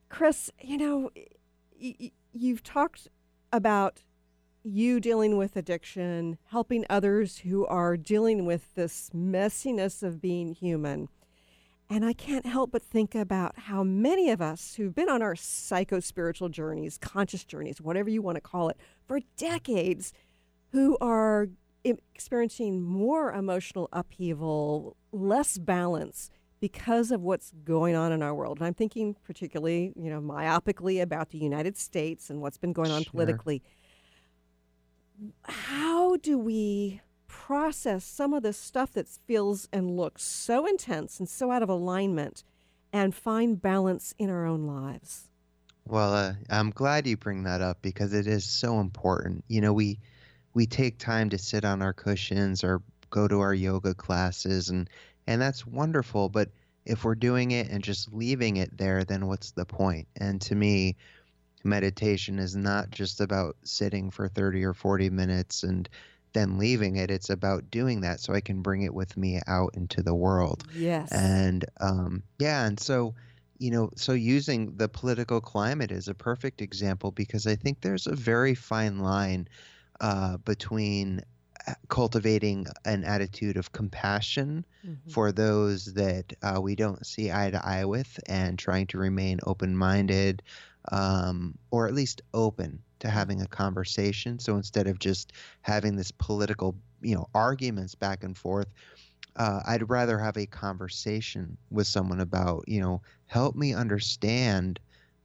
Chris, 0.08 0.50
you 0.60 0.78
know, 0.78 1.10
y- 1.80 2.12
you've 2.32 2.62
talked 2.62 3.08
about 3.52 4.02
you 4.62 5.00
dealing 5.00 5.36
with 5.36 5.56
addiction, 5.56 6.38
helping 6.50 6.84
others 6.90 7.38
who 7.38 7.64
are 7.66 7.96
dealing 7.96 8.44
with 8.44 8.74
this 8.74 9.10
messiness 9.14 10.02
of 10.02 10.20
being 10.20 10.52
human. 10.52 11.08
And 11.90 12.04
I 12.04 12.12
can't 12.12 12.44
help 12.44 12.72
but 12.72 12.82
think 12.82 13.14
about 13.14 13.58
how 13.58 13.82
many 13.82 14.30
of 14.30 14.42
us 14.42 14.74
who've 14.74 14.94
been 14.94 15.08
on 15.08 15.22
our 15.22 15.34
psycho 15.34 16.00
spiritual 16.00 16.50
journeys, 16.50 16.98
conscious 16.98 17.44
journeys, 17.44 17.80
whatever 17.80 18.10
you 18.10 18.20
want 18.20 18.36
to 18.36 18.42
call 18.42 18.68
it, 18.68 18.76
for 19.06 19.20
decades, 19.38 20.12
who 20.72 20.98
are 21.00 21.48
experiencing 21.84 22.82
more 22.82 23.32
emotional 23.32 23.88
upheaval, 23.90 24.96
less 25.12 25.56
balance 25.56 26.30
because 26.60 27.10
of 27.10 27.22
what's 27.22 27.52
going 27.64 27.94
on 27.94 28.12
in 28.12 28.22
our 28.22 28.34
world. 28.34 28.58
And 28.58 28.66
I'm 28.66 28.74
thinking 28.74 29.14
particularly, 29.24 29.92
you 29.96 30.10
know, 30.10 30.20
myopically 30.20 31.00
about 31.00 31.30
the 31.30 31.38
United 31.38 31.76
States 31.76 32.30
and 32.30 32.40
what's 32.40 32.58
been 32.58 32.72
going 32.72 32.90
on 32.90 33.02
Sure. 33.02 33.10
politically. 33.12 33.62
How 35.44 36.16
do 36.16 36.38
we 36.38 37.00
process 37.26 38.04
some 38.04 38.32
of 38.32 38.42
this 38.42 38.56
stuff 38.56 38.92
that 38.92 39.06
feels 39.26 39.68
and 39.72 39.96
looks 39.96 40.22
so 40.22 40.66
intense 40.66 41.18
and 41.18 41.28
so 41.28 41.50
out 41.50 41.62
of 41.62 41.68
alignment 41.68 42.44
and 42.92 43.14
find 43.14 43.60
balance 43.60 44.14
in 44.18 44.30
our 44.30 44.46
own 44.46 44.66
lives? 44.66 45.28
Well, 45.84 46.12
uh, 46.12 46.34
I'm 46.50 46.70
glad 46.70 47.06
you 47.06 47.16
bring 47.16 47.44
that 47.44 47.60
up 47.62 47.82
because 47.82 48.12
it 48.12 48.26
is 48.26 48.44
so 48.44 48.80
important. 48.80 49.44
You 49.48 49.60
know, 49.60 49.72
we 49.72 49.98
we 50.54 50.66
take 50.66 50.98
time 50.98 51.30
to 51.30 51.38
sit 51.38 51.64
on 51.64 51.82
our 51.82 51.92
cushions 51.92 52.64
or 52.64 52.82
go 53.10 53.28
to 53.28 53.40
our 53.40 53.54
yoga 53.54 53.94
classes 53.94 54.68
and 54.68 54.88
and 55.28 55.42
that's 55.42 55.66
wonderful, 55.66 56.30
but 56.30 56.48
if 56.86 57.04
we're 57.04 57.14
doing 57.14 57.50
it 57.50 57.68
and 57.68 57.84
just 57.84 58.14
leaving 58.14 58.56
it 58.56 58.78
there, 58.78 59.04
then 59.04 59.26
what's 59.26 59.50
the 59.50 59.66
point? 59.66 60.08
And 60.16 60.40
to 60.40 60.54
me, 60.54 60.96
meditation 61.62 62.38
is 62.38 62.56
not 62.56 62.90
just 62.90 63.20
about 63.20 63.54
sitting 63.62 64.10
for 64.10 64.26
30 64.26 64.64
or 64.64 64.72
40 64.72 65.10
minutes 65.10 65.64
and 65.64 65.86
then 66.32 66.56
leaving 66.56 66.96
it. 66.96 67.10
It's 67.10 67.28
about 67.28 67.70
doing 67.70 68.00
that 68.00 68.20
so 68.20 68.32
I 68.32 68.40
can 68.40 68.62
bring 68.62 68.82
it 68.82 68.94
with 68.94 69.18
me 69.18 69.38
out 69.46 69.74
into 69.74 70.02
the 70.02 70.14
world. 70.14 70.64
Yes. 70.74 71.12
And 71.12 71.66
um, 71.78 72.22
yeah, 72.38 72.64
and 72.64 72.80
so, 72.80 73.14
you 73.58 73.70
know, 73.70 73.90
so 73.96 74.12
using 74.12 74.76
the 74.78 74.88
political 74.88 75.42
climate 75.42 75.92
is 75.92 76.08
a 76.08 76.14
perfect 76.14 76.62
example 76.62 77.10
because 77.10 77.46
I 77.46 77.54
think 77.54 77.82
there's 77.82 78.06
a 78.06 78.16
very 78.16 78.54
fine 78.54 79.00
line 79.00 79.46
uh, 80.00 80.38
between 80.38 81.20
cultivating 81.88 82.66
an 82.84 83.04
attitude 83.04 83.56
of 83.56 83.72
compassion 83.72 84.64
Mhm. 84.82 85.14
for 85.14 85.32
those 85.32 85.86
that 85.94 86.32
uh, 86.42 86.60
we 86.60 86.74
don't 86.76 87.06
see 87.06 87.32
eye 87.32 87.50
to 87.50 87.64
eye 87.66 87.84
with 87.84 88.18
and 88.28 88.58
trying 88.58 88.86
to 88.88 88.98
remain 88.98 89.38
open 89.46 89.76
minded 89.76 90.42
um, 90.92 91.54
or 91.70 91.86
at 91.88 91.94
least 91.94 92.22
open 92.34 92.82
to 93.00 93.08
having 93.08 93.40
a 93.40 93.46
conversation. 93.48 94.38
So 94.38 94.56
instead 94.56 94.86
of 94.86 94.98
just 94.98 95.32
having 95.62 95.96
this 95.96 96.10
political, 96.10 96.78
you 97.00 97.14
know, 97.14 97.26
arguments 97.34 97.94
back 97.94 98.22
and 98.22 98.36
forth, 98.36 98.68
uh, 99.36 99.60
I'd 99.66 99.88
rather 99.88 100.18
have 100.18 100.36
a 100.36 100.46
conversation 100.46 101.58
with 101.70 101.86
someone 101.86 102.20
about, 102.20 102.64
you 102.66 102.80
know, 102.80 103.02
help 103.26 103.54
me 103.54 103.74
understand 103.74 104.80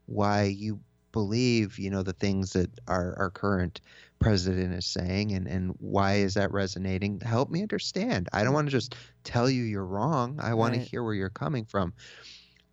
why 0.06 0.44
you 0.44 0.82
believe, 1.12 1.80
you 1.80 1.90
know, 1.90 2.04
the 2.04 2.14
things 2.14 2.54
that 2.54 2.70
are, 2.88 3.18
our 3.18 3.32
current 3.32 3.82
president 4.24 4.74
is 4.74 4.86
saying 4.86 5.32
and, 5.34 5.48
and 5.48 5.72
why 5.80 6.16
is 6.16 6.34
that 6.36 6.52
resonating? 6.52 7.20
Help 7.22 7.50
me 7.50 7.62
understand. 7.62 8.30
I 8.34 8.44
don't 8.44 8.54
want 8.54 8.68
to 8.68 8.72
just 8.72 8.96
tell 9.24 9.50
you 9.50 9.64
you're 9.64 9.86
wrong. 9.86 10.40
I 10.42 10.54
want 10.54 10.74
to 10.74 10.80
hear 10.80 11.04
where 11.04 11.14
you're 11.14 11.30
coming 11.30 11.66
from. 11.66 11.94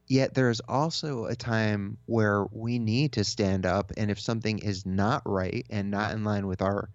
Yet 0.08 0.34
there's 0.34 0.60
also 0.60 1.26
a 1.26 1.36
time 1.36 1.98
where 2.06 2.46
we 2.52 2.78
need 2.78 3.12
to 3.12 3.24
stand 3.24 3.64
up, 3.64 3.92
and 3.96 4.10
if 4.10 4.20
something 4.20 4.58
is 4.58 4.84
not 4.84 5.22
right 5.24 5.64
and 5.70 5.90
not 5.90 6.12
in 6.12 6.24
line 6.24 6.46
with 6.46 6.62
our 6.62 6.90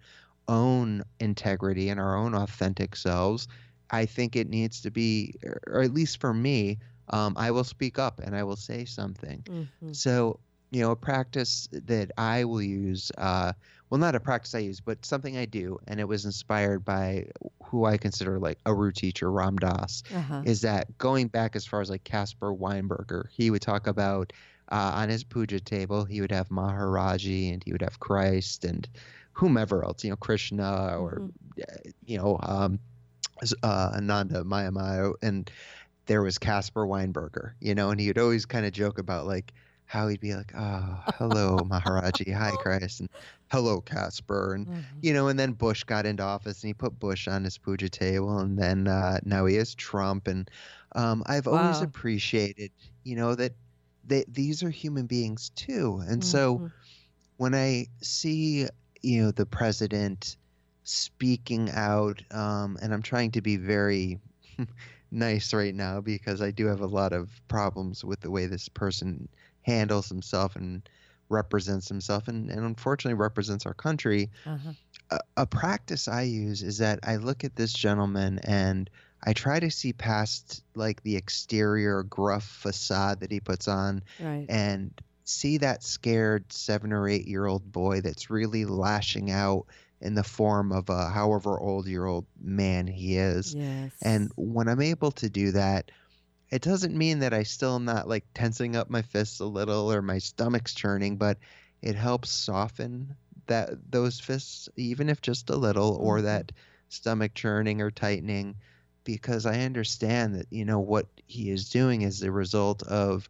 own 0.48 1.02
integrity 1.20 1.88
and 1.88 1.98
our 2.00 2.16
own 2.16 2.34
authentic 2.34 2.94
selves, 2.96 3.48
I 3.90 4.06
think 4.06 4.36
it 4.36 4.48
needs 4.48 4.80
to 4.82 4.90
be, 4.90 5.34
or 5.66 5.82
at 5.82 5.92
least 5.94 6.20
for 6.20 6.34
me, 6.34 6.78
um, 7.08 7.34
I 7.36 7.50
will 7.52 7.64
speak 7.64 7.98
up 7.98 8.20
and 8.20 8.36
I 8.36 8.44
will 8.44 8.56
say 8.56 8.84
something. 8.84 9.42
Mhm. 9.48 9.94
So, 9.94 10.40
you 10.70 10.82
know, 10.82 10.90
a 10.90 10.96
practice 10.96 11.68
that 11.72 12.10
I 12.18 12.44
will 12.44 12.62
use, 12.62 13.10
uh, 13.18 13.52
well, 13.90 13.98
not 14.00 14.14
a 14.14 14.20
practice 14.20 14.54
I 14.54 14.58
use, 14.60 14.80
but 14.80 15.04
something 15.04 15.36
I 15.36 15.44
do, 15.46 15.78
and 15.86 16.00
it 16.00 16.08
was 16.08 16.24
inspired 16.24 16.84
by 16.84 17.26
who 17.64 17.84
I 17.84 17.98
consider 17.98 18.38
like 18.38 18.58
a 18.66 18.74
root 18.74 18.96
teacher, 18.96 19.30
Ram 19.30 19.56
Dass, 19.56 20.02
Uh-huh. 20.10 20.44
is 20.44 20.62
that 20.62 20.96
going 20.98 21.28
back 21.28 21.56
as 21.56 21.66
far 21.66 21.80
as 21.80 21.90
like 21.90 22.04
Caspar 22.04 22.52
Weinberger, 22.52 23.26
he 23.30 23.50
would 23.50 23.62
talk 23.62 23.86
about 23.86 24.32
uh, 24.72 24.92
on 24.96 25.08
his 25.08 25.22
puja 25.24 25.60
table, 25.60 26.04
he 26.04 26.20
would 26.20 26.32
have 26.32 26.48
Maharaji 26.48 27.52
and 27.52 27.62
he 27.64 27.72
would 27.72 27.82
have 27.82 28.00
Christ 28.00 28.64
and 28.64 28.88
whomever 29.32 29.84
else, 29.84 30.02
you 30.02 30.10
know, 30.10 30.16
Krishna 30.16 30.96
or, 30.98 31.22
uh, 31.60 31.64
you 32.04 32.18
know, 32.18 32.38
um, 32.42 32.80
uh, 33.62 33.92
Anandamayi 33.98 34.72
Ma. 34.72 35.12
And 35.22 35.50
there 36.06 36.22
was 36.22 36.38
Caspar 36.38 36.86
Weinberger, 36.86 37.54
you 37.60 37.74
know, 37.74 37.90
and 37.90 38.00
he 38.00 38.08
would 38.08 38.18
always 38.18 38.46
kind 38.46 38.66
of 38.66 38.72
joke 38.72 38.98
about 38.98 39.26
like 39.26 39.52
how 39.86 40.08
he'd 40.08 40.20
be 40.20 40.34
like, 40.34 40.52
oh, 40.56 41.00
hello, 41.18 41.64
Maharaji. 41.70 42.32
Hi, 42.34 42.56
Christ. 42.56 43.00
And 43.00 43.10
hello, 43.50 43.80
Caspar. 43.80 44.54
And, 44.54 44.66
Mhm. 44.66 45.02
you 45.02 45.12
know, 45.14 45.28
and 45.28 45.38
then 45.38 45.52
Bush 45.52 45.84
got 45.84 46.06
into 46.06 46.22
office 46.22 46.62
and 46.62 46.68
he 46.68 46.74
put 46.74 46.98
Bush 46.98 47.28
on 47.28 47.44
his 47.44 47.58
puja 47.58 47.88
table. 47.90 48.38
And 48.38 48.58
then 48.58 48.88
uh, 48.88 49.18
now 49.24 49.46
he 49.46 49.56
is 49.56 49.74
Trump. 49.74 50.28
And 50.28 50.50
um, 50.94 51.22
I've 51.26 51.46
always 51.48 51.82
appreciated, 51.82 52.72
you 53.04 53.16
know, 53.16 53.34
that 53.36 53.52
they, 54.04 54.24
these 54.28 54.62
are 54.62 54.70
human 54.70 55.06
beings 55.06 55.50
too. 55.56 56.02
And 56.06 56.22
so 56.24 56.62
Mhm. 56.62 56.72
when 57.36 57.54
I 57.54 57.86
see, 58.02 58.66
you 59.02 59.22
know, 59.22 59.30
the 59.30 59.46
president 59.46 60.36
speaking 60.84 61.70
out, 61.70 62.22
um, 62.32 62.78
and 62.80 62.92
I'm 62.92 63.02
trying 63.02 63.32
to 63.32 63.42
be 63.42 63.56
very 63.56 64.20
nice 65.10 65.52
right 65.52 65.74
now 65.74 66.00
because 66.00 66.40
I 66.40 66.50
do 66.50 66.66
have 66.66 66.80
a 66.80 66.86
lot 66.86 67.12
of 67.12 67.30
problems 67.48 68.04
with 68.04 68.20
the 68.20 68.30
way 68.30 68.46
this 68.46 68.68
person 68.68 69.28
handles 69.66 70.08
himself 70.08 70.56
and 70.56 70.88
represents 71.28 71.88
himself 71.88 72.28
and, 72.28 72.50
and 72.50 72.64
unfortunately 72.64 73.18
represents 73.18 73.66
our 73.66 73.74
country. 73.74 74.30
Uh-huh. 74.46 74.70
A, 75.10 75.42
a 75.42 75.46
practice 75.46 76.06
I 76.08 76.22
use 76.22 76.62
is 76.62 76.78
that 76.78 77.00
I 77.02 77.16
look 77.16 77.42
at 77.44 77.56
this 77.56 77.72
gentleman 77.72 78.38
and 78.44 78.88
I 79.24 79.32
try 79.32 79.58
to 79.58 79.70
see 79.70 79.92
past 79.92 80.62
like 80.76 81.02
the 81.02 81.16
exterior 81.16 82.04
gruff 82.04 82.44
facade 82.44 83.20
that 83.20 83.32
he 83.32 83.40
puts 83.40 83.66
on 83.66 84.02
Right. 84.20 84.46
and 84.48 84.92
see 85.24 85.58
that 85.58 85.82
scared 85.82 86.52
seven 86.52 86.92
or 86.92 87.08
eight 87.08 87.26
year 87.26 87.46
old 87.46 87.72
boy 87.72 88.00
that's 88.02 88.30
really 88.30 88.64
lashing 88.64 89.32
out 89.32 89.66
in 90.00 90.14
the 90.14 90.22
form 90.22 90.70
of 90.70 90.88
a 90.90 91.08
however 91.08 91.58
old 91.58 91.88
year 91.88 92.04
old 92.04 92.26
man 92.40 92.86
he 92.86 93.16
is. 93.16 93.52
Yes. 93.52 93.90
And 94.02 94.30
when 94.36 94.68
I'm 94.68 94.82
able 94.82 95.10
to 95.12 95.28
do 95.28 95.50
that, 95.52 95.90
it 96.50 96.62
doesn't 96.62 96.96
mean 96.96 97.20
that 97.20 97.34
I 97.34 97.42
still 97.44 97.74
am 97.76 97.84
not 97.84 98.08
like 98.08 98.26
tensing 98.34 98.76
up 98.76 98.90
my 98.90 99.02
fists 99.02 99.40
a 99.40 99.46
little 99.46 99.92
or 99.92 100.02
my 100.02 100.18
stomach's 100.18 100.74
churning, 100.74 101.16
but 101.18 101.38
it 101.82 101.94
helps 101.96 102.30
soften 102.30 103.16
that 103.46 103.70
those 103.90 104.20
fists, 104.20 104.68
even 104.76 105.08
if 105.08 105.20
just 105.20 105.50
a 105.50 105.56
little, 105.56 105.96
or 105.96 106.22
Mhm. 106.22 106.22
that 106.22 106.52
stomach 106.88 107.34
churning 107.34 107.80
or 107.80 107.90
tightening, 107.90 108.56
because 109.04 109.46
I 109.46 109.60
understand 109.62 110.34
that 110.36 110.46
you 110.50 110.64
know 110.64 110.80
what 110.80 111.08
he 111.26 111.50
is 111.50 111.68
doing 111.70 112.02
is 112.02 112.20
the 112.20 112.32
result 112.32 112.82
of 112.84 113.28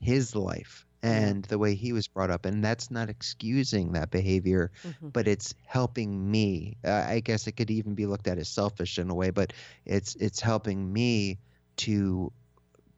his 0.00 0.34
life 0.34 0.86
and 1.02 1.44
the 1.46 1.58
way 1.58 1.74
he 1.74 1.92
was 1.92 2.08
brought 2.08 2.30
up, 2.30 2.44
and 2.46 2.62
that's 2.64 2.90
not 2.90 3.08
excusing 3.10 3.92
that 3.92 4.10
behavior 4.10 4.70
Mhm. 4.84 5.12
but 5.12 5.26
it's 5.26 5.54
helping 5.64 6.30
me. 6.30 6.76
Uh, 6.84 7.04
I 7.08 7.20
guess 7.20 7.46
it 7.48 7.52
could 7.52 7.70
even 7.70 7.94
be 7.96 8.06
looked 8.06 8.28
at 8.28 8.38
as 8.38 8.48
selfish 8.48 8.98
in 8.98 9.10
a 9.10 9.14
way, 9.14 9.30
but 9.30 9.52
it's 9.86 10.14
it's 10.16 10.40
helping 10.40 10.92
me 10.92 11.40
to 11.78 12.32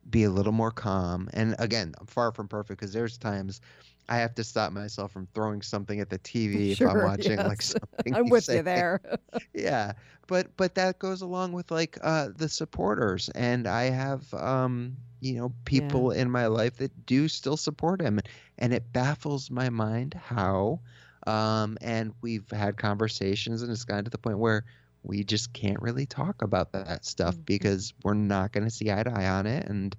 be 0.08 0.24
a 0.24 0.30
little 0.30 0.52
more 0.52 0.70
calm. 0.70 1.28
And 1.32 1.54
again, 1.58 1.94
I'm 1.98 2.06
far 2.06 2.32
from 2.32 2.48
perfect 2.48 2.80
because 2.80 2.92
there's 2.92 3.18
times 3.18 3.60
I 4.08 4.16
have 4.18 4.34
to 4.36 4.44
stop 4.44 4.72
myself 4.72 5.12
from 5.12 5.26
throwing 5.34 5.62
something 5.62 6.00
at 6.00 6.10
the 6.10 6.18
TV 6.18 6.72
if 6.72 6.84
I'm 6.84 7.00
Sure, 7.00 7.00
watching 7.00 7.42
like 7.42 7.62
something. 7.62 8.16
I'm 8.16 8.28
with 8.28 8.52
you 8.52 8.62
there. 8.62 9.00
yeah, 9.54 9.92
but 10.26 10.56
but 10.56 10.74
that 10.74 10.98
goes 10.98 11.22
along 11.22 11.52
with 11.52 11.70
like 11.70 11.98
uh, 12.02 12.28
the 12.34 12.48
supporters, 12.48 13.28
and 13.30 13.66
I 13.66 13.84
have 13.84 14.32
um 14.34 14.96
you 15.20 15.34
know 15.34 15.54
people 15.64 16.10
in 16.10 16.30
my 16.30 16.46
life 16.46 16.76
that 16.78 17.06
do 17.06 17.28
still 17.28 17.56
support 17.56 18.00
him, 18.00 18.20
and 18.58 18.72
it 18.72 18.92
baffles 18.92 19.50
my 19.50 19.70
mind 19.70 20.14
how. 20.14 20.80
Um, 21.26 21.78
and 21.80 22.14
we've 22.22 22.50
had 22.50 22.76
conversations, 22.76 23.62
and 23.62 23.70
it's 23.70 23.84
gotten 23.84 24.04
to 24.04 24.10
the 24.10 24.18
point 24.18 24.38
where 24.38 24.64
we 25.04 25.24
just 25.24 25.52
can't 25.52 25.80
really 25.82 26.06
talk 26.06 26.42
about 26.42 26.72
that 26.72 27.04
stuff 27.04 27.36
Mhm. 27.36 27.44
because 27.46 27.92
we're 28.04 28.14
not 28.14 28.52
going 28.52 28.64
to 28.64 28.70
see 28.70 28.90
eye 28.90 29.02
to 29.02 29.10
eye 29.10 29.28
on 29.28 29.46
it. 29.46 29.66
And 29.68 29.96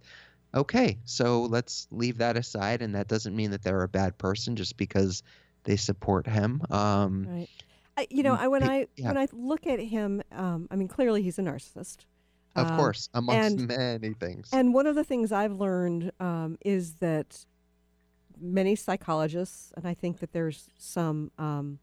okay, 0.54 0.98
so 1.06 1.44
let's 1.44 1.88
leave 1.92 2.18
that 2.20 2.38
aside. 2.38 2.82
And 2.82 2.96
that 2.96 3.08
doesn't 3.08 3.36
mean 3.36 3.52
that 3.52 3.64
they're 3.64 3.84
a 3.84 3.88
bad 3.88 4.18
person 4.18 4.56
just 4.56 4.78
because 4.78 5.24
they 5.66 5.76
support 5.76 6.28
him. 6.28 6.62
Um, 6.70 7.26
Right. 7.28 7.50
I, 7.96 8.08
you 8.10 8.24
know, 8.24 8.34
I 8.34 8.48
when 8.48 8.64
I 8.64 8.88
yeah. 8.96 9.10
when 9.10 9.18
I 9.18 9.28
look 9.34 9.68
at 9.68 9.80
him, 9.80 10.22
um, 10.32 10.68
I 10.72 10.76
mean, 10.76 10.88
clearly 10.88 11.22
he's 11.22 11.38
a 11.38 11.44
narcissist. 11.44 12.06
Of 12.56 12.68
Um, 12.72 12.78
course, 12.78 13.10
amongst 13.14 13.58
and- 13.60 13.68
many 13.68 14.14
things. 14.14 14.50
And 14.54 14.74
one 14.74 14.88
of 14.88 14.96
the 14.96 15.04
things 15.04 15.32
I've 15.32 15.54
learned 15.54 16.12
um, 16.20 16.58
is 16.66 16.96
that 16.96 17.46
many 18.40 18.76
psychologists, 18.76 19.72
and 19.78 19.88
I 19.88 19.94
think 19.94 20.20
that 20.20 20.34
there's 20.34 20.70
some, 20.78 21.32
um, 21.38 21.80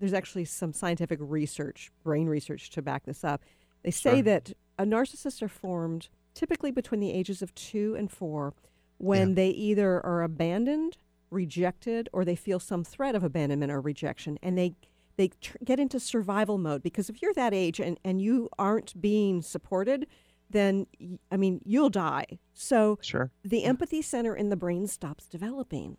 there's 0.00 0.12
actually 0.14 0.46
some 0.46 0.72
scientific 0.72 1.18
research, 1.22 1.90
brain 2.02 2.26
research 2.26 2.70
to 2.70 2.82
back 2.82 3.04
this 3.04 3.22
up. 3.22 3.42
They 3.84 3.90
say 3.92 4.14
Sure. 4.16 4.22
that 4.22 4.52
a 4.78 4.84
narcissists 4.84 5.42
are 5.42 5.48
formed 5.48 6.08
typically 6.34 6.70
between 6.70 7.00
the 7.00 7.12
ages 7.12 7.42
of 7.42 7.54
two 7.54 7.94
and 7.96 8.10
four 8.10 8.54
when 8.98 9.34
they 9.34 9.50
either 9.50 10.04
are 10.04 10.22
abandoned, 10.22 10.96
rejected, 11.30 12.08
or 12.12 12.24
they 12.24 12.36
feel 12.36 12.58
some 12.58 12.84
threat 12.84 13.14
of 13.14 13.22
abandonment 13.24 13.70
or 13.72 13.80
rejection, 13.80 14.38
and 14.42 14.58
they 14.58 14.74
they 15.16 15.28
tr- 15.40 15.58
get 15.64 15.78
into 15.78 16.00
survival 16.00 16.56
mode 16.56 16.82
because 16.82 17.10
if 17.10 17.20
you're 17.20 17.34
that 17.34 17.52
age 17.52 17.78
and, 17.78 18.00
and 18.04 18.22
you 18.22 18.48
aren't 18.58 18.98
being 19.02 19.42
supported, 19.42 20.06
then 20.48 20.86
y- 20.98 21.18
I 21.30 21.36
mean 21.36 21.60
you'll 21.64 21.90
die. 21.90 22.24
So 22.54 22.98
sure. 23.02 23.30
the 23.42 23.64
empathy 23.64 24.00
center 24.02 24.34
in 24.34 24.48
the 24.48 24.56
brain 24.56 24.86
stops 24.86 25.26
developing, 25.28 25.96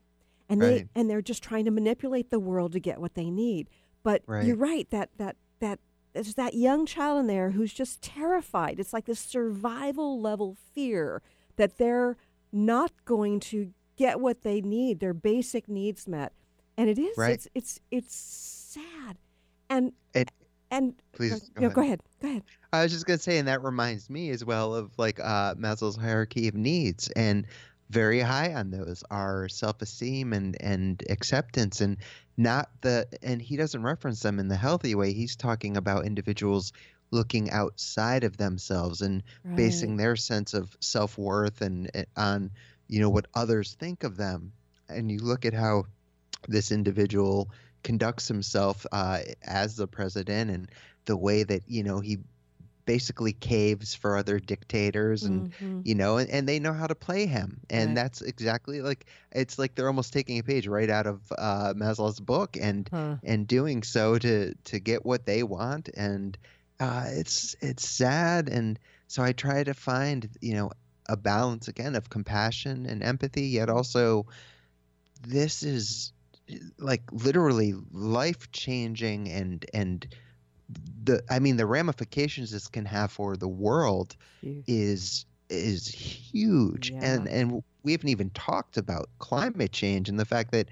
and 0.50 0.62
they 0.62 0.72
Right. 0.78 0.88
and 0.96 1.10
they're 1.10 1.22
just 1.22 1.44
trying 1.44 1.66
to 1.66 1.72
manipulate 1.72 2.30
the 2.32 2.40
world 2.40 2.72
to 2.74 2.80
get 2.80 3.00
what 3.00 3.14
they 3.16 3.30
need. 3.30 3.70
But 4.04 4.24
you're 4.46 4.56
right 4.56 4.90
that 4.92 5.10
that 5.18 5.36
that 5.60 5.80
there's 6.14 6.34
that 6.36 6.54
young 6.54 6.86
child 6.86 7.20
in 7.20 7.28
there 7.28 7.52
who's 7.52 7.72
just 7.74 8.02
terrified. 8.02 8.80
It's 8.80 8.94
like 8.94 9.06
this 9.06 9.20
survival 9.20 10.20
level 10.20 10.58
fear 10.74 11.22
that 11.56 11.78
they're 11.78 12.18
not 12.52 12.92
going 13.06 13.40
to 13.40 13.74
get 13.96 14.20
what 14.20 14.42
they 14.42 14.62
need, 14.62 15.00
their 15.00 15.14
basic 15.14 15.70
needs 15.70 16.08
met, 16.08 16.34
and 16.78 16.90
it 16.90 16.98
is 17.00 17.18
Right. 17.18 17.34
it's 17.34 17.48
it's 17.54 17.80
it's 17.92 18.16
sad, 18.16 19.18
and 19.70 19.94
It- 20.14 20.32
and 20.72 20.96
Please 21.12 21.52
no, 21.60 21.70
go 21.70 21.82
ahead, 21.82 22.02
go 22.22 22.30
ahead. 22.30 22.44
I 22.74 22.84
was 22.84 22.92
just 22.94 23.06
gonna 23.06 23.20
say, 23.20 23.38
and 23.38 23.48
that 23.50 23.62
reminds 23.62 24.10
me 24.10 24.30
as 24.32 24.44
well 24.46 24.74
of 24.74 24.92
like 24.98 25.20
uh, 25.20 25.56
Maslow's 25.56 25.98
hierarchy 25.98 26.48
of 26.48 26.56
needs, 26.56 27.10
and 27.16 27.46
very 27.90 28.22
high 28.22 28.54
on 28.54 28.72
those 28.72 29.04
are 29.12 29.50
self-esteem 29.50 30.32
and 30.34 30.56
and 30.62 31.04
acceptance, 31.10 31.82
and 31.82 31.98
not 32.44 32.70
the. 32.82 33.08
And 33.22 33.42
he 33.42 33.58
doesn't 33.58 33.84
reference 33.84 34.22
them 34.22 34.40
in 34.40 34.48
the 34.48 34.56
healthy 34.56 34.96
way. 34.96 35.14
He's 35.14 35.36
talking 35.36 35.78
about 35.78 36.06
individuals 36.06 36.74
looking 37.12 37.52
outside 37.52 38.24
of 38.24 38.38
themselves 38.38 39.02
and 39.02 39.22
basing 39.56 39.98
their 39.98 40.16
sense 40.16 40.54
of 40.54 40.76
self-worth 40.80 41.62
and, 41.62 41.92
and 41.94 42.06
on 42.16 42.52
you 42.88 43.02
know 43.02 43.10
what 43.10 43.28
others 43.34 43.76
think 43.80 44.04
of 44.04 44.18
them. 44.18 44.54
And 44.90 45.12
you 45.12 45.20
look 45.20 45.46
at 45.46 45.54
how 45.54 45.86
this 46.48 46.72
individual 46.72 47.50
conducts 47.84 48.28
himself 48.28 48.86
uh, 48.92 49.20
as 49.44 49.76
the 49.76 49.88
president 49.88 50.52
and 50.52 50.70
the 51.06 51.18
way 51.18 51.44
that 51.44 51.64
you 51.68 51.84
know 51.84 52.00
he 52.00 52.20
basically 52.86 53.34
caves 53.34 53.94
for 53.96 54.18
other 54.18 54.40
dictators 54.40 55.26
and 55.26 55.48
Mhm. 55.60 55.84
you 55.84 55.96
know 55.96 56.18
and, 56.18 56.30
and 56.30 56.48
they 56.48 56.60
know 56.60 56.74
how 56.74 56.88
to 56.88 56.96
play 56.96 57.26
him 57.26 57.60
and 57.70 57.96
Right. 57.96 57.98
that's 57.98 58.22
exactly 58.22 58.82
like 58.82 59.06
it's 59.32 59.58
like 59.60 59.76
they're 59.76 59.88
almost 59.88 60.14
taking 60.14 60.40
a 60.40 60.44
page 60.44 60.68
right 60.68 60.90
out 60.90 61.08
of 61.08 61.22
uh, 61.38 61.74
maslow's 61.76 62.20
book 62.20 62.58
and 62.60 62.90
Huh. 62.92 63.18
and 63.24 63.48
doing 63.48 63.84
so 63.84 64.18
to 64.18 64.54
to 64.66 64.80
get 64.80 65.06
what 65.06 65.26
they 65.26 65.44
want 65.44 65.90
and 65.96 66.38
uh, 66.80 67.06
it's 67.10 67.56
it's 67.62 67.88
sad 67.88 68.50
and 68.50 68.80
so 69.08 69.22
i 69.24 69.32
try 69.32 69.64
to 69.64 69.74
find 69.74 70.30
you 70.42 70.54
know 70.54 70.72
a 71.10 71.18
balance 71.18 71.68
again 71.68 71.96
of 71.96 72.10
compassion 72.10 72.86
and 72.86 73.04
empathy 73.04 73.48
yet 73.48 73.70
also 73.70 74.26
this 75.22 75.64
is 75.64 76.14
like 76.80 77.04
literally 77.12 77.74
life 77.92 78.52
changing 78.52 79.30
and 79.30 79.66
and 79.74 80.08
the 81.04 81.22
i 81.30 81.40
mean 81.40 81.58
the 81.58 81.66
ramifications 81.66 82.52
this 82.52 82.68
can 82.68 82.86
have 82.86 83.12
for 83.12 83.36
the 83.38 83.48
world 83.48 84.16
Huge. 84.42 84.64
is 84.68 85.26
is 85.50 85.88
huge 85.88 86.94
and 87.02 87.28
Yeah. 87.28 87.34
and 87.34 87.64
we 87.84 87.92
haven't 87.92 88.10
even 88.10 88.30
talked 88.32 88.78
about 88.78 89.10
climate 89.20 89.72
change 89.72 90.10
and 90.10 90.20
the 90.20 90.26
fact 90.26 90.52
that 90.52 90.70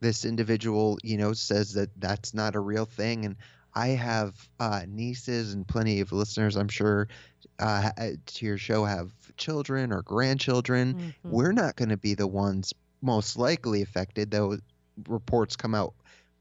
this 0.00 0.24
individual 0.24 0.98
you 1.02 1.16
know 1.16 1.32
says 1.32 1.72
that 1.74 1.90
that's 1.98 2.34
not 2.34 2.54
a 2.54 2.60
real 2.60 2.84
thing 2.84 3.24
and 3.24 3.36
i 3.74 3.88
have 3.88 4.48
uh, 4.60 4.82
nieces 4.88 5.52
and 5.54 5.66
plenty 5.66 6.00
of 6.00 6.12
listeners 6.12 6.56
i'm 6.56 6.68
sure 6.68 7.08
uh, 7.58 7.90
to 8.26 8.44
your 8.46 8.58
show 8.58 8.84
have 8.84 9.10
children 9.36 9.92
or 9.92 10.02
grandchildren 10.02 10.96
Mhm. 10.96 11.12
we're 11.28 11.52
not 11.52 11.76
going 11.76 11.88
to 11.88 11.96
be 11.96 12.14
the 12.14 12.26
ones 12.26 12.72
most 13.02 13.36
likely 13.36 13.82
affected 13.82 14.30
though 14.30 14.56
reports 15.08 15.56
come 15.56 15.74
out 15.74 15.94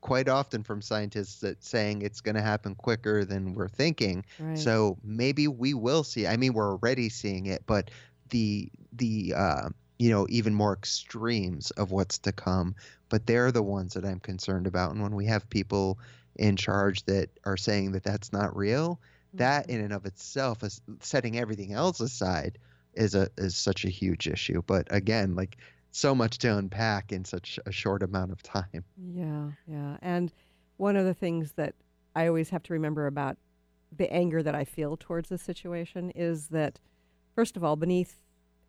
quite 0.05 0.29
often 0.29 0.61
from 0.61 0.83
scientists 0.83 1.39
that 1.39 1.63
saying 1.63 2.03
it's 2.03 2.21
going 2.21 2.35
to 2.35 2.41
happen 2.41 2.75
quicker 2.75 3.25
than 3.25 3.55
we're 3.55 3.67
thinking. 3.67 4.23
Right. 4.39 4.55
so 4.55 4.99
maybe 5.03 5.47
we 5.47 5.73
will 5.73 6.03
see 6.03 6.27
i 6.27 6.37
mean 6.37 6.53
we're 6.53 6.69
already 6.69 7.09
seeing 7.09 7.47
it 7.47 7.63
but 7.65 7.89
the 8.29 8.69
the 8.93 9.33
uh, 9.35 9.69
you 9.97 10.11
know 10.11 10.27
even 10.29 10.53
more 10.53 10.73
extremes 10.73 11.71
of 11.71 11.89
what's 11.89 12.19
to 12.19 12.31
come. 12.31 12.75
But 13.09 13.25
they're 13.25 13.51
the 13.51 13.63
ones 13.63 13.95
that 13.95 14.05
i'm 14.05 14.19
concerned 14.19 14.67
about 14.67 14.91
and 14.91 15.01
when 15.01 15.15
we 15.15 15.25
have 15.25 15.49
people 15.49 15.97
in 16.35 16.55
charge 16.55 17.03
that 17.05 17.31
are 17.43 17.57
saying 17.57 17.93
that 17.93 18.03
that's 18.03 18.31
not 18.31 18.55
real 18.55 18.99
that 19.33 19.71
in 19.71 19.81
and 19.81 19.91
of 19.91 20.05
itself 20.05 20.63
is 20.63 20.81
setting 21.01 21.39
everything 21.39 21.73
else 21.73 21.99
aside 21.99 22.59
is 22.93 23.15
a 23.15 23.27
is 23.37 23.57
such 23.57 23.85
a 23.85 23.89
huge 23.89 24.27
issue. 24.27 24.61
But 24.67 24.87
again 24.91 25.35
like 25.35 25.57
so 25.95 26.13
much 26.13 26.37
to 26.39 26.57
unpack 26.57 27.11
in 27.13 27.23
such 27.23 27.57
a 27.65 27.71
short 27.71 28.03
amount 28.03 28.29
of 28.31 28.43
time 28.43 28.83
Yeah, 28.97 29.51
yeah. 29.65 29.95
And 30.01 30.33
one 30.77 30.97
of 30.97 31.05
the 31.05 31.13
things 31.13 31.53
that 31.53 31.73
I 32.15 32.27
always 32.27 32.49
have 32.49 32.63
to 32.63 32.73
remember 32.73 33.07
about 33.07 33.37
the 33.95 34.11
anger 34.11 34.43
that 34.43 34.53
I 34.55 34.65
feel 34.65 34.97
towards 34.97 35.29
the 35.29 35.37
situation 35.37 36.11
is 36.11 36.47
that, 36.47 36.79
first 37.33 37.55
of 37.55 37.63
all, 37.63 37.77
beneath 37.77 38.15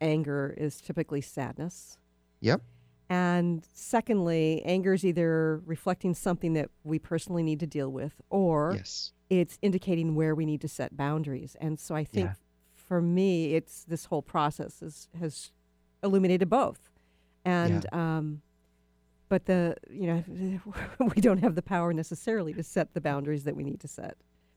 anger 0.01 0.55
is 0.57 0.81
typically 0.81 1.21
sadness. 1.21 1.99
Yep. 2.41 2.63
And 3.09 3.65
secondly, 3.73 4.63
anger 4.65 4.93
is 4.93 5.05
either 5.05 5.61
reflecting 5.67 6.15
something 6.15 6.53
that 6.55 6.71
we 6.85 6.99
personally 7.01 7.43
need 7.43 7.59
to 7.61 7.67
deal 7.67 7.91
with 7.91 8.21
or 8.31 8.75
Yes. 8.77 9.13
it's 9.31 9.59
indicating 9.63 10.15
where 10.15 10.35
we 10.35 10.47
need 10.47 10.61
to 10.61 10.69
set 10.69 10.97
boundaries. 10.97 11.57
And 11.61 11.81
so 11.81 11.95
I 11.97 12.05
think 12.05 12.27
Yeah. 12.27 12.35
for 12.75 13.01
me, 13.03 13.55
it's 13.55 13.83
this 13.85 14.05
whole 14.07 14.23
process 14.23 14.81
is, 14.83 15.09
has 15.19 15.51
illuminated 16.05 16.49
both. 16.49 16.91
And, 17.47 17.87
um, 17.95 18.43
but 19.29 19.47
the, 19.47 19.77
you 19.91 20.07
know, 20.09 20.25
we 21.15 21.21
don't 21.23 21.39
have 21.39 21.55
the 21.55 21.63
power 21.63 21.93
necessarily 21.93 22.53
to 22.55 22.63
set 22.63 22.93
the 22.95 23.01
boundaries 23.01 23.45
that 23.45 23.57
we 23.57 23.63
need 23.65 23.81
to 23.81 23.89
set, 23.89 24.17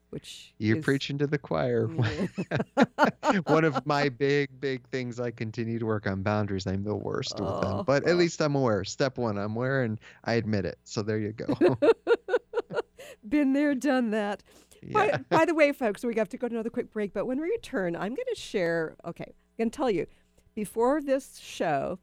which 0.09 0.53
You're 0.57 0.77
is- 0.77 0.83
preaching 0.85 1.17
to 1.19 1.27
the 1.27 1.37
choir. 1.37 1.87
One 3.45 3.63
of 3.63 3.85
my 3.85 4.09
big, 4.09 4.59
big 4.59 4.87
things 4.89 5.19
I 5.19 5.31
continue 5.31 5.79
to 5.79 5.85
work 5.85 6.07
on 6.07 6.23
boundaries. 6.23 6.65
I'm 6.67 6.83
the 6.83 6.95
worst 6.95 7.39
with 7.39 7.47
Oh, 7.49 7.61
them, 7.61 7.83
but 7.85 8.03
at 8.03 8.09
oh. 8.11 8.15
least 8.15 8.41
I'm 8.41 8.55
aware. 8.55 8.83
Step 8.83 9.17
one, 9.17 9.37
I'm 9.37 9.55
aware, 9.55 9.83
and 9.83 9.99
I 10.23 10.33
admit 10.33 10.65
it. 10.65 10.77
So 10.83 11.01
there 11.01 11.19
you 11.19 11.31
go. 11.33 11.77
Been 13.27 13.53
there, 13.53 13.75
done 13.75 14.11
that. 14.11 14.41
yeah. 14.81 14.93
By, 15.29 15.37
by 15.37 15.45
the 15.45 15.53
way, 15.53 15.71
folks, 15.73 16.03
we 16.03 16.15
have 16.15 16.29
to 16.29 16.37
go 16.37 16.47
to 16.47 16.53
another 16.55 16.69
quick 16.69 16.91
break. 16.91 17.13
But 17.13 17.25
when 17.25 17.39
we 17.39 17.49
return, 17.49 17.95
I'm 17.95 18.15
going 18.15 18.27
to 18.33 18.39
share. 18.39 18.95
Okay, 19.05 19.25
I'm 19.27 19.55
going 19.57 19.69
to 19.69 19.75
tell 19.75 19.91
you. 19.91 20.07
Before 20.55 21.01
this 21.01 21.37
show, 21.37 21.99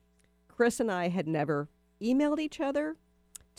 Chris 0.56 0.80
and 0.80 0.90
I 0.90 1.08
had 1.08 1.28
never 1.28 1.68
emailed 2.00 2.38
each 2.38 2.62
other, 2.62 2.96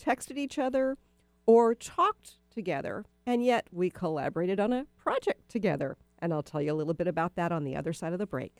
texted 0.02 0.36
each 0.36 0.58
other, 0.58 0.98
or 1.46 1.72
talked 1.72 2.38
together, 2.50 3.04
and 3.24 3.44
yet 3.44 3.68
we 3.70 3.88
collaborated 3.88 4.58
on 4.58 4.72
a 4.72 4.86
project 4.96 5.48
together. 5.48 5.96
And 6.18 6.32
I'll 6.34 6.42
tell 6.42 6.60
you 6.60 6.72
a 6.72 6.74
little 6.74 6.94
bit 6.94 7.06
about 7.06 7.36
that 7.36 7.52
on 7.52 7.62
the 7.62 7.76
other 7.76 7.92
side 7.92 8.12
of 8.12 8.18
the 8.18 8.26
break. 8.26 8.52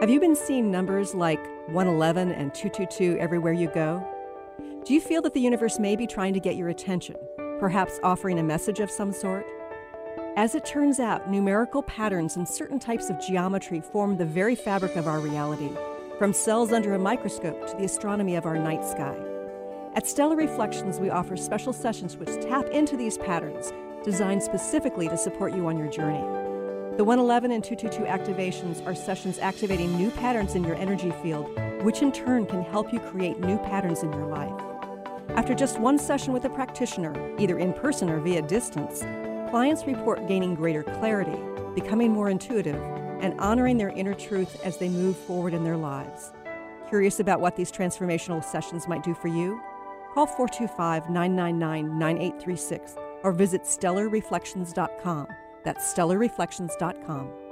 Have 0.00 0.08
you 0.08 0.20
been 0.20 0.36
seeing 0.36 0.70
numbers 0.70 1.16
like 1.16 1.44
111 1.66 2.30
and 2.30 2.54
222 2.54 3.18
everywhere 3.18 3.52
you 3.52 3.68
go? 3.68 4.06
Do 4.84 4.94
you 4.94 5.00
feel 5.00 5.20
that 5.22 5.34
the 5.34 5.40
universe 5.40 5.80
may 5.80 5.96
be 5.96 6.06
trying 6.06 6.32
to 6.34 6.40
get 6.40 6.54
your 6.54 6.68
attention, 6.68 7.16
perhaps 7.58 7.98
offering 8.04 8.38
a 8.38 8.44
message 8.44 8.78
of 8.78 8.88
some 8.88 9.10
sort? 9.10 9.44
As 10.38 10.54
it 10.54 10.64
turns 10.64 11.00
out, 11.00 11.28
numerical 11.28 11.82
patterns 11.82 12.36
and 12.36 12.48
certain 12.48 12.78
types 12.78 13.10
of 13.10 13.20
geometry 13.20 13.80
form 13.80 14.16
the 14.16 14.24
very 14.24 14.54
fabric 14.54 14.94
of 14.94 15.08
our 15.08 15.18
reality, 15.18 15.72
from 16.16 16.32
cells 16.32 16.70
under 16.70 16.94
a 16.94 16.98
microscope 16.98 17.66
to 17.66 17.76
the 17.76 17.82
astronomy 17.82 18.36
of 18.36 18.46
our 18.46 18.56
night 18.56 18.84
sky. 18.84 19.18
At 19.96 20.06
Stellar 20.06 20.36
Reflections, 20.36 21.00
we 21.00 21.10
offer 21.10 21.36
special 21.36 21.72
sessions 21.72 22.16
which 22.16 22.40
tap 22.40 22.68
into 22.68 22.96
these 22.96 23.18
patterns, 23.18 23.72
designed 24.04 24.44
specifically 24.44 25.08
to 25.08 25.16
support 25.16 25.54
you 25.54 25.66
on 25.66 25.76
your 25.76 25.88
journey. 25.88 26.22
The 26.96 27.02
111 27.02 27.50
and 27.50 27.64
222 27.64 28.04
activations 28.08 28.86
are 28.86 28.94
sessions 28.94 29.40
activating 29.40 29.96
new 29.96 30.12
patterns 30.12 30.54
in 30.54 30.62
your 30.62 30.76
energy 30.76 31.12
field, 31.20 31.50
which 31.82 32.00
in 32.00 32.12
turn 32.12 32.46
can 32.46 32.62
help 32.62 32.92
you 32.92 33.00
create 33.00 33.40
new 33.40 33.58
patterns 33.58 34.04
in 34.04 34.12
your 34.12 34.26
life. 34.26 34.54
After 35.30 35.52
just 35.52 35.80
one 35.80 35.98
session 35.98 36.32
with 36.32 36.44
a 36.44 36.50
practitioner, 36.50 37.12
either 37.40 37.58
in 37.58 37.72
person 37.72 38.08
or 38.08 38.20
via 38.20 38.42
distance, 38.42 39.02
clients 39.50 39.86
report 39.86 40.26
gaining 40.28 40.54
greater 40.54 40.82
clarity, 40.82 41.38
becoming 41.74 42.12
more 42.12 42.28
intuitive, 42.28 42.80
and 43.20 43.38
honoring 43.40 43.78
their 43.78 43.88
inner 43.90 44.14
truth 44.14 44.60
as 44.64 44.76
they 44.76 44.88
move 44.88 45.16
forward 45.16 45.54
in 45.54 45.64
their 45.64 45.76
lives. 45.76 46.32
Curious 46.88 47.20
about 47.20 47.40
what 47.40 47.56
these 47.56 47.72
transformational 47.72 48.44
sessions 48.44 48.88
might 48.88 49.02
do 49.02 49.14
for 49.14 49.28
you? 49.28 49.60
Call 50.14 50.26
425 50.26 51.10
999 51.10 51.98
9836 51.98 52.96
or 53.22 53.32
visit 53.32 53.62
stellarreflections.com. 53.62 55.28
That's 55.64 55.92
stellarreflections.com. 55.92 57.47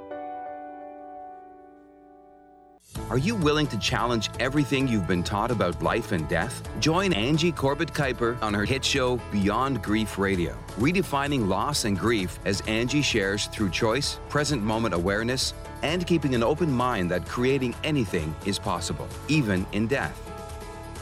Are 3.09 3.17
you 3.17 3.35
willing 3.35 3.67
to 3.67 3.77
challenge 3.79 4.29
everything 4.39 4.87
you've 4.87 5.07
been 5.07 5.23
taught 5.23 5.49
about 5.51 5.81
life 5.81 6.11
and 6.11 6.27
death? 6.27 6.61
Join 6.79 7.13
Angie 7.13 7.53
Corbett 7.53 7.93
Kuiper 7.93 8.41
on 8.41 8.53
her 8.53 8.65
hit 8.65 8.83
show 8.83 9.21
Beyond 9.31 9.81
Grief 9.81 10.17
Radio, 10.17 10.57
redefining 10.77 11.47
loss 11.47 11.85
and 11.85 11.97
grief 11.97 12.37
as 12.45 12.59
Angie 12.61 13.01
shares 13.01 13.47
through 13.47 13.69
choice, 13.69 14.19
present 14.29 14.61
moment 14.61 14.93
awareness, 14.93 15.53
and 15.83 16.05
keeping 16.05 16.35
an 16.35 16.43
open 16.43 16.69
mind 16.71 17.09
that 17.11 17.25
creating 17.25 17.73
anything 17.83 18.35
is 18.45 18.59
possible, 18.59 19.07
even 19.29 19.65
in 19.71 19.87
death. 19.87 20.21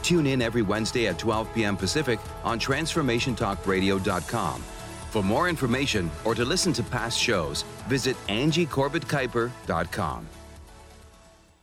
Tune 0.02 0.26
in 0.26 0.40
every 0.42 0.62
Wednesday 0.62 1.08
at 1.08 1.18
12 1.18 1.52
p.m. 1.54 1.76
Pacific 1.76 2.20
on 2.44 2.60
TransformationTalkRadio.com. 2.60 4.62
For 5.10 5.24
more 5.24 5.48
information 5.48 6.08
or 6.24 6.36
to 6.36 6.44
listen 6.44 6.72
to 6.74 6.84
past 6.84 7.18
shows, 7.18 7.62
visit 7.88 8.16
AngieCorbettKuiper.com. 8.28 10.28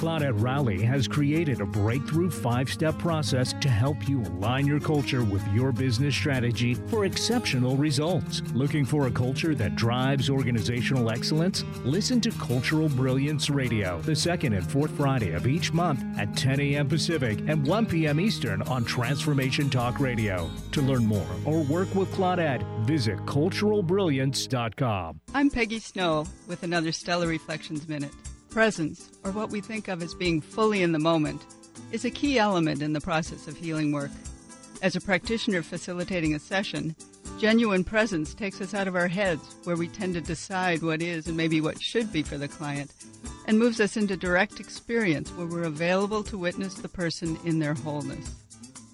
Claudette 0.00 0.40
Rowley 0.40 0.80
has 0.80 1.06
created 1.06 1.60
a 1.60 1.66
breakthrough 1.66 2.30
five 2.30 2.70
step 2.70 2.96
process 2.96 3.52
to 3.60 3.68
help 3.68 4.08
you 4.08 4.22
align 4.22 4.66
your 4.66 4.80
culture 4.80 5.22
with 5.22 5.46
your 5.48 5.72
business 5.72 6.14
strategy 6.14 6.72
for 6.72 7.04
exceptional 7.04 7.76
results. 7.76 8.40
Looking 8.54 8.86
for 8.86 9.08
a 9.08 9.10
culture 9.10 9.54
that 9.56 9.76
drives 9.76 10.30
organizational 10.30 11.10
excellence? 11.10 11.64
Listen 11.84 12.18
to 12.22 12.30
Cultural 12.30 12.88
Brilliance 12.88 13.50
Radio 13.50 14.00
the 14.00 14.16
second 14.16 14.54
and 14.54 14.66
fourth 14.72 14.90
Friday 14.92 15.32
of 15.32 15.46
each 15.46 15.74
month 15.74 16.02
at 16.18 16.34
10 16.34 16.60
a.m. 16.60 16.88
Pacific 16.88 17.38
and 17.46 17.66
1 17.66 17.84
p.m. 17.84 18.20
Eastern 18.20 18.62
on 18.62 18.86
Transformation 18.86 19.68
Talk 19.68 20.00
Radio. 20.00 20.48
To 20.72 20.80
learn 20.80 21.04
more 21.04 21.28
or 21.44 21.62
work 21.64 21.94
with 21.94 22.10
Claudette, 22.14 22.64
visit 22.86 23.18
culturalbrilliance.com. 23.26 25.20
I'm 25.34 25.50
Peggy 25.50 25.78
Snow 25.78 26.24
with 26.48 26.62
another 26.62 26.90
Stellar 26.90 27.26
Reflections 27.26 27.86
Minute. 27.86 28.12
Presence, 28.50 29.10
or 29.22 29.30
what 29.30 29.50
we 29.50 29.60
think 29.60 29.86
of 29.86 30.02
as 30.02 30.12
being 30.12 30.40
fully 30.40 30.82
in 30.82 30.90
the 30.90 30.98
moment, 30.98 31.40
is 31.92 32.04
a 32.04 32.10
key 32.10 32.36
element 32.36 32.82
in 32.82 32.92
the 32.92 33.00
process 33.00 33.46
of 33.46 33.56
healing 33.56 33.92
work. 33.92 34.10
As 34.82 34.96
a 34.96 35.00
practitioner 35.00 35.62
facilitating 35.62 36.34
a 36.34 36.40
session, 36.40 36.96
genuine 37.38 37.84
presence 37.84 38.34
takes 38.34 38.60
us 38.60 38.74
out 38.74 38.88
of 38.88 38.96
our 38.96 39.06
heads, 39.06 39.54
where 39.62 39.76
we 39.76 39.86
tend 39.86 40.14
to 40.14 40.20
decide 40.20 40.82
what 40.82 41.00
is 41.00 41.28
and 41.28 41.36
maybe 41.36 41.60
what 41.60 41.80
should 41.80 42.12
be 42.12 42.24
for 42.24 42.38
the 42.38 42.48
client, 42.48 42.92
and 43.46 43.56
moves 43.56 43.80
us 43.80 43.96
into 43.96 44.16
direct 44.16 44.58
experience 44.58 45.30
where 45.30 45.46
we're 45.46 45.62
available 45.62 46.24
to 46.24 46.36
witness 46.36 46.74
the 46.74 46.88
person 46.88 47.38
in 47.44 47.60
their 47.60 47.74
wholeness. 47.74 48.34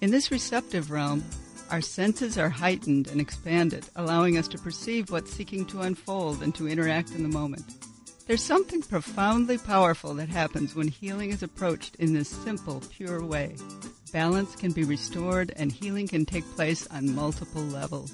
In 0.01 0.11
this 0.11 0.29
receptive 0.29 0.91
realm, 0.91 1.23
our 1.71 1.81
senses 1.81 2.37
are 2.37 2.49
heightened 2.49 3.07
and 3.07 3.19
expanded, 3.19 3.85
allowing 3.95 4.37
us 4.37 4.47
to 4.49 4.59
perceive 4.59 5.09
what's 5.09 5.33
seeking 5.33 5.65
to 5.65 5.81
unfold 5.81 6.43
and 6.43 6.53
to 6.53 6.67
interact 6.67 7.11
in 7.11 7.23
the 7.23 7.29
moment. 7.29 7.65
There's 8.27 8.43
something 8.43 8.81
profoundly 8.81 9.57
powerful 9.57 10.13
that 10.15 10.27
happens 10.27 10.75
when 10.75 10.89
healing 10.89 11.29
is 11.29 11.43
approached 11.43 11.95
in 11.95 12.13
this 12.13 12.27
simple, 12.27 12.83
pure 12.91 13.23
way. 13.23 13.55
Balance 14.11 14.53
can 14.53 14.73
be 14.73 14.83
restored 14.83 15.53
and 15.55 15.71
healing 15.71 16.09
can 16.09 16.25
take 16.25 16.43
place 16.53 16.85
on 16.87 17.15
multiple 17.15 17.61
levels. 17.61 18.11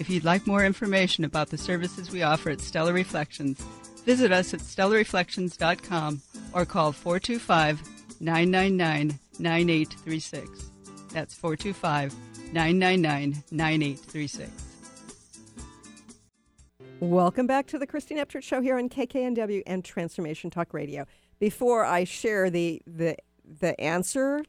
If 0.00 0.10
you'd 0.10 0.24
like 0.24 0.48
more 0.48 0.64
information 0.64 1.24
about 1.24 1.50
the 1.50 1.58
services 1.58 2.10
we 2.10 2.24
offer 2.24 2.50
at 2.50 2.60
Stellar 2.60 2.92
Reflections, 2.92 3.60
visit 4.04 4.32
us 4.32 4.54
at 4.54 4.60
stellarreflections.com 4.60 6.20
or 6.52 6.66
call 6.66 6.90
425 6.90 7.80
999 8.20 9.20
9836. 9.38 10.70
That's 11.12 11.34
425 11.34 12.12
999 12.52 13.44
9836. 13.52 14.73
Welcome 17.00 17.46
back 17.46 17.66
to 17.66 17.78
the 17.78 17.86
Christine 17.86 18.18
Upchurch 18.18 18.44
Show 18.44 18.60
here 18.60 18.78
on 18.78 18.88
KKNW 18.88 19.62
and 19.66 19.84
Transformation 19.84 20.48
Talk 20.48 20.72
Radio. 20.72 21.06
Before 21.40 21.84
I 21.84 22.04
share 22.04 22.50
the 22.50 22.80
the 22.86 23.16
the 23.60 23.78
answer 23.80 24.42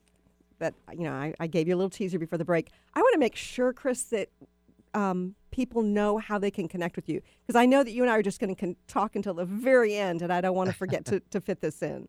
that 0.59 0.73
you 0.93 1.03
know 1.03 1.11
I, 1.11 1.33
I 1.39 1.47
gave 1.47 1.67
you 1.67 1.75
a 1.75 1.77
little 1.77 1.89
teaser 1.89 2.19
before 2.19 2.37
the 2.37 2.45
break, 2.45 2.69
I 2.93 2.99
want 3.01 3.13
to 3.13 3.19
make 3.19 3.35
sure, 3.35 3.73
Chris, 3.73 4.03
that 4.03 4.29
um, 4.93 5.35
people 5.51 5.81
know 5.81 6.17
how 6.17 6.37
they 6.37 6.51
can 6.51 6.67
connect 6.67 6.95
with 6.95 7.09
you 7.09 7.21
because 7.45 7.59
I 7.59 7.65
know 7.65 7.83
that 7.83 7.91
you 7.91 8.03
and 8.03 8.11
I 8.11 8.15
are 8.15 8.23
just 8.23 8.39
going 8.39 8.55
to 8.55 8.59
con- 8.59 8.75
talk 8.87 9.15
until 9.15 9.33
the 9.33 9.45
very 9.45 9.95
end, 9.95 10.21
and 10.21 10.31
I 10.31 10.39
don't 10.39 10.55
want 10.55 10.69
to 10.69 10.75
forget 10.75 11.03
to, 11.05 11.19
to 11.31 11.41
fit 11.41 11.61
this 11.61 11.81
in. 11.81 12.07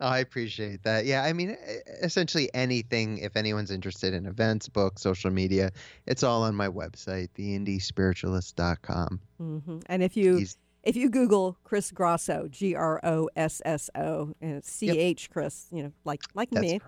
Oh, 0.00 0.06
I 0.08 0.18
appreciate 0.20 0.82
that. 0.84 1.04
Yeah, 1.04 1.24
I 1.24 1.32
mean, 1.34 1.56
essentially 2.02 2.48
anything, 2.54 3.18
if 3.18 3.36
anyone's 3.36 3.70
interested 3.70 4.14
in 4.14 4.24
events, 4.26 4.66
books, 4.68 5.02
social 5.02 5.30
media, 5.30 5.70
it's 6.06 6.22
all 6.22 6.42
on 6.42 6.54
my 6.54 6.68
website, 6.68 7.28
theindiespiritualist.com. 7.38 9.20
hmm 9.38 9.78
And 9.86 10.02
if 10.02 10.16
you 10.16 10.38
Easy. 10.38 10.56
if 10.82 10.96
you 10.96 11.10
Google 11.10 11.56
Chris 11.64 11.90
Grosso, 11.90 12.48
G 12.48 12.74
R 12.74 13.00
O 13.04 13.28
S 13.36 13.60
S 13.64 13.90
O, 13.94 14.34
C 14.62 14.88
H 14.98 15.30
Chris, 15.30 15.66
you 15.70 15.82
know, 15.82 15.92
like 16.04 16.22
like 16.34 16.50
That's 16.50 16.62
me, 16.62 16.80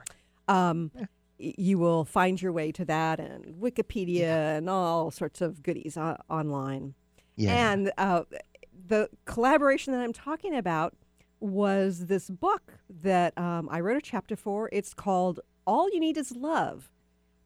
um, 0.48 0.90
y- 0.94 1.06
you 1.58 1.78
will 1.78 2.04
find 2.04 2.40
your 2.40 2.52
way 2.52 2.72
to 2.72 2.84
that 2.86 3.20
and 3.20 3.54
Wikipedia 3.56 4.56
and 4.58 4.70
all 4.70 5.10
sorts 5.10 5.40
of 5.40 5.62
goodies 5.62 5.96
o- 5.96 6.16
online. 6.30 6.94
Yeah. 7.36 7.72
And 7.72 7.92
uh, 7.98 8.22
the 8.86 9.08
collaboration 9.24 9.92
that 9.92 10.00
I'm 10.02 10.12
talking 10.12 10.54
about 10.54 10.94
was 11.42 12.06
this 12.06 12.30
book 12.30 12.74
that 12.88 13.36
um, 13.36 13.68
I 13.70 13.80
wrote 13.80 13.96
a 13.96 14.02
chapter 14.02 14.36
for. 14.36 14.68
It's 14.72 14.94
called 14.94 15.40
All 15.66 15.90
You 15.92 16.00
Need 16.00 16.16
Is 16.16 16.36
Love 16.36 16.90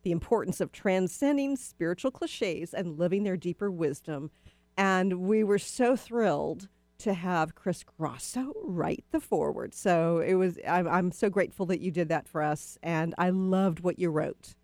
The 0.02 0.12
Importance 0.12 0.60
of 0.60 0.72
Transcending 0.72 1.56
Spiritual 1.56 2.10
Cliches 2.10 2.74
and 2.74 2.98
Living 2.98 3.24
Their 3.24 3.36
Deeper 3.36 3.70
Wisdom. 3.70 4.30
And 4.76 5.20
we 5.20 5.42
were 5.42 5.58
so 5.58 5.96
thrilled 5.96 6.68
to 6.98 7.14
have 7.14 7.54
Chris 7.54 7.84
Grosso 7.84 8.52
write 8.62 9.04
the 9.10 9.20
forward. 9.20 9.74
So 9.74 10.18
it 10.18 10.34
was. 10.34 10.58
I'm, 10.66 10.88
I'm 10.88 11.12
so 11.12 11.28
grateful 11.28 11.66
that 11.66 11.80
you 11.80 11.90
did 11.90 12.08
that 12.08 12.28
for 12.28 12.42
us, 12.42 12.78
and 12.82 13.14
I 13.18 13.30
loved 13.30 13.80
what 13.80 13.98
you 13.98 14.10
wrote. 14.10 14.54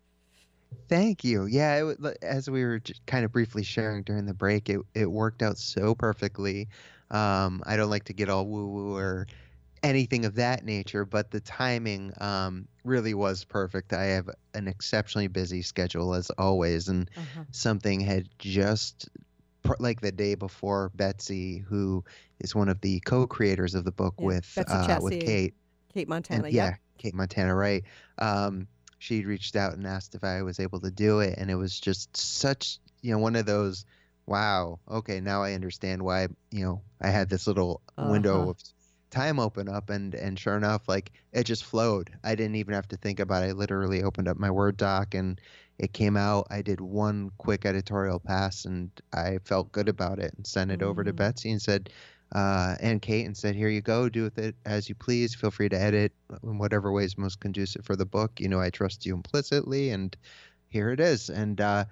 Thank 0.89 1.23
you. 1.23 1.45
Yeah, 1.45 1.89
it, 1.89 2.17
as 2.21 2.49
we 2.49 2.63
were 2.63 2.81
kind 3.05 3.25
of 3.25 3.31
briefly 3.31 3.63
sharing 3.63 4.03
during 4.03 4.25
the 4.25 4.33
break, 4.33 4.69
it 4.69 4.81
it 4.95 5.11
worked 5.11 5.41
out 5.41 5.57
so 5.57 5.95
perfectly. 5.95 6.67
Um, 7.13 7.63
I 7.65 7.77
don't 7.77 7.89
like 7.91 8.05
to 8.05 8.13
get 8.13 8.29
all 8.29 8.47
woo 8.47 8.67
woo 8.69 8.97
or 8.97 9.27
anything 9.83 10.25
of 10.25 10.35
that 10.35 10.65
nature, 10.65 11.05
but 11.05 11.31
the 11.31 11.41
timing 11.41 12.13
um, 12.21 12.67
really 12.83 13.13
was 13.13 13.45
perfect. 13.45 13.93
I 13.93 14.05
have 14.05 14.29
an 14.53 14.67
exceptionally 14.67 15.27
busy 15.27 15.61
schedule 15.61 16.13
as 16.15 16.29
always, 16.31 16.89
and 16.89 17.09
Uh-huh. 17.17 17.45
something 17.51 18.01
had 18.01 18.29
just 18.39 19.09
like 19.79 20.01
the 20.01 20.11
day 20.11 20.35
before 20.35 20.91
Betsy, 20.95 21.59
who 21.59 22.03
is 22.39 22.55
one 22.55 22.69
of 22.69 22.81
the 22.81 22.99
co-creators 23.01 23.75
of 23.75 23.85
the 23.85 23.91
book 23.91 24.21
Yeah, 24.21 24.29
with 24.29 24.47
Betsy 24.55 24.77
uh, 24.77 24.99
with 25.01 25.19
Kate. 25.19 25.55
Kate 25.93 26.07
And 26.29 26.45
Montana. 26.45 26.49
yeah, 26.49 26.73
yep. 26.73 26.79
Kate 26.97 27.13
Montana, 27.13 27.55
right. 27.55 27.83
Um, 28.17 28.67
she'd 28.99 29.25
reached 29.25 29.55
out 29.55 29.73
and 29.73 29.85
asked 29.87 30.15
if 30.15 30.23
I 30.23 30.41
was 30.43 30.59
able 30.59 30.79
to 30.81 30.91
do 30.91 31.19
it, 31.19 31.35
and 31.37 31.49
it 31.51 31.55
was 31.55 31.79
just 31.79 32.15
such, 32.17 32.79
you 33.01 33.11
know, 33.11 33.19
one 33.19 33.35
of 33.35 33.45
those, 33.45 33.85
wow, 34.25 34.79
okay, 34.89 35.19
now 35.21 35.43
I 35.43 35.53
understand 35.53 36.03
why, 36.03 36.27
you 36.51 36.63
know, 36.65 36.83
I 37.01 37.09
had 37.09 37.29
this 37.29 37.47
little 37.47 37.81
window 37.99 38.37
Uh-huh. 38.37 38.49
of 38.49 38.57
time 39.11 39.39
open 39.39 39.69
up, 39.69 39.89
and 39.89 40.13
and 40.15 40.39
sure 40.39 40.57
enough, 40.57 40.87
like 40.87 41.11
it 41.33 41.43
just 41.45 41.63
flowed. 41.65 42.11
I 42.23 42.35
didn't 42.35 42.55
even 42.55 42.73
have 42.73 42.87
to 42.89 42.97
think 42.97 43.19
about 43.19 43.43
it. 43.43 43.47
I 43.47 43.51
literally 43.53 44.03
opened 44.03 44.27
up 44.27 44.37
my 44.37 44.51
Word 44.51 44.77
doc 44.77 45.13
and 45.15 45.39
it 45.79 45.93
came 45.93 46.17
out. 46.17 46.47
I 46.49 46.61
did 46.61 46.81
one 46.81 47.31
quick 47.37 47.65
editorial 47.65 48.19
pass, 48.19 48.65
and 48.65 48.91
I 49.13 49.39
felt 49.45 49.71
good 49.71 49.89
about 49.89 50.19
it, 50.19 50.33
and 50.35 50.45
sent 50.47 50.71
it 50.71 50.81
over 50.81 51.03
to 51.03 51.13
Mm. 51.13 51.13
Betsy 51.13 51.51
and 51.51 51.61
said, 51.61 51.89
uh, 52.33 52.75
and 52.79 53.01
Kate 53.01 53.25
and 53.25 53.37
said, 53.37 53.55
"Here 53.55 53.69
you 53.69 53.81
go. 53.81 54.09
Do 54.09 54.23
with 54.23 54.37
it 54.39 54.55
as 54.65 54.89
you 54.89 54.95
please. 54.95 55.35
Feel 55.35 55.51
free 55.51 55.69
to 55.69 55.79
edit 55.79 56.13
in 56.43 56.57
whatever 56.57 56.91
way 56.91 57.05
is 57.05 57.17
most 57.17 57.39
conducive 57.39 57.85
for 57.85 57.95
the 57.95 58.05
book. 58.05 58.39
You 58.39 58.49
know, 58.49 58.59
I 58.59 58.69
trust 58.69 59.05
you 59.05 59.13
implicitly, 59.15 59.89
and 59.91 60.15
here 60.69 60.89
it 60.91 60.99
is." 60.99 61.29
And 61.29 61.59
uh, 61.61 61.85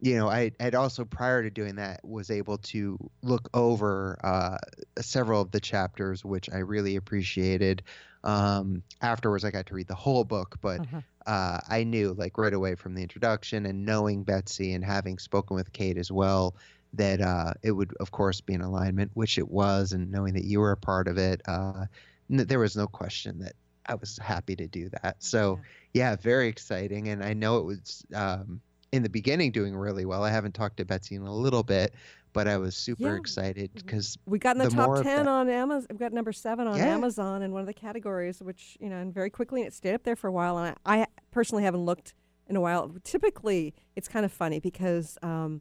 you 0.00 0.16
know, 0.16 0.28
I 0.28 0.52
had 0.60 0.74
also 0.74 1.04
prior 1.04 1.42
to 1.42 1.50
doing 1.50 1.76
that 1.76 2.00
was 2.04 2.30
able 2.30 2.58
to 2.58 2.98
look 3.22 3.48
over 3.54 4.18
uh, 4.24 4.58
several 5.00 5.40
of 5.42 5.50
the 5.50 5.60
chapters, 5.60 6.24
which 6.24 6.48
I 6.50 6.58
really 6.58 6.96
appreciated. 6.96 7.82
Um, 8.24 8.82
afterwards, 9.00 9.44
I 9.44 9.50
got 9.50 9.66
to 9.66 9.74
read 9.74 9.88
the 9.88 9.94
whole 9.94 10.24
book, 10.24 10.56
but 10.60 10.82
Uh-huh. 10.82 11.02
uh, 11.26 11.60
I 11.68 11.84
knew 11.84 12.14
like 12.14 12.38
right 12.38 12.52
away 12.54 12.74
from 12.74 12.94
the 12.94 13.02
introduction 13.02 13.66
and 13.66 13.84
knowing 13.84 14.24
Betsy 14.24 14.72
and 14.72 14.84
having 14.84 15.18
spoken 15.18 15.56
with 15.56 15.72
Kate 15.72 15.98
as 15.98 16.10
well 16.10 16.56
that 16.94 17.20
uh, 17.20 17.52
it 17.62 17.72
would, 17.72 17.92
of 18.00 18.10
course, 18.10 18.40
be 18.40 18.54
in 18.54 18.62
alignment, 18.62 19.10
which 19.14 19.36
it 19.38 19.48
was, 19.48 19.92
and 19.92 20.10
knowing 20.10 20.34
that 20.34 20.44
you 20.44 20.60
were 20.60 20.72
a 20.72 20.76
part 20.76 21.06
of 21.06 21.18
it, 21.18 21.42
uh, 21.46 21.86
n- 22.30 22.46
there 22.46 22.58
was 22.58 22.76
no 22.76 22.86
question 22.86 23.40
that 23.40 23.52
I 23.86 23.94
was 23.96 24.18
happy 24.18 24.56
to 24.56 24.66
do 24.68 24.88
that. 25.02 25.16
So, 25.22 25.60
yeah, 25.92 26.16
very 26.16 26.48
exciting. 26.48 27.08
And 27.08 27.22
I 27.22 27.34
know 27.34 27.58
it 27.58 27.64
was 27.64 28.04
um, 28.14 28.62
in 28.92 29.02
the 29.02 29.08
beginning 29.08 29.52
doing 29.52 29.76
really 29.76 30.04
well. 30.04 30.22
I 30.24 30.30
haven't 30.30 30.54
talked 30.54 30.78
to 30.78 30.84
Betsy 30.84 31.14
in 31.14 31.22
a 31.22 31.34
little 31.34 31.62
bit, 31.62 31.94
but 32.32 32.48
I 32.48 32.56
was 32.56 32.76
super 32.76 33.02
Yeah. 33.02 33.16
excited 33.16 33.70
because 33.74 34.16
We 34.26 34.38
got 34.38 34.56
in 34.56 34.62
the, 34.62 34.68
the 34.70 34.76
top 34.76 35.02
ten 35.02 35.24
that- 35.24 35.28
on 35.28 35.48
Amazon. 35.50 35.86
We 35.90 35.96
got 35.98 36.12
number 36.12 36.32
seven 36.32 36.66
on 36.66 36.76
Yeah. 36.78 36.86
Amazon 36.94 37.42
in 37.42 37.52
one 37.52 37.60
of 37.60 37.66
the 37.66 37.74
categories, 37.74 38.42
which 38.42 38.76
you 38.80 38.88
know, 38.88 38.96
and 38.96 39.12
very 39.12 39.30
quickly, 39.30 39.60
and 39.60 39.68
it 39.68 39.74
stayed 39.74 39.94
up 39.94 40.04
there 40.04 40.16
for 40.16 40.28
a 40.28 40.32
while. 40.32 40.56
And 40.58 40.74
I, 40.86 41.02
I 41.02 41.06
personally 41.30 41.64
haven't 41.64 41.84
looked 41.84 42.14
in 42.46 42.56
a 42.56 42.60
while. 42.60 42.90
Typically, 43.04 43.74
it's 43.94 44.08
kind 44.08 44.24
of 44.24 44.32
funny 44.32 44.58
because 44.58 45.18
um, 45.22 45.60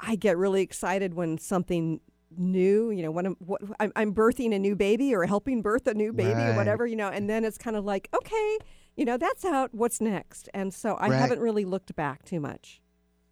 I 0.00 0.16
get 0.16 0.36
really 0.36 0.62
excited 0.62 1.14
when 1.14 1.38
something 1.38 2.00
new, 2.36 2.90
you 2.90 3.02
know, 3.02 3.10
when 3.10 3.26
I'm, 3.26 3.36
what, 3.38 3.60
I'm, 3.78 3.92
I'm 3.94 4.14
birthing 4.14 4.52
a 4.54 4.58
new 4.58 4.74
baby 4.74 5.14
or 5.14 5.26
helping 5.26 5.62
birth 5.62 5.86
a 5.86 5.94
new 5.94 6.12
baby 6.12 6.40
or 6.40 6.54
whatever, 6.56 6.86
you 6.86 6.96
know, 6.96 7.08
and 7.08 7.28
then 7.30 7.44
it's 7.44 7.58
kind 7.58 7.76
of 7.76 7.84
like, 7.84 8.08
okay, 8.14 8.58
you 8.96 9.04
know, 9.04 9.16
that's 9.16 9.44
out. 9.44 9.74
What's 9.74 10.00
next? 10.00 10.48
And 10.54 10.72
so 10.72 10.94
I 10.94 11.08
Right. 11.08 11.18
haven't 11.18 11.40
really 11.40 11.64
looked 11.64 11.94
back 11.96 12.24
too 12.24 12.40
much. 12.40 12.80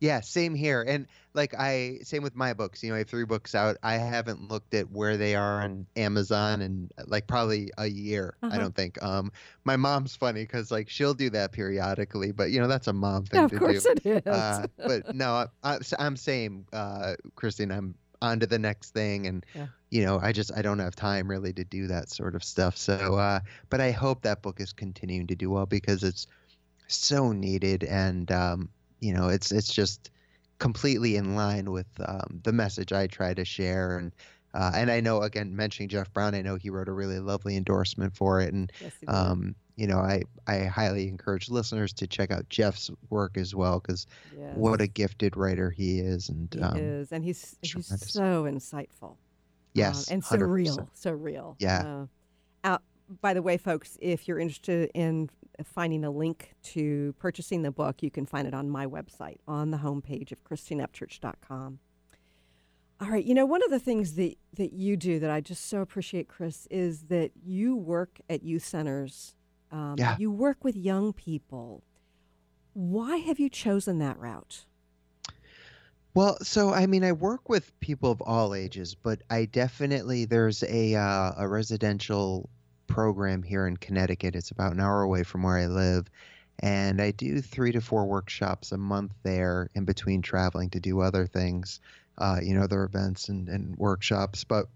Yeah, 0.03 0.21
same 0.23 0.55
here. 0.55 0.83
And 0.89 1.07
like 1.35 1.55
I 1.59 1.99
same 2.05 2.23
with 2.23 2.35
my 2.35 2.55
books. 2.55 2.83
You 2.83 2.89
know, 2.89 2.95
I 2.95 2.99
have 3.01 3.09
three 3.09 3.27
books 3.27 3.55
out. 3.55 3.77
I 3.83 3.99
haven't 3.99 4.49
looked 4.49 4.73
at 4.73 4.91
where 4.91 5.19
they 5.19 5.35
are 5.35 5.61
on 5.61 5.87
Amazon 5.95 6.63
in 6.63 6.89
like 7.07 7.27
probably 7.27 7.71
a 7.77 7.87
year. 7.87 8.35
I 8.43 8.47
Uh-huh. 8.47 8.59
don't 8.61 8.75
think. 8.75 9.03
Um, 9.03 9.31
my 9.65 9.77
mom's 9.77 10.17
funny 10.17 10.43
because 10.45 10.71
like 10.71 10.89
she'll 10.89 11.13
do 11.13 11.29
that 11.31 11.53
periodically, 11.53 12.33
but 12.33 12.51
you 12.51 12.61
know 12.61 12.67
that's 12.67 12.87
a 12.87 12.95
mom 12.95 13.27
thing 13.27 13.43
Of 13.45 13.51
to 13.51 13.59
course 13.59 13.85
do. 13.85 13.91
it 13.91 14.07
is. 14.07 14.27
Uh, 14.27 14.67
but 14.79 15.03
no, 15.15 15.33
I, 15.35 15.47
I, 15.75 15.79
I'm 15.99 16.17
same, 16.17 16.65
uh, 16.73 17.17
Christine. 17.35 17.71
I'm 17.71 17.95
on 18.23 18.41
to 18.41 18.47
the 18.47 18.59
next 18.59 18.95
thing, 18.95 19.27
and 19.27 19.45
Yeah. 19.55 19.67
You 19.91 20.05
know, 20.05 20.19
I 20.21 20.33
just 20.33 20.53
I 20.57 20.63
don't 20.63 20.79
have 20.79 20.95
time 20.97 21.29
really 21.31 21.53
to 21.55 21.65
do 21.65 21.87
that 21.89 22.11
sort 22.11 22.35
of 22.35 22.45
stuff. 22.45 22.77
So, 22.77 23.17
uh, 23.17 23.41
but 23.71 23.81
I 23.81 23.91
hope 23.93 24.23
that 24.23 24.43
book 24.43 24.61
is 24.61 24.73
continuing 24.73 25.27
to 25.29 25.37
do 25.37 25.51
well 25.51 25.67
because 25.67 26.05
it's 26.05 26.27
so 26.89 27.33
needed, 27.33 27.85
and 27.85 28.31
um, 28.33 28.71
you 29.01 29.13
know, 29.15 29.29
it's 29.29 29.53
it's 29.53 29.73
just 29.73 30.11
completely 30.59 31.17
in 31.17 31.35
line 31.37 31.71
with 31.73 31.89
um, 32.07 32.41
the 32.45 32.53
message 32.53 32.93
I 32.93 33.07
try 33.07 33.35
to 33.35 33.45
share, 33.45 33.99
and 33.99 34.15
uh, 34.55 34.73
and 34.75 34.91
I 34.91 35.01
know 35.01 35.23
again 35.23 35.55
mentioning 35.57 35.89
Jeff 35.89 36.13
Brown, 36.13 36.35
I 36.35 36.43
know 36.43 36.57
he 36.57 36.71
wrote 36.71 36.89
a 36.89 36.93
really 36.93 37.21
lovely 37.21 37.57
endorsement 37.57 38.17
for 38.17 38.41
it, 38.41 38.53
and 38.53 38.73
Yes, 38.81 39.03
um, 39.09 39.55
you 39.77 39.87
know, 39.87 39.99
I 39.99 40.23
I 40.47 40.65
highly 40.65 41.09
encourage 41.09 41.49
listeners 41.51 41.93
to 41.95 42.07
check 42.07 42.31
out 42.31 42.49
Jeff's 42.49 42.91
work 43.11 43.37
as 43.37 43.55
well 43.55 43.81
because 43.81 44.07
Yes. 44.25 44.51
what 44.51 44.81
a 44.81 44.87
gifted 44.89 45.37
writer 45.37 45.71
he 45.71 46.01
is, 46.01 46.29
and 46.29 46.55
He 46.55 46.61
um, 46.63 46.75
is, 46.75 47.13
and 47.13 47.25
he's 47.25 47.59
he's 47.63 47.87
so 47.89 48.45
insightful. 48.45 49.19
Yes, 49.75 50.11
um, 50.11 50.15
and 50.15 50.25
so 50.25 50.37
100%. 50.37 50.49
real, 50.51 50.89
so 50.95 51.13
real. 51.13 51.57
Yeah. 51.59 52.05
Uh, 52.65 52.69
uh, 52.73 52.79
by 53.21 53.35
the 53.35 53.43
way, 53.43 53.57
folks, 53.57 53.99
if 54.01 54.27
you're 54.29 54.39
interested 54.39 54.91
in 54.95 55.31
finding 55.65 56.05
a 56.05 56.11
link 56.11 56.55
to 56.63 57.15
purchasing 57.19 57.63
the 57.63 57.71
book, 57.71 58.03
you 58.03 58.11
can 58.11 58.25
find 58.27 58.47
it 58.49 58.55
on 58.55 58.69
my 58.71 58.87
website 58.87 59.39
on 59.47 59.71
the 59.71 59.79
homepage 59.79 60.33
of 60.33 60.43
christineupchurch.com. 60.45 61.79
All 63.01 63.09
right, 63.09 63.25
you 63.25 63.35
know, 63.35 63.47
one 63.47 63.63
of 63.63 63.71
the 63.71 63.79
things 63.79 64.15
that, 64.15 64.37
that 64.55 64.73
you 64.75 64.97
do 64.97 65.19
that 65.21 65.31
I 65.31 65.41
just 65.41 65.67
so 65.69 65.81
appreciate, 65.81 66.29
Chris, 66.29 66.67
is 66.71 67.05
that 67.05 67.31
you 67.43 67.75
work 67.75 68.21
at 68.29 68.43
youth 68.43 68.65
centers. 68.65 69.35
Um, 69.73 69.95
Yeah. 69.97 70.17
You 70.19 70.31
work 70.31 70.65
with 70.65 70.77
young 70.77 71.13
people. 71.15 71.83
Why 72.75 73.17
have 73.17 73.39
you 73.41 73.49
chosen 73.49 73.99
that 74.01 74.19
route? 74.19 74.67
Well, 76.15 76.39
so 76.43 76.73
I 76.73 76.87
mean, 76.87 77.05
I 77.05 77.13
work 77.13 77.49
with 77.49 77.79
people 77.81 78.11
of 78.11 78.21
all 78.21 78.55
ages, 78.55 78.95
but 78.95 79.23
I 79.31 79.45
definitely 79.45 80.25
there's 80.25 80.63
a 80.65 80.97
uh, 80.97 81.33
a 81.37 81.49
residential 81.49 82.49
program 82.89 83.43
here 83.43 83.67
in 83.67 83.77
Connecticut. 83.77 84.35
It's 84.35 84.51
about 84.51 84.73
an 84.73 84.81
hour 84.81 85.03
away 85.03 85.23
from 85.23 85.45
where 85.45 85.57
I 85.57 85.67
live, 85.67 86.11
and 86.59 87.01
I 87.01 87.13
do 87.13 87.41
three 87.41 87.73
to 87.73 87.81
four 87.81 88.07
workshops 88.07 88.73
a 88.73 88.77
month 88.77 89.13
there 89.23 89.71
in 89.75 89.85
between 89.85 90.21
traveling 90.21 90.71
to 90.71 90.81
do 90.81 91.01
other 91.01 91.27
things, 91.27 91.81
uh, 92.19 92.41
you 92.43 92.55
know, 92.55 92.63
other 92.63 92.83
events 92.83 93.29
and, 93.29 93.49
and 93.49 93.77
workshops. 93.77 94.43
But 94.43 94.67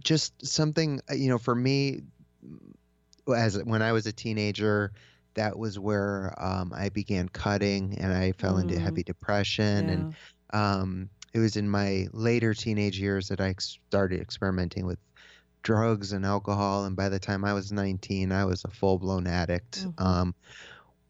just 0.00 0.46
something, 0.46 1.00
uh, 1.10 1.14
you 1.14 1.30
know, 1.30 1.38
for 1.38 1.54
me, 1.54 2.02
as 3.34 3.56
when 3.62 3.80
I 3.80 3.92
was 3.92 4.06
a 4.06 4.12
teenager, 4.12 4.92
that 5.34 5.58
was 5.58 5.78
where 5.78 6.34
um, 6.38 6.72
I 6.74 6.88
began 6.90 7.28
cutting 7.28 7.96
and 7.98 8.12
I 8.12 8.32
fell 8.32 8.58
into 8.58 8.74
Mm. 8.74 8.80
heavy 8.80 9.02
depression. 9.02 9.88
And 9.90 10.06
um, 10.52 11.10
it 11.32 11.38
was 11.40 11.56
in 11.56 11.68
my 11.68 12.06
later 12.12 12.54
teenage 12.54 12.98
years 12.98 13.28
that 13.28 13.40
I 13.40 13.54
started 13.58 14.20
experimenting 14.20 14.86
with 14.86 14.98
drugs 15.62 16.12
and 16.12 16.24
alcohol. 16.26 16.84
And 16.84 16.96
by 16.96 17.08
the 17.08 17.18
time 17.18 17.44
I 17.44 17.54
was 17.54 17.72
19, 17.72 18.32
I 18.32 18.44
was 18.44 18.64
a 18.64 18.70
full 18.70 18.98
blown 18.98 19.26
addict. 19.26 19.86
Mhm. 19.86 20.00
Um, 20.00 20.34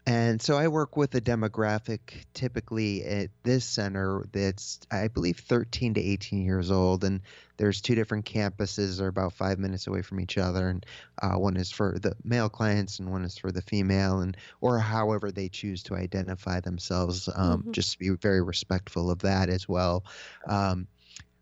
and 0.07 0.39
so 0.39 0.55
I 0.57 0.67
work 0.67 0.95
with 0.95 1.15
a 1.15 1.21
demographic 1.21 2.25
typically 2.33 3.03
at 3.03 3.31
this 3.43 3.65
center 3.65 4.23
that's, 4.31 4.79
I 4.91 5.07
believe, 5.07 5.39
13 5.39 5.95
to 5.95 6.01
18 6.01 6.45
years 6.45 6.69
old. 6.69 7.03
And 7.03 7.21
there's 7.57 7.81
two 7.81 7.95
different 7.95 8.25
campuses, 8.25 8.97
they're 8.99 9.07
about 9.07 9.33
five 9.33 9.57
minutes 9.57 9.87
away 9.87 10.03
from 10.03 10.19
each 10.19 10.37
other. 10.37 10.69
And 10.69 10.85
uh, 11.21 11.35
one 11.39 11.57
is 11.57 11.71
for 11.71 11.97
the 11.97 12.15
male 12.23 12.49
clients 12.49 12.99
and 12.99 13.09
one 13.11 13.23
is 13.25 13.37
for 13.37 13.51
the 13.51 13.63
female, 13.63 14.19
and 14.19 14.37
or 14.61 14.77
however 14.77 15.31
they 15.31 15.49
choose 15.49 15.83
to 15.83 15.95
identify 15.95 16.59
themselves. 16.59 17.27
Um, 17.33 17.65
Mhm. 17.65 17.71
Just 17.71 17.93
to 17.93 17.99
be 17.99 18.09
very 18.09 18.43
respectful 18.43 19.09
of 19.09 19.19
that 19.19 19.49
as 19.49 19.67
well. 19.67 20.05
Um, 20.47 20.87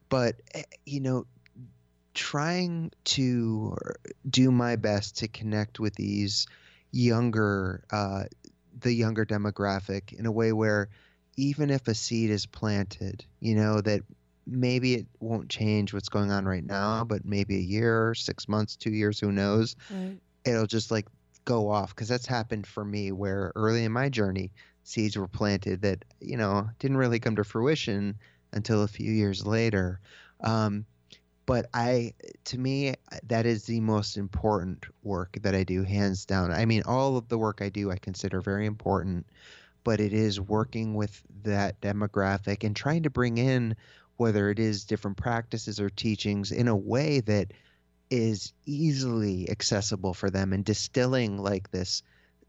but, 0.10 0.42
eh, 0.54 0.64
you 0.86 1.02
know, 1.02 1.26
trying 2.14 2.92
to 3.06 3.76
do 4.30 4.52
my 4.52 4.76
best 4.76 5.18
to 5.18 5.28
connect 5.28 5.80
with 5.80 5.96
these 5.96 6.46
younger 6.92 7.84
uh, 7.92 8.26
the 8.80 8.94
younger 8.94 9.26
demographic 9.26 10.14
in 10.14 10.26
a 10.26 10.32
way 10.32 10.52
where 10.54 10.90
even 11.38 11.70
if 11.70 11.88
a 11.88 11.96
seed 11.96 12.30
is 12.30 12.46
planted 12.46 13.26
you 13.40 13.56
know 13.56 13.82
that 13.82 14.02
maybe 14.46 14.96
it 14.96 15.08
won't 15.20 15.50
change 15.50 15.94
what's 15.94 16.10
going 16.10 16.32
on 16.32 16.46
right 16.46 16.66
now 16.66 17.04
but 17.04 17.24
maybe 17.26 17.56
a 17.58 17.62
year 17.62 18.14
six 18.16 18.48
months 18.48 18.76
two 18.76 18.92
years 18.92 19.20
who 19.20 19.32
knows 19.32 19.76
Right. 19.90 20.20
it'll 20.46 20.68
just 20.68 20.92
like 20.92 21.08
go 21.46 21.70
off 21.70 21.90
because 21.96 22.08
that's 22.08 22.26
happened 22.26 22.66
for 22.66 22.84
me 22.86 23.12
where 23.12 23.52
early 23.56 23.84
in 23.84 23.92
my 23.92 24.10
journey 24.10 24.52
seeds 24.84 25.18
were 25.18 25.28
planted 25.28 25.82
that 25.82 26.04
you 26.20 26.38
know 26.38 26.68
didn't 26.80 26.98
really 26.98 27.20
come 27.20 27.36
to 27.36 27.44
fruition 27.44 28.18
until 28.54 28.84
a 28.84 28.88
few 28.88 29.12
years 29.12 29.46
later 29.46 30.00
um, 30.44 30.86
but 31.46 31.68
I, 31.74 32.14
to 32.46 32.58
me, 32.58 32.96
that 33.24 33.46
is 33.46 33.66
the 33.66 33.80
most 33.82 34.18
important 34.18 34.86
work 35.04 35.38
that 35.42 35.56
I 35.56 35.64
do, 35.64 35.84
hands 35.84 36.26
down. 36.26 36.52
I 36.52 36.66
mean, 36.66 36.84
all 36.86 37.18
of 37.18 37.28
the 37.30 37.38
work 37.38 37.62
I 37.62 37.70
do, 37.70 37.92
I 37.92 37.98
consider 37.98 38.42
very 38.42 38.66
important, 38.66 39.28
but 39.84 40.00
it 40.00 40.14
is 40.14 40.40
working 40.40 40.96
with 40.96 41.22
that 41.44 41.82
demographic 41.82 42.64
and 42.64 42.76
trying 42.76 43.04
to 43.04 43.10
bring 43.10 43.38
in 43.38 43.76
whether 44.18 44.50
it 44.50 44.60
is 44.60 44.86
different 44.86 45.18
practices 45.18 45.80
or 45.80 45.90
teachings 45.90 46.52
in 46.52 46.68
a 46.68 46.76
way 46.76 47.20
that 47.22 47.52
is 48.10 48.54
easily 48.66 49.50
accessible 49.50 50.14
for 50.14 50.30
them 50.30 50.54
and 50.54 50.66
distilling 50.66 51.38
like 51.38 51.72
this 51.72 52.04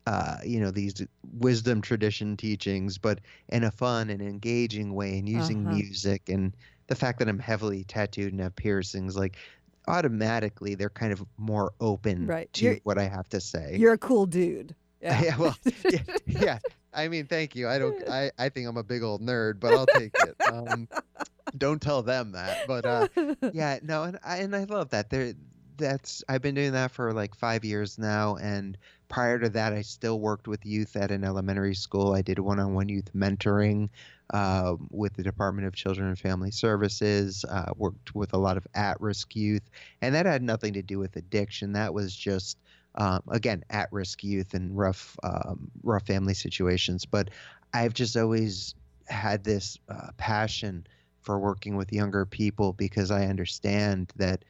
uh, 0.07 0.37
you 0.45 0.61
know 0.61 0.71
these 0.71 1.03
wisdom 1.39 1.81
tradition 1.81 2.37
teachings 2.37 2.99
but 2.99 3.21
in 3.49 3.65
a 3.65 3.71
fun 3.71 4.11
and 4.11 4.21
engaging 4.23 4.95
way 4.95 5.19
and 5.19 5.29
using 5.29 5.67
Uh-huh. 5.67 5.69
music 5.69 6.29
and 6.29 6.55
the 6.87 6.95
fact 6.95 7.19
that 7.19 7.29
i'm 7.29 7.39
heavily 7.39 7.85
tattooed 7.85 8.33
and 8.33 8.41
have 8.41 8.55
piercings 8.57 9.17
like 9.17 9.37
automatically 9.89 10.75
they're 10.75 10.91
kind 10.91 11.13
of 11.13 11.25
more 11.37 11.73
open 11.81 12.27
Right. 12.27 12.53
to 12.55 12.65
You're- 12.65 12.81
what 12.85 12.99
i 12.99 13.05
have 13.05 13.29
to 13.31 13.41
say 13.41 13.77
You're 13.79 13.93
a 13.95 13.99
cool 13.99 14.27
dude. 14.27 14.75
Yeah. 15.05 15.21
yeah, 15.23 15.37
well, 15.37 15.57
yeah, 15.91 15.99
yeah. 16.27 16.59
I 16.95 17.09
mean, 17.09 17.27
thank 17.27 17.55
you. 17.55 17.69
I 17.69 17.79
don't. 17.79 18.09
I, 18.09 18.31
I 18.39 18.49
think 18.49 18.67
I'm 18.67 18.79
a 18.79 18.83
big 18.83 19.03
old 19.03 19.21
nerd, 19.21 19.61
but 19.61 19.75
I'll 19.75 19.85
take 19.85 20.15
it. 20.15 20.35
Um, 20.51 20.89
don't 21.59 21.83
tell 21.83 22.03
them 22.03 22.33
that. 22.33 22.67
But 22.67 22.87
uh, 22.87 23.09
yeah, 23.53 23.81
no, 23.83 24.05
and 24.05 24.19
I 24.25 24.39
and 24.39 24.57
I 24.57 24.65
love 24.65 24.89
that. 24.91 25.11
There, 25.11 25.35
that's 25.77 26.23
I've 26.29 26.43
been 26.43 26.55
doing 26.55 26.73
that 26.73 26.91
for 26.91 27.13
like 27.13 27.35
five 27.35 27.65
years 27.65 27.99
now, 27.99 28.37
and 28.37 28.77
prior 29.09 29.39
to 29.39 29.49
that, 29.51 29.73
I 29.73 29.83
still 29.83 30.21
worked 30.21 30.49
with 30.49 30.65
youth 30.65 30.97
at 30.97 31.11
an 31.11 31.25
elementary 31.25 31.75
school. 31.75 32.15
I 32.15 32.23
did 32.23 32.39
one-on-one 32.39 32.89
youth 32.89 33.13
mentoring 33.15 33.91
uh, 34.33 34.75
with 34.91 35.15
the 35.15 35.23
Department 35.23 35.67
of 35.67 35.75
Children 35.75 36.09
and 36.09 36.19
Family 36.19 36.51
Services. 36.51 37.45
Uh, 37.49 37.73
worked 37.77 38.15
with 38.15 38.33
a 38.35 38.39
lot 38.39 38.57
of 38.57 38.67
at-risk 38.75 39.35
youth, 39.37 39.69
and 40.03 40.15
that 40.15 40.27
had 40.27 40.43
nothing 40.43 40.75
to 40.75 40.83
do 40.83 40.99
with 40.99 41.17
addiction. 41.17 41.73
That 41.73 41.95
was 41.95 42.15
just 42.15 42.59
um, 42.97 43.23
again 43.29 43.65
at-risk 43.71 44.23
youth 44.23 44.55
and 44.55 44.77
rough 44.77 45.17
um, 45.23 45.71
rough 45.83 46.07
family 46.07 46.35
situations. 46.35 47.05
But 47.05 47.31
I've 47.73 47.95
just 47.95 48.17
always 48.17 48.75
had 49.09 49.45
this 49.45 49.79
uh, 49.89 50.11
passion 50.17 50.87
for 51.21 51.39
working 51.39 51.77
with 51.77 51.93
younger 51.93 52.27
people 52.27 52.73
because 52.73 53.11
I 53.11 53.27
understand 53.27 54.13
that 54.17 54.45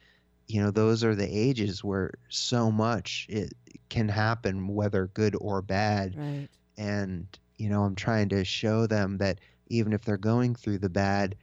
you 0.47 0.61
know 0.61 0.71
those 0.71 1.03
are 1.03 1.15
the 1.15 1.27
ages 1.27 1.83
where 1.83 2.11
so 2.29 2.71
much 2.71 3.25
it 3.29 3.53
can 3.89 4.07
happen 4.09 4.67
whether 4.67 5.07
good 5.07 5.35
or 5.41 5.61
bad 5.61 6.15
Right. 6.15 6.47
and 6.77 7.27
you 7.57 7.69
know 7.69 7.83
i'm 7.83 7.95
trying 7.95 8.29
to 8.29 8.43
show 8.43 8.87
them 8.87 9.17
that 9.17 9.39
even 9.67 9.93
if 9.93 10.03
they're 10.03 10.17
going 10.17 10.55
through 10.55 10.79
the 10.79 10.89
bad 10.89 11.35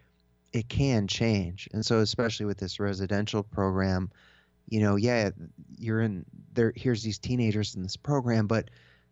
it 0.52 0.68
can 0.68 1.06
change 1.06 1.68
and 1.72 1.84
so 1.84 1.98
especially 1.98 2.46
with 2.46 2.58
this 2.58 2.78
residential 2.78 3.42
program 3.42 4.10
you 4.68 4.80
know 4.80 4.96
yeah 4.96 5.30
you're 5.76 6.00
in 6.00 6.24
there 6.52 6.72
here's 6.76 7.02
these 7.02 7.18
teenagers 7.18 7.74
in 7.74 7.82
this 7.82 7.96
program 7.96 8.46
but 8.46 8.70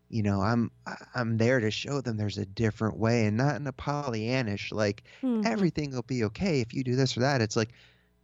you 0.09 0.23
know 0.23 0.41
i'm 0.41 0.71
i'm 1.15 1.37
there 1.37 1.61
to 1.61 1.71
show 1.71 2.01
them 2.01 2.17
there's 2.17 2.39
a 2.39 2.47
different 2.47 2.97
way 2.97 3.27
and 3.27 3.37
not 3.37 3.57
in 3.57 3.67
a 3.67 3.73
pollyannish 3.73 4.73
like 4.73 5.05
Mhm. 5.23 5.45
everything 5.47 5.91
will 5.91 6.03
be 6.03 6.25
okay 6.25 6.61
if 6.61 6.73
you 6.75 6.83
do 6.85 6.95
this 6.97 7.17
or 7.17 7.21
that 7.21 7.41
it's 7.41 7.57
like 7.57 7.71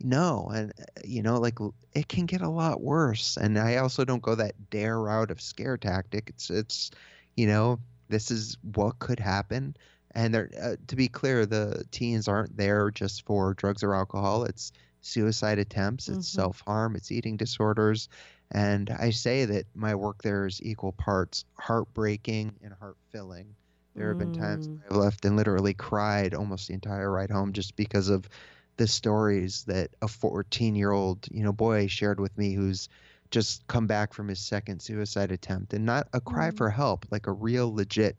no 0.01 0.51
and 0.55 0.73
uh, 0.81 0.85
you 1.05 1.23
know 1.23 1.39
like 1.39 1.59
it 1.93 2.09
can 2.09 2.27
get 2.27 2.43
a 2.43 2.49
lot 2.49 2.83
worse 2.83 3.37
and 3.39 3.59
i 3.59 3.77
also 3.77 4.05
don't 4.05 4.23
go 4.23 4.35
that 4.35 4.71
dare 4.71 5.01
route 5.01 5.31
of 5.31 5.41
scare 5.41 5.77
tactic 5.79 6.29
it's 6.29 6.51
it's 6.51 6.91
you 7.37 7.47
know 7.47 7.79
this 8.09 8.31
is 8.31 8.57
what 8.75 8.99
could 8.99 9.19
happen 9.19 9.75
and 10.15 10.35
they're 10.35 10.51
uh, 10.63 10.77
to 10.87 10.97
be 10.97 11.09
clear 11.09 11.47
the 11.47 11.83
teens 11.91 12.29
aren't 12.29 12.57
there 12.57 12.91
just 12.91 13.25
for 13.25 13.55
drugs 13.55 13.83
or 13.83 13.95
alcohol 13.95 14.45
it's 14.45 14.71
suicide 15.01 15.59
attempts 15.59 16.09
it's 16.09 16.27
Mhm. 16.27 16.29
self-harm 16.29 16.95
it's 16.95 17.11
eating 17.13 17.37
disorders 17.37 18.09
and 18.53 18.91
i 18.91 19.11
say 19.11 19.45
that 19.47 19.65
my 19.75 19.95
work 19.95 20.23
there 20.23 20.47
is 20.47 20.61
equal 20.63 20.93
parts 20.93 21.45
heartbreaking 21.59 22.55
and 22.63 22.75
heart-filling 22.75 23.55
there 23.97 24.09
have 24.09 24.19
been 24.19 24.31
times 24.31 24.69
Mm. 24.69 24.83
I've 24.85 24.97
left 24.97 25.25
and 25.25 25.37
literally 25.37 25.73
cried 25.75 26.35
almost 26.35 26.69
the 26.69 26.75
entire 26.75 27.11
ride 27.11 27.31
home 27.31 27.53
just 27.53 27.77
because 27.77 28.09
of 28.11 28.29
the 28.77 28.87
stories 28.87 29.65
that 29.65 29.91
a 30.03 30.09
14 30.09 30.75
year 30.77 30.91
old 30.91 31.27
you 31.31 31.43
know 31.45 31.53
boy 31.53 31.87
shared 31.87 32.21
with 32.21 32.37
me 32.39 32.55
who's 32.55 32.89
just 33.31 33.67
come 33.67 33.87
back 33.87 34.15
from 34.15 34.29
his 34.29 34.41
second 34.41 34.81
suicide 34.81 35.33
attempt 35.33 35.73
and 35.75 35.85
not 35.85 36.09
a 36.13 36.21
cry 36.21 36.51
Mm. 36.51 36.57
for 36.57 36.71
help 36.71 37.05
like 37.11 37.27
a 37.27 37.33
real 37.33 37.73
legit 37.75 38.17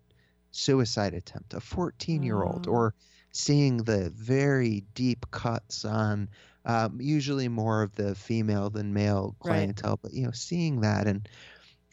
suicide 0.51 1.13
attempt 1.13 1.53
a 1.53 1.59
14 1.59 2.23
year 2.23 2.41
old 2.43 2.65
Wow. 2.65 2.71
or 2.71 2.93
seeing 3.31 3.77
the 3.77 4.09
very 4.11 4.83
deep 4.93 5.25
cuts 5.31 5.85
on 5.85 6.29
um, 6.65 6.99
usually 6.99 7.47
more 7.47 7.81
of 7.83 7.95
the 7.95 8.15
female 8.15 8.69
than 8.69 8.93
male 8.93 9.35
Right. 9.43 9.73
clientele 9.75 9.99
but 10.01 10.13
you 10.13 10.25
know 10.25 10.31
seeing 10.31 10.81
that 10.81 11.07
and 11.07 11.27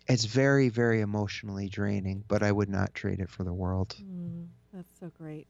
it's 0.08 0.24
very 0.24 0.68
very 0.68 1.00
emotionally 1.00 1.68
draining 1.68 2.24
but 2.28 2.42
i 2.42 2.50
would 2.50 2.68
not 2.68 2.94
trade 2.94 3.20
it 3.20 3.30
for 3.30 3.44
the 3.44 3.52
world 3.54 3.96
Mm, 4.02 4.48
that's 4.72 4.98
so 4.98 5.10
great. 5.10 5.46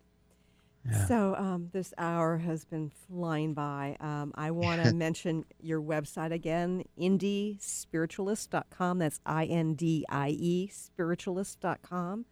Yeah. 0.90 1.06
So 1.06 1.34
um, 1.36 1.70
this 1.72 1.94
hour 1.96 2.38
has 2.38 2.64
been 2.64 2.90
flying 2.90 3.54
by. 3.54 3.96
Um, 4.00 4.32
I 4.34 4.50
want 4.50 4.84
to 4.84 4.94
mention 4.94 5.44
your 5.60 5.80
website 5.80 6.32
again, 6.32 6.84
indiespiritualist.com. 7.00 8.98
That's 8.98 9.20
I 9.24 9.46
N 9.46 9.74
D 9.74 10.04
I 10.08 10.28
E 10.30 10.68
spiritualist.com. 10.68 12.26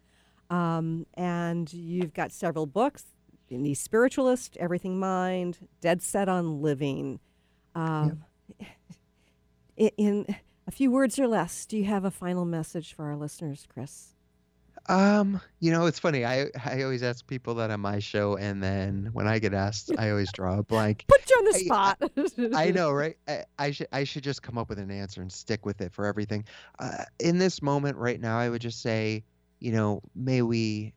Um, 0.49 1.05
and 1.15 1.71
you've 1.73 2.13
got 2.13 2.31
several 2.31 2.67
books 2.67 3.05
Indie 3.53 3.77
Spiritualist, 3.77 4.57
Everything 4.57 4.99
Mind, 4.99 5.67
Dead 5.81 6.01
Set 6.01 6.27
on 6.27 6.61
Living. 6.61 7.19
Um, 7.75 8.23
in, 9.77 9.89
in 9.97 10.35
a 10.67 10.71
few 10.71 10.91
words 10.91 11.19
or 11.19 11.27
less, 11.27 11.65
do 11.65 11.77
you 11.77 11.85
have 11.85 12.05
a 12.05 12.11
final 12.11 12.45
message 12.45 12.93
for 12.93 13.05
our 13.05 13.15
listeners, 13.15 13.67
Chris? 13.71 14.15
Um, 14.89 15.39
you 15.59 15.71
know, 15.71 15.85
it's 15.85 15.99
funny. 15.99 16.25
I 16.25 16.47
I 16.65 16.83
always 16.83 17.03
ask 17.03 17.25
people 17.25 17.55
that 17.55 17.71
on 17.71 17.79
my 17.79 17.99
show, 17.99 18.35
and 18.35 18.61
then 18.61 19.09
when 19.13 19.27
I 19.27 19.39
get 19.39 19.53
asked, 19.53 19.91
I 19.97 20.09
always 20.09 20.31
draw 20.33 20.59
a 20.59 20.63
blank. 20.63 21.05
Put 21.07 21.29
you 21.29 21.35
on 21.37 21.45
the 21.45 21.55
I- 21.55 21.61
spot. 21.63 22.55
I 22.55 22.71
know, 22.71 22.91
right? 22.91 23.17
I, 23.27 23.45
I 23.57 23.71
should 23.71 23.87
I 23.93 24.03
should 24.03 24.23
just 24.23 24.41
come 24.41 24.57
up 24.57 24.67
with 24.69 24.79
an 24.79 24.91
answer 24.91 25.21
and 25.21 25.31
stick 25.31 25.65
with 25.65 25.79
it 25.79 25.93
for 25.93 26.05
everything. 26.05 26.43
Uh, 26.79 27.05
in 27.19 27.37
this 27.37 27.61
moment 27.61 27.97
right 27.97 28.19
now, 28.19 28.37
I 28.37 28.49
would 28.49 28.61
just 28.61 28.81
say, 28.81 29.23
you 29.59 29.71
know, 29.71 30.01
may 30.15 30.41
we, 30.41 30.93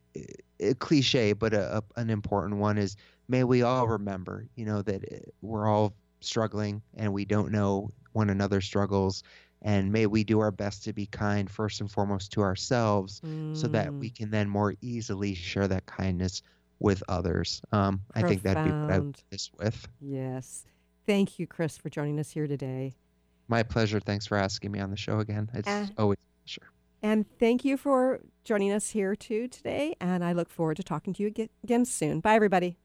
a 0.59 0.75
cliche, 0.75 1.33
but 1.33 1.55
a, 1.55 1.79
a, 1.79 1.83
an 2.01 2.11
important 2.11 2.57
one 2.57 2.79
is, 2.79 2.97
may 3.29 3.45
we 3.45 3.63
all 3.63 3.87
remember, 3.87 4.49
you 4.57 4.65
know, 4.65 4.83
that 4.83 5.05
uh, 5.05 5.17
we're 5.43 5.69
all 5.69 5.95
struggling 6.21 6.83
and 6.97 7.13
we 7.13 7.25
don't 7.25 7.53
know 7.53 7.93
one 8.13 8.31
another's 8.31 8.65
struggles, 8.65 9.23
and 9.67 9.93
may 9.93 10.07
we 10.07 10.25
do 10.25 10.39
our 10.41 10.51
best 10.53 10.85
to 10.85 10.93
be 10.95 11.05
kind 11.07 11.51
first 11.51 11.81
and 11.83 11.91
foremost 11.91 12.33
to 12.33 12.41
ourselves, 12.41 13.21
so 13.53 13.67
that 13.69 13.93
we 13.93 14.09
can 14.09 14.31
then 14.31 14.49
more 14.49 14.75
easily 14.81 15.35
share 15.35 15.69
that 15.69 15.85
kindness 15.85 16.41
with 16.79 17.03
others. 17.09 17.61
Um, 17.73 18.01
I 18.15 18.23
think 18.23 18.43
that'd 18.43 18.65
be 18.65 18.71
what 18.71 18.91
I 18.93 18.99
would 19.01 19.15
Profound. 19.15 19.23
this 19.31 19.51
with. 19.59 19.89
Yes. 20.01 20.65
Thank 21.07 21.39
you, 21.39 21.47
Chris, 21.47 21.77
for 21.77 21.89
joining 21.91 22.19
us 22.21 22.31
here 22.31 22.47
today. 22.47 22.95
My 23.49 23.63
pleasure. 23.63 24.01
Thanks 24.01 24.27
for 24.27 24.37
asking 24.37 24.73
me 24.73 24.81
on 24.81 24.91
the 24.91 24.97
show 24.97 25.19
again. 25.21 25.51
It's 25.55 25.69
Uh, 25.69 25.87
always 25.99 26.19
a 26.19 26.41
pleasure. 26.45 26.73
And 27.03 27.25
thank 27.39 27.65
you 27.65 27.77
for 27.77 28.21
joining 28.45 28.73
us 28.73 28.91
here 28.91 29.15
too 29.17 29.49
today. 29.49 29.95
And 30.01 30.25
I 30.25 30.33
look 30.33 30.49
forward 30.51 30.77
to 30.79 30.83
talking 30.83 31.13
to 31.15 31.23
you 31.23 31.49
again 31.65 31.85
soon. 31.85 32.21
Bye, 32.21 32.35
everybody. 32.35 32.77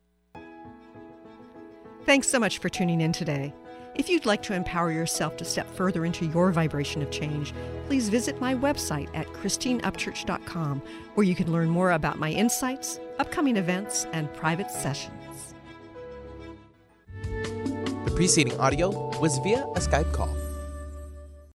Thanks 2.05 2.27
so 2.27 2.39
much 2.39 2.59
for 2.59 2.69
tuning 2.69 3.01
in 3.01 3.11
today. 3.11 3.53
If 3.93 4.09
you'd 4.09 4.25
like 4.25 4.41
to 4.43 4.53
empower 4.53 4.91
yourself 4.91 5.35
to 5.37 5.45
step 5.45 5.69
further 5.75 6.05
into 6.05 6.25
your 6.25 6.51
vibration 6.51 7.01
of 7.01 7.11
change, 7.11 7.53
please 7.87 8.07
visit 8.07 8.39
my 8.39 8.55
website 8.55 9.09
at 9.13 9.27
christineupchurch.com, 9.27 10.81
where 11.15 11.25
you 11.25 11.35
can 11.35 11.51
learn 11.51 11.69
more 11.69 11.91
about 11.91 12.17
my 12.17 12.31
insights, 12.31 12.99
upcoming 13.19 13.57
events, 13.57 14.07
and 14.13 14.33
private 14.33 14.71
sessions. 14.71 15.53
The 17.23 18.13
preceding 18.15 18.57
audio 18.59 19.17
was 19.19 19.37
via 19.39 19.63
a 19.63 19.79
Skype 19.79 20.11
call. 20.13 20.33